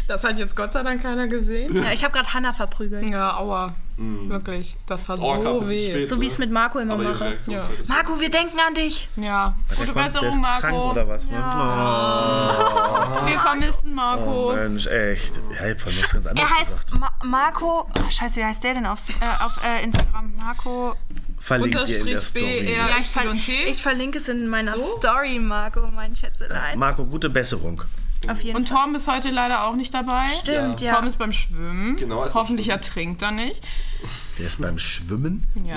Das 0.08 0.24
hat 0.26 0.38
jetzt 0.38 0.56
Gott 0.56 0.72
sei 0.74 0.84
Dank 0.84 1.02
keiner 1.02 1.28
gesehen. 1.28 1.74
Ja, 1.76 1.92
ich 1.94 2.04
habe 2.04 2.14
gerade 2.14 2.34
Hannah 2.34 2.52
verprügelt. 2.52 3.10
Ja, 3.10 3.38
aua. 3.38 3.74
Wirklich. 3.98 4.76
Das 4.88 5.08
hat 5.08 5.18
Das 5.18 5.20
so 5.64 5.70
weh. 5.70 5.92
spät, 5.92 6.10
So 6.10 6.20
wie 6.20 6.26
ich 6.26 6.32
es 6.34 6.38
mit 6.40 6.52
Marco 6.52 6.80
immer 6.80 6.98
mache. 6.98 7.22
Reaktionszeit 7.24 7.80
ist 7.80 7.90
Marco, 7.90 8.20
wir 8.20 8.30
denken 8.30 8.58
an 8.68 8.74
dich. 8.74 9.08
Ja. 9.16 9.56
Gute 9.78 9.94
Besserung, 9.94 10.28
ist 10.30 10.42
krank 10.42 10.64
Marco. 10.64 10.92
oder 10.92 11.08
was? 11.08 11.30
Ne? 11.30 11.38
Wir 13.28 13.40
vermissen 13.40 13.92
Oh, 13.92 13.96
Marco. 13.96 14.52
oh 14.52 14.56
Mensch, 14.56 14.88
echt. 14.88 15.40
Ja, 15.60 15.68
was 15.86 16.12
ganz 16.12 16.28
anderes 16.28 16.50
Er 16.52 16.58
heißt. 16.60 16.96
Ma 16.96 17.10
Marco. 17.24 17.88
Oh, 17.98 18.10
scheiße, 18.10 18.38
wie 18.38 18.46
heißt 18.46 18.64
der 18.64 18.74
denn 18.74 18.86
auf, 18.86 19.00
äh, 19.22 19.44
auf 19.44 19.58
äh, 19.64 19.84
Instagram? 19.84 20.34
Marco. 20.36 20.96
Verlinkt 21.40 21.76
ihr 21.76 21.82
in 21.82 21.88
der 21.88 22.00
Unterstrich 22.16 22.20
Story. 22.24 22.76
Ja, 22.76 22.98
ich 23.70 23.82
verlinke 23.82 24.18
es 24.18 24.28
in 24.28 24.48
meiner 24.48 24.76
So? 24.76 24.98
Story, 24.98 25.40
Marco, 25.40 25.88
mein 25.94 26.16
Schätzelein. 26.16 26.78
Marco, 26.80 27.06
gute 27.06 27.30
Besserung. 27.30 27.82
Auf 28.30 28.42
jeden 28.42 28.58
Und 28.58 28.70
Fall. 28.70 28.78
Torben 28.78 28.96
ist 28.96 29.08
heute 29.08 29.30
leider 29.30 29.66
auch 29.66 29.76
nicht 29.76 29.94
dabei. 29.94 30.28
Stimmt, 30.30 30.82
ja. 30.82 30.92
Torben 30.94 31.08
ist 31.08 31.18
beim 31.18 31.32
Schwimmen. 31.34 31.96
Genau, 31.98 32.20
er 32.22 32.26
ist 32.28 32.34
beim 32.34 32.42
Hoffentlich 32.42 32.66
Schwimmen. 32.68 32.80
ertrinkt 32.82 33.22
er 33.22 33.32
nicht. 33.32 33.64
Der 34.40 34.48
ist 34.48 34.62
beim 34.62 34.80
Schwimmen? 34.80 35.48
Ja, 35.64 35.76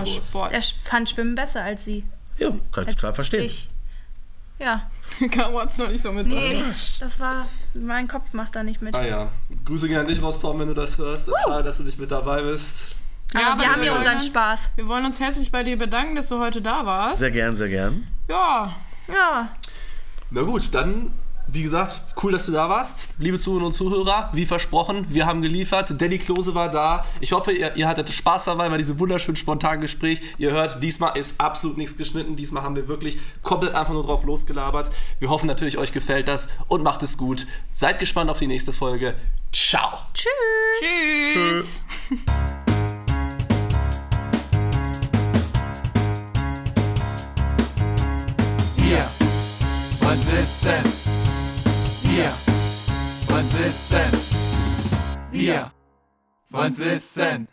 Ja. 0.00 0.04
Sport. 0.06 0.52
Er 0.52 0.62
fand 0.62 1.10
Schwimmen 1.10 1.34
besser 1.34 1.62
als 1.62 1.84
sie. 1.84 2.04
Ja, 2.38 2.50
kann 2.72 2.88
ich 2.88 2.94
total 2.96 3.14
verstehen. 3.14 3.44
Ich. 3.44 3.68
Ja. 4.58 4.88
Caro 5.32 5.60
hat's 5.60 5.78
noch 5.78 5.88
nicht 5.88 6.02
so 6.02 6.12
mit 6.12 6.26
Nee, 6.26 6.54
drin. 6.60 6.64
das 6.68 7.18
war. 7.20 7.48
Mein 7.74 8.06
Kopf 8.08 8.32
macht 8.32 8.54
da 8.54 8.62
nicht 8.62 8.80
mit. 8.80 8.94
Ah 8.94 9.04
ja. 9.04 9.32
Grüße 9.64 9.88
gehen 9.88 9.98
an 9.98 10.06
dich 10.06 10.22
raus, 10.22 10.40
Tom, 10.40 10.58
wenn 10.60 10.68
du 10.68 10.74
das 10.74 10.98
hörst. 10.98 11.30
Schade, 11.44 11.64
dass 11.64 11.78
du 11.78 11.82
nicht 11.82 11.98
mit 11.98 12.10
dabei 12.10 12.42
bist. 12.42 12.88
Ja, 13.34 13.52
Aber 13.52 13.62
wir 13.62 13.72
haben 13.72 13.80
hier 13.82 13.94
unseren 13.94 14.14
uns- 14.16 14.26
Spaß. 14.26 14.70
Wir 14.76 14.86
wollen 14.86 15.04
uns 15.06 15.18
herzlich 15.18 15.50
bei 15.50 15.62
dir 15.64 15.76
bedanken, 15.78 16.14
dass 16.16 16.28
du 16.28 16.38
heute 16.38 16.60
da 16.62 16.84
warst. 16.86 17.18
Sehr 17.20 17.30
gern, 17.30 17.56
sehr 17.56 17.68
gern. 17.68 18.06
Ja, 18.28 18.74
Ja. 19.08 19.48
Na 20.30 20.42
gut, 20.42 20.72
dann, 20.74 21.12
wie 21.52 21.62
gesagt, 21.62 22.00
cool, 22.22 22.32
dass 22.32 22.46
du 22.46 22.52
da 22.52 22.68
warst. 22.68 23.08
Liebe 23.18 23.38
Zuhörerinnen 23.38 23.66
und 23.66 23.72
Zuhörer, 23.72 24.30
wie 24.32 24.46
versprochen, 24.46 25.06
wir 25.10 25.26
haben 25.26 25.42
geliefert. 25.42 25.94
Danny 26.00 26.18
Klose 26.18 26.54
war 26.54 26.70
da. 26.70 27.04
Ich 27.20 27.32
hoffe, 27.32 27.52
ihr, 27.52 27.76
ihr 27.76 27.86
hattet 27.86 28.10
Spaß 28.10 28.44
dabei 28.44 28.70
bei 28.70 28.78
diesem 28.78 28.98
wunderschönen 28.98 29.36
spontanen 29.36 29.82
Gespräch. 29.82 30.22
Ihr 30.38 30.50
hört, 30.50 30.82
diesmal 30.82 31.16
ist 31.18 31.40
absolut 31.40 31.76
nichts 31.76 31.96
geschnitten. 31.98 32.36
Diesmal 32.36 32.62
haben 32.62 32.74
wir 32.74 32.88
wirklich 32.88 33.18
komplett 33.42 33.74
einfach 33.74 33.92
nur 33.92 34.02
drauf 34.02 34.24
losgelabert. 34.24 34.90
Wir 35.18 35.28
hoffen 35.28 35.46
natürlich, 35.46 35.76
euch 35.76 35.92
gefällt 35.92 36.26
das 36.26 36.48
und 36.68 36.82
macht 36.82 37.02
es 37.02 37.18
gut. 37.18 37.46
Seid 37.72 37.98
gespannt 37.98 38.30
auf 38.30 38.38
die 38.38 38.46
nächste 38.46 38.72
Folge. 38.72 39.14
Ciao. 39.52 39.98
Tschüss. 40.14 40.32
tschüss. 41.32 41.82
Wir 48.76 49.06
wollen's 50.00 50.26
wissen. 50.26 51.01
Wissen. 53.62 54.10
Wir 55.30 55.70
wollen's 56.50 56.80
wissen. 56.80 57.46